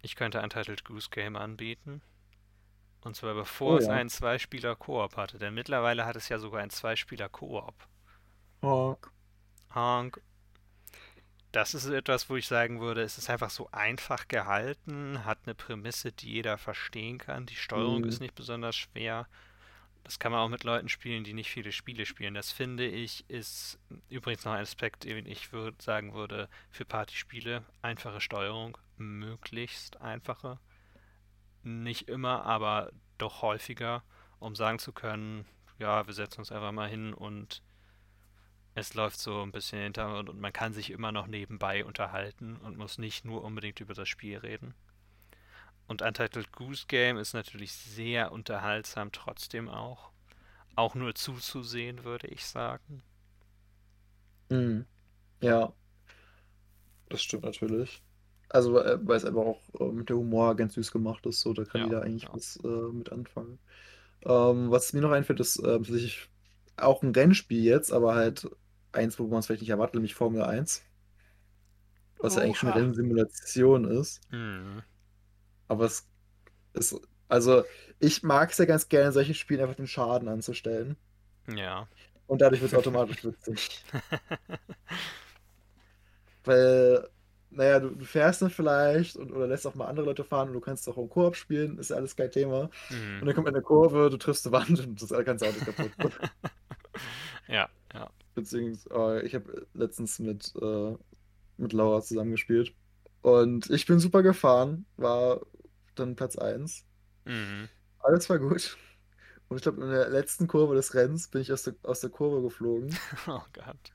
Ich 0.02 0.16
könnte 0.16 0.42
ein 0.42 0.50
Titled 0.50 0.84
Goose 0.84 1.08
Game 1.08 1.34
anbieten. 1.34 2.02
Und 3.02 3.14
zwar 3.16 3.34
bevor 3.34 3.76
Oh 3.76 3.78
es 3.78 3.86
ja. 3.86 3.90
einen 3.90 4.08
Zweispieler-Koop 4.10 5.16
hatte. 5.16 5.38
Denn 5.38 5.54
mittlerweile 5.54 6.04
hat 6.06 6.16
es 6.16 6.28
ja 6.30 6.38
sogar 6.38 6.62
einen 6.62 6.70
Zweispieler-Koop. 6.70 7.74
Honk. 8.62 9.12
Honk. 9.74 10.22
Das 11.52 11.74
ist 11.74 11.86
etwas, 11.86 12.30
wo 12.30 12.36
ich 12.36 12.46
sagen 12.48 12.80
würde, 12.80 13.02
es 13.02 13.18
ist 13.18 13.28
einfach 13.30 13.50
so 13.50 13.68
einfach 13.72 14.26
gehalten, 14.28 15.24
hat 15.24 15.38
eine 15.44 15.54
Prämisse, 15.54 16.10
die 16.12 16.30
jeder 16.32 16.56
verstehen 16.58 17.18
kann. 17.18 17.46
Die 17.46 17.56
Steuerung 17.56 18.04
Hm, 18.04 18.06
ist 18.06 18.20
nicht 18.20 18.34
besonders 18.34 18.74
schwer. 18.76 19.28
Das 20.04 20.18
kann 20.18 20.32
man 20.32 20.40
auch 20.42 20.48
mit 20.48 20.64
Leuten 20.64 20.88
spielen, 20.88 21.24
die 21.24 21.34
nicht 21.34 21.50
viele 21.50 21.72
Spiele 21.72 22.06
spielen. 22.06 22.34
Das 22.34 22.52
finde 22.52 22.86
ich 22.86 23.28
ist 23.30 23.78
übrigens 24.08 24.44
noch 24.44 24.52
ein 24.52 24.62
Aspekt, 24.62 25.04
den 25.04 25.26
ich 25.26 25.52
würd, 25.52 25.80
sagen 25.82 26.14
würde, 26.14 26.48
für 26.70 26.84
Partyspiele. 26.86 27.64
Einfache 27.82 28.20
Steuerung, 28.20 28.78
möglichst 28.98 30.00
einfache. 30.00 30.58
Nicht 31.64 32.08
immer, 32.08 32.44
aber 32.44 32.92
doch 33.18 33.42
häufiger, 33.42 34.02
um 34.40 34.56
sagen 34.56 34.78
zu 34.78 34.92
können, 34.92 35.46
ja, 35.78 36.06
wir 36.06 36.14
setzen 36.14 36.40
uns 36.40 36.52
einfach 36.52 36.72
mal 36.72 36.88
hin 36.88 37.14
und 37.14 37.62
es 38.74 38.94
läuft 38.94 39.18
so 39.20 39.42
ein 39.42 39.52
bisschen 39.52 39.80
hinter 39.82 40.18
und, 40.18 40.28
und 40.28 40.40
man 40.40 40.52
kann 40.52 40.72
sich 40.74 40.90
immer 40.90 41.12
noch 41.12 41.26
nebenbei 41.26 41.84
unterhalten 41.84 42.56
und 42.58 42.76
muss 42.78 42.98
nicht 42.98 43.24
nur 43.24 43.44
unbedingt 43.44 43.80
über 43.80 43.94
das 43.94 44.08
Spiel 44.08 44.38
reden. 44.38 44.74
Und 45.86 46.02
Untitled 46.02 46.50
Goose 46.50 46.86
Game 46.88 47.16
ist 47.18 47.34
natürlich 47.34 47.72
sehr 47.72 48.32
unterhaltsam 48.32 49.12
trotzdem 49.12 49.68
auch. 49.68 50.10
Auch 50.76 50.94
nur 50.94 51.14
zuzusehen, 51.14 52.04
würde 52.04 52.28
ich 52.28 52.46
sagen. 52.46 53.02
hm. 54.50 54.86
Ja, 55.42 55.74
das 57.08 57.22
stimmt 57.22 57.44
natürlich. 57.44 58.02
Also, 58.48 58.78
äh, 58.80 58.98
weil 59.06 59.16
es 59.16 59.24
einfach 59.24 59.42
auch 59.42 59.60
äh, 59.80 59.92
mit 59.92 60.08
der 60.08 60.16
Humor 60.16 60.56
ganz 60.56 60.74
süß 60.74 60.92
gemacht 60.92 61.24
ist, 61.26 61.40
so, 61.40 61.52
da 61.54 61.64
kann 61.64 61.80
Ja, 61.80 61.84
jeder 61.84 62.02
eigentlich 62.02 62.28
ja. 62.28 62.32
was 62.32 62.56
äh, 62.64 62.68
mit 62.68 63.10
anfangen. 63.12 63.58
Ähm, 64.24 64.70
was 64.70 64.92
mir 64.94 65.02
noch 65.02 65.12
einfällt, 65.12 65.40
ist 65.40 65.58
äh, 65.58 65.78
tatsächlich 65.78 66.30
auch 66.76 67.02
ein 67.02 67.12
Rennspiel 67.14 67.64
jetzt, 67.64 67.92
aber 67.92 68.14
halt 68.14 68.48
eins, 68.92 69.18
wo 69.18 69.26
man 69.28 69.38
es 69.40 69.46
vielleicht 69.46 69.62
nicht 69.62 69.70
erwartet, 69.70 69.94
nämlich 69.94 70.14
Formel 70.14 70.42
Eins, 70.42 70.82
was 72.20 72.36
ja 72.36 72.42
eigentlich 72.42 72.58
schon 72.58 72.70
eine 72.70 72.80
Oha. 72.80 72.80
Rennsimulation 72.80 73.84
ist. 73.84 74.20
Hm. 74.30 74.82
Aber 75.68 75.86
es 75.86 76.08
ist, 76.74 76.96
also 77.28 77.64
ich 78.00 78.22
mag 78.24 78.50
es 78.52 78.58
ja 78.58 78.66
ganz 78.66 78.88
gerne, 78.88 79.08
in 79.08 79.12
solchen 79.12 79.34
Spielen 79.34 79.62
einfach 79.62 79.76
den 79.76 79.88
Schaden 79.88 80.28
anzustellen. 80.28 80.96
Ja. 81.48 81.88
Und 82.26 82.40
dadurch 82.40 82.60
wird 82.62 82.72
es 82.72 82.78
automatisch 82.78 83.24
witzig. 83.24 83.84
Weil, 86.44 87.08
naja, 87.50 87.80
du, 87.80 87.90
du 87.90 88.04
fährst 88.04 88.42
dann 88.42 88.50
vielleicht 88.50 89.16
und, 89.16 89.32
oder 89.32 89.46
lässt 89.46 89.66
auch 89.66 89.74
mal 89.74 89.86
andere 89.86 90.06
Leute 90.06 90.24
fahren 90.24 90.48
und 90.48 90.54
du 90.54 90.60
kannst 90.60 90.88
auch 90.88 90.98
im 90.98 91.08
Koop 91.08 91.36
spielen, 91.36 91.78
ist 91.78 91.90
ja 91.90 91.96
alles 91.96 92.16
kein 92.16 92.30
Thema. 92.30 92.70
Und 93.20 93.22
Hm. 93.22 93.26
dann 93.26 93.34
kommt 93.34 93.48
eine 93.48 93.62
Kurve, 93.62 94.10
du 94.10 94.16
triffst 94.16 94.46
eine 94.46 94.52
Wand 94.52 94.80
und 94.80 95.00
das 95.00 95.10
ganze 95.24 95.46
Auto 95.46 95.58
ist 95.58 95.66
kaputt. 95.66 95.92
Ja, 97.48 97.68
ja. 97.94 98.10
Beziehungsweise, 98.34 99.22
äh, 99.22 99.26
ich 99.26 99.34
habe 99.34 99.66
letztens 99.74 100.18
mit, 100.18 100.52
äh, 100.60 100.96
mit 101.58 101.72
Laura 101.72 102.02
zusammengespielt. 102.02 102.74
Und 103.22 103.70
ich 103.70 103.86
bin 103.86 103.98
super 104.00 104.22
gefahren, 104.22 104.86
war 104.96 105.40
dann 105.94 106.16
Platz 106.16 106.36
1. 106.36 106.86
Mhm. 107.24 107.68
Alles 108.00 108.28
war 108.28 108.38
gut. 108.38 108.76
Und 109.48 109.56
ich 109.58 109.62
glaube, 109.62 109.82
in 109.84 109.90
der 109.90 110.08
letzten 110.10 110.46
Kurve 110.48 110.74
des 110.74 110.94
Rennens 110.94 111.28
bin 111.28 111.42
ich 111.42 111.52
aus 111.52 111.64
der, 111.64 111.74
aus 111.82 112.00
der 112.00 112.10
Kurve 112.10 112.42
geflogen. 112.42 112.90
Oh 113.28 113.42
Gott. 113.52 113.92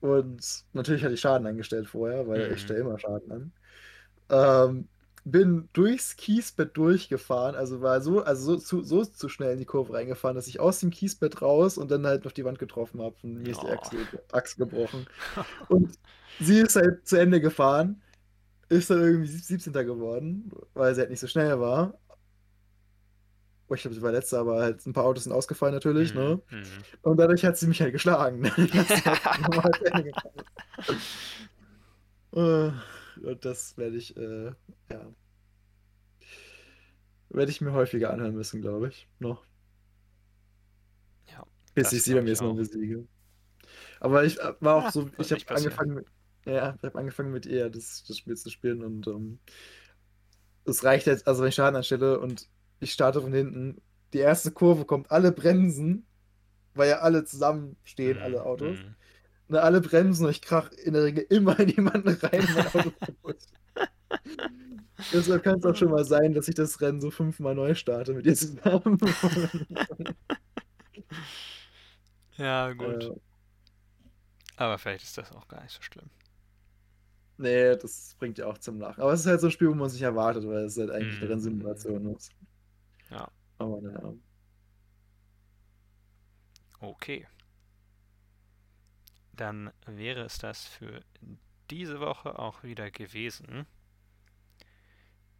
Und 0.00 0.64
natürlich 0.72 1.04
hatte 1.04 1.14
ich 1.14 1.20
Schaden 1.20 1.46
eingestellt 1.46 1.88
vorher, 1.88 2.26
weil 2.26 2.48
Mhm. 2.48 2.54
ich 2.54 2.60
stelle 2.62 2.80
immer 2.80 2.98
Schaden 2.98 3.30
an. 3.32 3.52
Ähm, 4.30 4.88
bin 5.24 5.68
durchs 5.72 6.16
Kiesbett 6.16 6.76
durchgefahren, 6.76 7.54
also 7.54 7.80
war 7.80 8.00
so, 8.00 8.22
also 8.22 8.54
so 8.54 8.56
zu, 8.58 8.82
so 8.84 9.04
zu 9.04 9.28
schnell 9.28 9.52
in 9.52 9.58
die 9.60 9.64
Kurve 9.66 9.92
reingefahren, 9.94 10.34
dass 10.36 10.48
ich 10.48 10.58
aus 10.60 10.80
dem 10.80 10.90
Kiesbett 10.90 11.42
raus 11.42 11.78
und 11.78 11.90
dann 11.90 12.06
halt 12.06 12.24
noch 12.24 12.32
die 12.32 12.44
Wand 12.44 12.58
getroffen 12.58 13.00
habe 13.02 13.14
und 13.22 13.42
mir 13.42 13.50
ist 13.50 13.62
die 13.62 13.66
Oh. 13.66 13.70
Achse, 13.70 13.96
Achse 14.32 14.56
gebrochen. 14.58 15.06
Und 15.68 15.98
sie 16.40 16.58
ist 16.60 16.76
halt 16.76 17.06
zu 17.06 17.16
Ende 17.18 17.40
gefahren, 17.40 18.02
ist 18.68 18.90
dann 18.90 19.00
irgendwie 19.02 19.28
17. 19.28 19.72
geworden, 19.86 20.50
weil 20.74 20.94
sie 20.94 21.00
halt 21.02 21.10
nicht 21.10 21.20
so 21.20 21.26
schnell 21.28 21.60
war. 21.60 21.94
Oh, 23.68 23.74
ich 23.74 23.82
glaube, 23.82 23.94
sie 23.94 24.02
war 24.02 24.12
letzter, 24.12 24.40
aber 24.40 24.60
halt 24.60 24.84
ein 24.86 24.92
paar 24.92 25.04
Autos 25.04 25.24
sind 25.24 25.32
ausgefallen 25.32 25.74
natürlich, 25.74 26.14
ne? 26.14 26.40
Mhm. 26.50 26.58
Mhm. 26.58 26.64
Und 27.02 27.16
dadurch 27.16 27.44
hat 27.44 27.56
sie 27.56 27.66
mich 27.66 27.80
halt 27.80 27.92
geschlagen. 27.92 28.42
Das 32.32 32.72
Und 33.24 33.44
das 33.44 33.76
werde 33.76 33.96
ich, 33.96 34.16
äh, 34.16 34.52
ja. 34.90 35.14
Werde 37.30 37.50
ich 37.50 37.60
mir 37.60 37.72
häufiger 37.72 38.10
anhören 38.12 38.36
müssen, 38.36 38.60
glaube 38.60 38.86
ich. 38.88 39.08
Noch. 39.18 39.44
Ja, 41.26 41.44
Bis 41.74 41.92
ich 41.92 42.02
sie 42.02 42.14
beim 42.14 42.24
ich 42.24 42.30
nächsten 42.30 42.46
Mal 42.46 42.54
besiege. 42.54 43.06
Aber 44.00 44.24
ich 44.24 44.38
äh, 44.40 44.54
war 44.60 44.76
auch 44.76 44.86
Ah, 44.86 44.90
so, 44.90 45.10
ich 45.18 45.32
habe 45.32 45.42
angefangen 45.50 45.94
mit, 45.94 46.06
ja, 46.46 46.74
ich 46.76 46.82
habe 46.84 46.98
angefangen 46.98 47.32
mit 47.32 47.46
ihr 47.46 47.70
das, 47.70 48.04
das 48.06 48.18
Spiel 48.18 48.36
zu 48.36 48.50
spielen 48.50 48.82
und 48.82 49.06
ähm, 49.06 49.40
es 50.64 50.84
reicht 50.84 51.06
jetzt, 51.06 51.26
also 51.26 51.42
wenn 51.42 51.48
ich 51.48 51.54
Schaden 51.54 51.76
anstelle 51.76 52.20
und 52.20 52.48
ich 52.80 52.92
starte 52.92 53.20
von 53.20 53.32
hinten, 53.32 53.80
die 54.12 54.18
erste 54.18 54.52
Kurve 54.52 54.84
kommt, 54.84 55.10
alle 55.10 55.32
bremsen, 55.32 56.06
weil 56.74 56.90
ja 56.90 57.00
alle 57.00 57.24
zusammenstehen, 57.24 58.18
Mhm. 58.18 58.22
alle 58.22 58.44
Autos. 58.44 58.84
Mhm. 58.84 58.96
Und 59.52 59.58
alle 59.58 59.80
bremsen 59.82 60.24
und 60.24 60.30
ich 60.30 60.40
krach 60.40 60.70
in 60.72 60.94
der 60.94 61.04
Regel 61.04 61.26
immer 61.28 61.58
in 61.60 61.68
jemanden 61.68 62.08
rein. 62.08 62.46
Deshalb 65.12 65.42
kann 65.42 65.58
es 65.58 65.64
auch 65.66 65.76
schon 65.76 65.90
mal 65.90 66.04
sein, 66.04 66.32
dass 66.32 66.48
ich 66.48 66.54
das 66.54 66.80
Rennen 66.80 67.00
so 67.02 67.10
fünfmal 67.10 67.54
neu 67.54 67.74
starte 67.74 68.14
mit 68.14 68.24
ihr 68.24 68.34
zusammen. 68.36 68.98
Ja, 72.36 72.72
gut. 72.72 73.04
äh, 73.04 73.10
Aber 74.56 74.78
vielleicht 74.78 75.04
ist 75.04 75.18
das 75.18 75.32
auch 75.32 75.46
gar 75.48 75.62
nicht 75.62 75.72
so 75.74 75.82
schlimm. 75.82 76.08
nee, 77.36 77.76
das 77.76 78.14
bringt 78.18 78.38
ja 78.38 78.46
auch 78.46 78.58
zum 78.58 78.80
Lachen. 78.80 79.02
Aber 79.02 79.12
es 79.12 79.20
ist 79.20 79.26
halt 79.26 79.40
so 79.40 79.48
ein 79.48 79.50
Spiel, 79.50 79.68
wo 79.68 79.74
man 79.74 79.90
sich 79.90 80.02
erwartet, 80.02 80.46
weil 80.46 80.64
es 80.64 80.78
halt 80.78 80.90
eigentlich 80.90 81.16
eine 81.16 81.26
Mhm. 81.26 81.30
Rennsimulation 81.32 82.14
ist. 82.14 82.32
Ja. 83.10 83.28
Aber 83.58 83.80
naja. 83.82 84.14
Okay. 86.80 87.26
Dann 89.42 89.72
wäre 89.86 90.20
es 90.20 90.38
das 90.38 90.64
für 90.66 91.02
diese 91.68 91.98
Woche 91.98 92.38
auch 92.38 92.62
wieder 92.62 92.92
gewesen. 92.92 93.66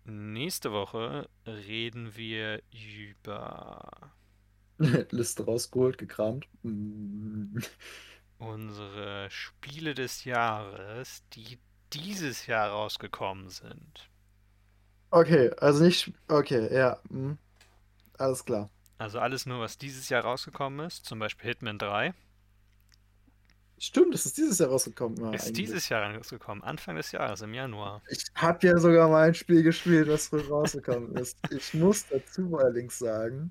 Nächste 0.03 0.73
Woche 0.73 1.29
reden 1.47 2.17
wir 2.17 2.61
über 2.73 4.13
Liste 5.13 5.45
rausgeholt, 5.45 5.99
gekramt. 5.99 6.49
Mm. 6.65 7.59
unsere 8.39 9.31
Spiele 9.31 9.95
des 9.95 10.25
Jahres, 10.25 11.23
die 11.35 11.61
dieses 11.93 12.49
Jahr 12.49 12.71
rausgekommen 12.71 13.51
sind. 13.51 14.11
Okay, 15.13 15.53
also 15.59 15.85
nicht. 15.85 16.11
Okay, 16.27 16.75
ja. 16.75 16.99
mm. 17.09 17.39
Alles 18.19 18.45
klar. 18.45 18.69
Also 18.99 19.21
alles 19.21 19.47
nur, 19.47 19.61
was 19.61 19.79
dieses 19.79 20.09
Jahr 20.09 20.25
rausgekommen 20.25 20.85
ist, 20.89 21.05
zum 21.05 21.21
Beispiel 21.21 21.51
Hitman 21.51 21.79
3, 21.79 22.15
Stimmt, 23.83 24.15
das 24.15 24.27
ist 24.27 24.39
dieses 24.39 24.61
Jahr 24.61 24.69
rausgekommen. 24.69 25.17
Ja, 25.17 25.33
ist 25.33 25.49
eigentlich. 25.49 25.55
dieses 25.55 25.89
Jahr 25.89 26.15
rausgekommen, 26.15 26.63
Anfang 26.63 26.95
des 26.95 27.11
Jahres, 27.11 27.41
im 27.41 27.53
Januar. 27.53 28.01
Ich 28.09 28.27
habe 28.37 28.65
ja 28.65 28.79
sogar 28.79 29.09
mal 29.09 29.27
ein 29.27 29.35
Spiel 29.35 29.65
gespielt, 29.65 30.07
was 30.07 30.29
früh 30.29 30.39
rausgekommen 30.39 31.17
ist. 31.17 31.37
Ich 31.51 31.75
muss 31.75 32.07
dazu 32.07 32.57
allerdings 32.57 33.01
sagen, 33.01 33.51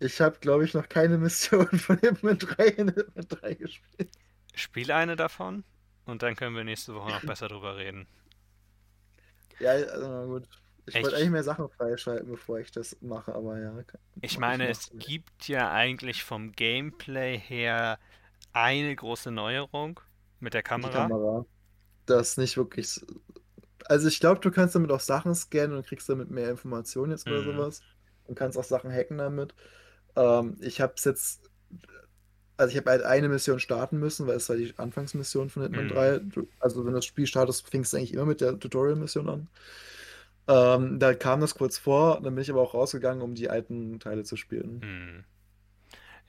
ich 0.00 0.20
habe, 0.20 0.38
glaube 0.40 0.66
ich, 0.66 0.74
noch 0.74 0.86
keine 0.86 1.16
Mission 1.16 1.66
von 1.78 1.96
Hitman 1.96 2.36
3 2.36 2.66
in 2.66 2.88
Hitman 2.88 3.26
3 3.26 3.54
gespielt. 3.54 4.10
Spiel 4.54 4.92
eine 4.92 5.16
davon 5.16 5.64
und 6.04 6.22
dann 6.22 6.36
können 6.36 6.54
wir 6.54 6.64
nächste 6.64 6.94
Woche 6.94 7.08
noch 7.08 7.22
besser 7.26 7.48
drüber 7.48 7.78
reden. 7.78 8.06
Ja, 9.60 9.70
also 9.70 10.08
na 10.08 10.26
gut. 10.26 10.46
Ich 10.84 10.94
Echt? 10.94 11.04
wollte 11.04 11.16
eigentlich 11.16 11.30
mehr 11.30 11.42
Sachen 11.42 11.70
freischalten, 11.70 12.28
bevor 12.28 12.58
ich 12.58 12.70
das 12.70 12.94
mache, 13.00 13.34
aber 13.34 13.58
ja. 13.58 13.74
Ich 14.20 14.38
meine, 14.38 14.64
noch. 14.64 14.70
es 14.70 14.90
gibt 14.92 15.48
ja 15.48 15.72
eigentlich 15.72 16.22
vom 16.22 16.52
Gameplay 16.52 17.38
her 17.38 17.98
eine 18.56 18.96
große 18.96 19.30
Neuerung 19.30 20.00
mit 20.40 20.54
der 20.54 20.62
Die 20.74 20.88
Kamera. 20.88 20.90
Kamera. 20.90 21.44
Das 22.06 22.36
nicht 22.36 22.56
wirklich. 22.56 23.00
Also 23.86 24.08
ich 24.08 24.20
glaube, 24.20 24.40
du 24.40 24.50
kannst 24.52 24.74
damit 24.74 24.92
auch 24.92 25.00
Sachen 25.00 25.34
scannen 25.34 25.76
und 25.76 25.86
kriegst 25.86 26.08
damit 26.08 26.30
mehr 26.30 26.50
Informationen 26.50 27.12
jetzt 27.12 27.28
oder 27.28 27.42
Mhm. 27.42 27.42
sowas. 27.44 27.84
Und 28.26 28.36
kannst 28.36 28.58
auch 28.58 28.64
Sachen 28.64 28.92
hacken 28.92 29.18
damit. 29.18 29.54
Ähm, 30.16 30.58
ich 30.60 30.80
habe 30.80 30.94
es 30.96 31.04
jetzt. 31.04 31.50
Also 32.58 32.70
ich 32.72 32.76
habe 32.78 32.90
halt 32.90 33.02
eine 33.02 33.28
Mission 33.28 33.60
starten 33.60 33.98
müssen, 33.98 34.26
weil 34.26 34.36
es 34.36 34.48
war 34.48 34.56
die 34.56 34.72
Anfangsmission 34.78 35.50
von 35.50 35.62
Hitman 35.62 35.88
Mhm. 35.88 35.88
3. 35.88 36.18
Du, 36.20 36.48
also 36.58 36.80
wenn 36.84 36.92
du 36.92 36.98
das 36.98 37.04
Spiel 37.04 37.26
startest, 37.26 37.68
fängst 37.68 37.92
du 37.92 37.98
eigentlich 37.98 38.14
immer 38.14 38.24
mit 38.26 38.40
der 38.40 38.58
Tutorial-Mission 38.58 39.28
an. 39.28 39.48
Ähm, 40.48 40.98
da 41.00 41.14
kam 41.14 41.40
das 41.40 41.54
kurz 41.56 41.78
vor, 41.78 42.20
dann 42.22 42.34
bin 42.34 42.42
ich 42.42 42.50
aber 42.50 42.62
auch 42.62 42.74
rausgegangen, 42.74 43.22
um 43.22 43.34
die 43.34 43.50
alten 43.50 44.00
Teile 44.00 44.24
zu 44.24 44.36
spielen. 44.36 44.82
Hm. 44.82 45.24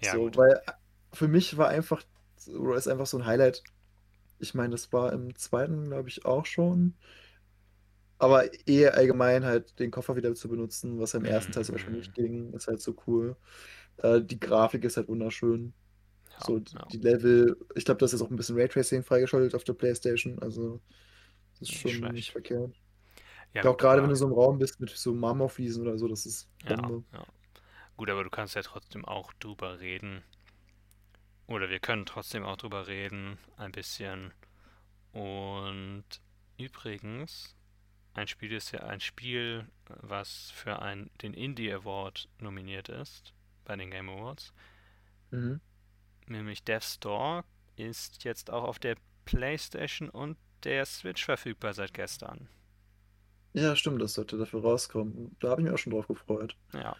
Ja, 0.01 0.15
so, 0.15 0.17
gut. 0.17 0.37
weil 0.37 0.61
für 1.13 1.27
mich 1.27 1.57
war 1.57 1.69
einfach, 1.69 2.03
oder 2.49 2.75
ist 2.77 2.87
einfach 2.87 3.07
so 3.07 3.17
ein 3.17 3.25
Highlight. 3.25 3.63
Ich 4.39 4.53
meine, 4.55 4.71
das 4.71 4.93
war 4.93 5.13
im 5.13 5.35
zweiten, 5.37 5.85
glaube 5.85 6.09
ich, 6.09 6.25
auch 6.25 6.45
schon. 6.45 6.95
Aber 8.19 8.49
eher 8.67 8.95
allgemein 8.95 9.45
halt 9.45 9.77
den 9.79 9.91
Koffer 9.91 10.15
wieder 10.15 10.33
zu 10.33 10.47
benutzen, 10.49 10.99
was 10.99 11.13
im 11.13 11.25
ersten 11.25 11.51
Teil 11.51 11.65
zum 11.65 11.73
Beispiel 11.73 11.93
Mhm. 11.93 11.97
nicht 11.97 12.13
ging, 12.15 12.51
ist 12.53 12.67
halt 12.67 12.81
so 12.81 12.95
cool. 13.05 13.35
Äh, 13.97 14.21
die 14.21 14.39
Grafik 14.39 14.83
ist 14.85 14.97
halt 14.97 15.07
wunderschön. 15.07 15.73
Ja, 16.31 16.37
So, 16.37 16.59
ja. 16.73 16.87
die 16.91 16.97
Level, 16.99 17.57
ich 17.75 17.85
glaube, 17.85 17.99
das 17.99 18.13
ist 18.13 18.21
auch 18.21 18.31
ein 18.31 18.37
bisschen 18.37 18.57
Raytracing 18.57 19.03
freigeschaltet 19.03 19.55
auf 19.55 19.63
der 19.65 19.73
PlayStation, 19.73 20.39
also 20.41 20.81
das 21.59 21.69
ist 21.69 21.71
schon 21.73 21.91
schlecht. 21.91 22.13
nicht 22.13 22.31
verkehrt. 22.31 22.73
Ja, 23.53 23.69
auch 23.71 23.77
gerade 23.77 24.01
wenn 24.03 24.09
du 24.09 24.15
so 24.15 24.27
im 24.27 24.33
Raum 24.33 24.59
bist 24.59 24.79
mit 24.79 24.89
so 24.91 25.13
Marmorfliesen 25.13 25.83
oder 25.83 25.97
so, 25.97 26.07
das 26.07 26.25
ist 26.25 26.49
Ja, 26.63 26.77
Bombe. 26.77 27.03
ja. 27.13 27.25
Gut, 27.97 28.09
aber 28.09 28.23
du 28.23 28.29
kannst 28.31 28.55
ja 28.55 28.61
trotzdem 28.63 29.05
auch 29.05 29.33
drüber 29.33 29.79
reden. 29.79 30.23
Oder 31.47 31.69
wir 31.69 31.79
können 31.79 32.05
trotzdem 32.05 32.43
auch 32.43 32.57
drüber 32.57 32.87
reden, 32.87 33.37
ein 33.55 33.71
bisschen. 33.71 34.33
Und 35.13 36.03
übrigens, 36.57 37.55
ein 38.13 38.27
Spiel 38.27 38.51
ist 38.51 38.71
ja 38.71 38.81
ein 38.81 38.99
Spiel, 38.99 39.67
was 39.87 40.51
für 40.51 40.81
ein, 40.81 41.09
den 41.21 41.33
Indie 41.33 41.71
Award 41.71 42.27
nominiert 42.39 42.89
ist 42.89 43.33
bei 43.63 43.75
den 43.75 43.91
Game 43.91 44.09
Awards. 44.09 44.53
Mhm. 45.31 45.61
Nämlich 46.27 46.63
Death's 46.63 46.99
Door 46.99 47.45
ist 47.77 48.23
jetzt 48.23 48.49
auch 48.49 48.63
auf 48.63 48.79
der 48.79 48.97
PlayStation 49.25 50.09
und 50.09 50.37
der 50.63 50.85
Switch 50.85 51.23
verfügbar 51.23 51.73
seit 51.73 51.93
gestern. 51.93 52.49
Ja, 53.53 53.75
stimmt, 53.75 54.01
das 54.01 54.13
sollte 54.13 54.37
dafür 54.37 54.61
rauskommen. 54.61 55.35
Da 55.39 55.49
habe 55.49 55.61
ich 55.61 55.65
mich 55.65 55.73
auch 55.73 55.77
schon 55.77 55.93
drauf 55.93 56.07
gefreut. 56.07 56.55
Ja, 56.73 56.95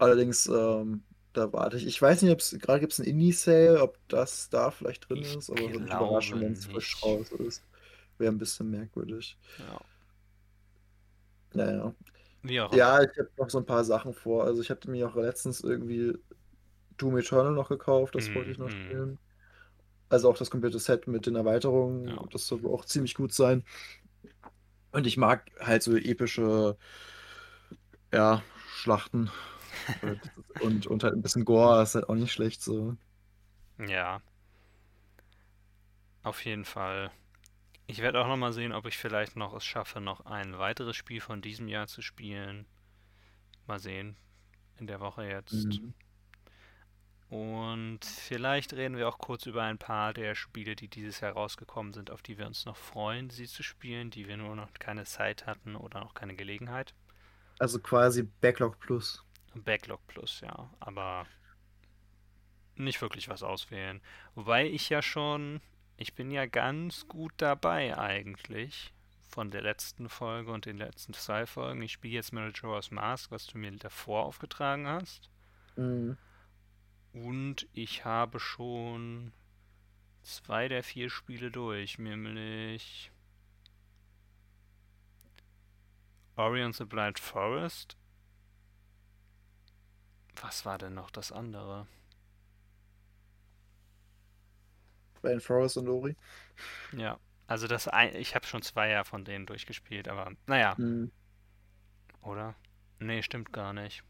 Allerdings, 0.00 0.46
ähm, 0.46 1.02
da 1.32 1.52
warte 1.52 1.76
ich. 1.76 1.86
Ich 1.86 2.00
weiß 2.00 2.22
nicht, 2.22 2.32
ob 2.32 2.40
es 2.40 2.56
gerade 2.58 2.80
gibt 2.80 2.92
es 2.92 3.00
einen 3.00 3.08
Indie-Sale, 3.08 3.80
ob 3.82 3.98
das 4.08 4.48
da 4.50 4.70
vielleicht 4.70 5.08
drin 5.08 5.18
Ich 5.18 5.36
ist, 5.36 5.50
aber 5.50 5.60
mich 5.68 5.72
glaube 5.86 6.06
überraschen, 6.06 6.40
wenn 6.40 6.52
es 6.52 6.66
frisch 6.66 7.02
raus 7.02 7.30
ist. 7.32 7.62
Wäre 8.18 8.32
ein 8.32 8.38
bisschen 8.38 8.70
merkwürdig. 8.70 9.38
ja. 9.58 9.80
Naja. 11.52 11.94
Wie 12.42 12.60
auch. 12.60 12.72
Ja, 12.72 13.02
ich 13.02 13.10
habe 13.18 13.28
noch 13.36 13.50
so 13.50 13.58
ein 13.58 13.66
paar 13.66 13.84
Sachen 13.84 14.12
vor. 14.14 14.44
Also 14.44 14.62
ich 14.62 14.70
hatte 14.70 14.90
mir 14.90 15.08
auch 15.08 15.16
letztens 15.16 15.60
irgendwie 15.60 16.16
Doom 16.96 17.18
Eternal 17.18 17.52
noch 17.52 17.68
gekauft, 17.68 18.14
das 18.14 18.32
wollte 18.34 18.50
ich 18.50 18.58
noch 18.58 18.68
Mhm. 18.68 18.84
spielen. 18.84 19.18
Also 20.08 20.30
auch 20.30 20.36
das 20.36 20.50
komplette 20.50 20.78
Set 20.78 21.06
mit 21.06 21.26
den 21.26 21.36
Erweiterungen, 21.36 22.08
Ja. 22.08 22.24
das 22.32 22.46
soll 22.46 22.64
auch 22.66 22.84
ziemlich 22.84 23.14
gut 23.14 23.32
sein. 23.32 23.64
Und 24.92 25.06
ich 25.06 25.16
mag 25.16 25.50
halt 25.60 25.82
so 25.82 25.96
epische, 25.96 26.76
ja, 28.12 28.42
Schlachten. 28.74 29.30
und, 30.60 30.86
und 30.86 31.04
halt 31.04 31.14
ein 31.14 31.22
bisschen 31.22 31.44
Gore 31.44 31.82
ist 31.82 31.94
halt 31.94 32.08
auch 32.08 32.14
nicht 32.14 32.32
schlecht 32.32 32.62
so. 32.62 32.96
Ja. 33.78 34.20
Auf 36.22 36.44
jeden 36.44 36.64
Fall. 36.64 37.10
Ich 37.86 38.00
werde 38.00 38.20
auch 38.20 38.28
noch 38.28 38.36
mal 38.36 38.52
sehen, 38.52 38.72
ob 38.72 38.86
ich 38.86 38.98
vielleicht 38.98 39.36
noch 39.36 39.54
es 39.54 39.64
schaffe, 39.64 40.00
noch 40.00 40.26
ein 40.26 40.58
weiteres 40.58 40.96
Spiel 40.96 41.20
von 41.20 41.42
diesem 41.42 41.66
Jahr 41.66 41.86
zu 41.86 42.02
spielen. 42.02 42.66
Mal 43.66 43.78
sehen. 43.78 44.16
In 44.78 44.86
der 44.86 45.00
Woche 45.00 45.24
jetzt. 45.24 45.52
Mhm. 45.52 45.94
Und 47.30 48.04
vielleicht 48.04 48.72
reden 48.72 48.96
wir 48.96 49.08
auch 49.08 49.18
kurz 49.18 49.46
über 49.46 49.62
ein 49.62 49.78
paar 49.78 50.12
der 50.12 50.34
Spiele, 50.34 50.74
die 50.74 50.88
dieses 50.88 51.20
Jahr 51.20 51.32
rausgekommen 51.32 51.92
sind, 51.92 52.10
auf 52.10 52.22
die 52.22 52.38
wir 52.38 52.46
uns 52.46 52.64
noch 52.64 52.76
freuen, 52.76 53.30
sie 53.30 53.46
zu 53.46 53.62
spielen, 53.62 54.10
die 54.10 54.26
wir 54.26 54.36
nur 54.36 54.56
noch 54.56 54.72
keine 54.74 55.04
Zeit 55.04 55.46
hatten 55.46 55.76
oder 55.76 56.00
noch 56.00 56.14
keine 56.14 56.34
Gelegenheit. 56.34 56.92
Also 57.60 57.78
quasi 57.78 58.24
Backlog 58.40 58.80
Plus. 58.80 59.24
Backlog 59.54 60.06
Plus, 60.06 60.40
ja. 60.40 60.70
Aber 60.80 61.26
nicht 62.76 63.00
wirklich 63.02 63.28
was 63.28 63.42
auswählen. 63.42 64.00
Wobei 64.34 64.66
ich 64.66 64.88
ja 64.88 65.02
schon, 65.02 65.60
ich 65.96 66.14
bin 66.14 66.30
ja 66.30 66.46
ganz 66.46 67.06
gut 67.08 67.32
dabei 67.36 67.96
eigentlich 67.98 68.92
von 69.28 69.50
der 69.50 69.62
letzten 69.62 70.08
Folge 70.08 70.50
und 70.50 70.66
den 70.66 70.78
letzten 70.78 71.12
zwei 71.14 71.46
Folgen. 71.46 71.82
Ich 71.82 71.92
spiele 71.92 72.14
jetzt 72.14 72.32
Majora's 72.32 72.90
Mask, 72.90 73.30
was 73.30 73.46
du 73.46 73.58
mir 73.58 73.70
davor 73.72 74.24
aufgetragen 74.24 74.86
hast. 74.86 75.30
Mhm. 75.76 76.16
Und 77.12 77.68
ich 77.72 78.04
habe 78.04 78.40
schon 78.40 79.32
zwei 80.22 80.68
der 80.68 80.82
vier 80.82 81.10
Spiele 81.10 81.50
durch, 81.50 81.98
nämlich 81.98 83.10
Ori 86.36 86.62
and 86.62 86.74
the 86.74 86.84
Blind 86.84 87.18
Forest. 87.18 87.96
Was 90.40 90.64
war 90.64 90.78
denn 90.78 90.94
noch 90.94 91.10
das 91.10 91.32
andere? 91.32 91.86
Blind 95.22 95.42
Forest 95.42 95.76
und 95.76 95.88
Ori. 95.88 96.16
Ja, 96.92 97.18
also 97.46 97.66
das 97.66 97.88
ein, 97.88 98.14
ich 98.14 98.34
habe 98.34 98.46
schon 98.46 98.62
zwei 98.62 98.90
ja 98.90 99.04
von 99.04 99.24
denen 99.24 99.46
durchgespielt, 99.46 100.08
aber 100.08 100.32
naja. 100.46 100.74
Mhm. 100.78 101.10
Oder? 102.22 102.54
Nee, 102.98 103.22
stimmt 103.22 103.52
gar 103.52 103.72
nicht. 103.72 104.02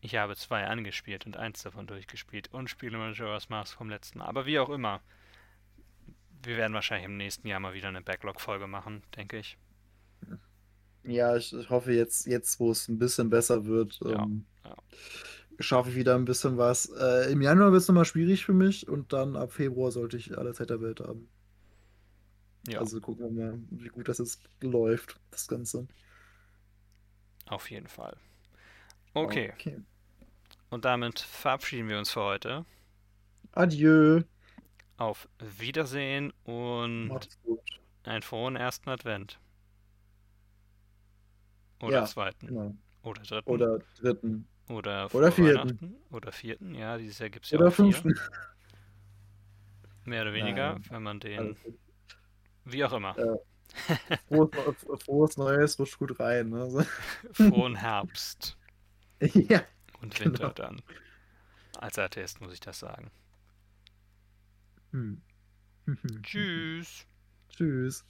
Ich 0.00 0.16
habe 0.16 0.34
zwei 0.34 0.66
angespielt 0.66 1.26
und 1.26 1.36
eins 1.36 1.62
davon 1.62 1.86
durchgespielt 1.86 2.52
und 2.52 2.68
spiele 2.68 2.98
Majora's 2.98 3.48
Mask 3.48 3.76
vom 3.76 3.88
letzten 3.88 4.18
Mal. 4.18 4.26
Aber 4.26 4.46
wie 4.46 4.58
auch 4.58 4.68
immer. 4.68 5.00
Wir 6.44 6.56
werden 6.56 6.74
wahrscheinlich 6.74 7.04
im 7.04 7.16
nächsten 7.16 7.46
Jahr 7.46 7.60
mal 7.60 7.72
wieder 7.72 7.86
eine 7.86 8.02
Backlog-Folge 8.02 8.66
machen, 8.66 9.04
denke 9.16 9.38
ich. 9.38 9.56
Ja, 11.04 11.36
ich, 11.36 11.52
ich 11.52 11.70
hoffe 11.70 11.92
jetzt, 11.92 12.26
jetzt, 12.26 12.58
wo 12.60 12.70
es 12.70 12.88
ein 12.88 12.98
bisschen 12.98 13.28
besser 13.30 13.64
wird, 13.66 13.98
Ja, 14.04 14.24
ähm, 14.24 14.46
ja. 14.64 14.76
schaffe 15.60 15.90
ich 15.90 15.96
wieder 15.96 16.14
ein 16.14 16.24
bisschen 16.26 16.58
was. 16.58 16.86
Äh, 16.90 17.32
Im 17.32 17.40
Januar 17.42 17.72
wird 17.72 17.80
es 17.82 17.88
nochmal 17.88 18.04
schwierig 18.04 18.44
für 18.44 18.52
mich 18.54 18.86
und 18.88 19.12
dann 19.14 19.36
ab 19.36 19.52
Februar 19.52 19.90
sollte 19.90 20.16
ich 20.18 20.36
alle 20.38 20.52
Zeit 20.54 20.70
der 20.70 20.80
Welt 20.82 21.00
haben. 21.00 21.28
Ja, 22.66 22.80
Also 22.80 23.00
gucken 23.00 23.36
wir 23.36 23.44
mal, 23.52 23.60
wie 23.70 23.88
gut 23.88 24.08
das 24.08 24.18
jetzt 24.18 24.42
läuft, 24.60 25.18
das 25.30 25.46
Ganze. 25.48 25.86
auf 27.46 27.70
jeden 27.70 27.86
Fall. 27.88 28.16
Okay, 29.14 29.54
Okay. 29.54 29.78
und 30.70 30.84
damit 30.84 31.20
verabschieden 31.20 31.88
wir 31.88 31.98
uns 31.98 32.10
für 32.10 32.22
heute. 32.22 32.64
Adieu. 33.56 34.24
Auf 34.96 35.28
Wiedersehen 35.38 36.32
und 36.44 37.28
einen 38.04 38.22
frohen 38.22 38.56
ersten 38.56 38.90
Advent. 38.90 39.40
Oder 41.82 41.98
Ja, 41.98 42.04
zweiten. 42.06 42.46
genau. 42.46 42.74
Oder 43.02 43.22
dritten. 43.22 43.50
Oder 43.50 43.78
dritten. 44.00 44.48
Oder, 44.68 45.14
Oder 45.14 45.32
vierten. 45.32 45.96
Oder 46.10 46.32
vierten. 46.32 46.74
Ja, 46.74 46.96
dieses 46.96 47.18
Jahr 47.18 47.30
gibt 47.30 47.44
es 47.44 47.50
ja 47.50 47.58
Oder 47.58 47.68
auch 47.68 47.72
vier. 47.74 47.92
fünften. 47.92 48.14
Mehr 50.04 50.22
oder 50.22 50.32
weniger, 50.32 50.72
Nein. 50.74 50.84
wenn 50.90 51.02
man 51.02 51.20
den. 51.20 51.56
Wie 52.64 52.84
auch 52.84 52.92
immer. 52.92 53.16
Ja. 53.18 53.36
Frohes, 54.28 54.86
frohes 55.04 55.36
Neues, 55.36 55.78
rutscht 55.78 55.98
gut 55.98 56.18
rein. 56.20 56.50
Ne? 56.50 56.86
Frohen 57.32 57.74
Herbst 57.76 58.56
ja. 59.20 59.62
und 60.00 60.14
Genau. 60.14 60.26
Winter 60.32 60.50
dann. 60.54 60.82
Als 61.78 61.98
Atheist 61.98 62.40
muss 62.40 62.52
ich 62.52 62.60
das 62.60 62.78
sagen. 62.78 63.10
Hm. 64.92 65.22
Tschüss. 66.22 67.06
Tschüss. 67.48 68.04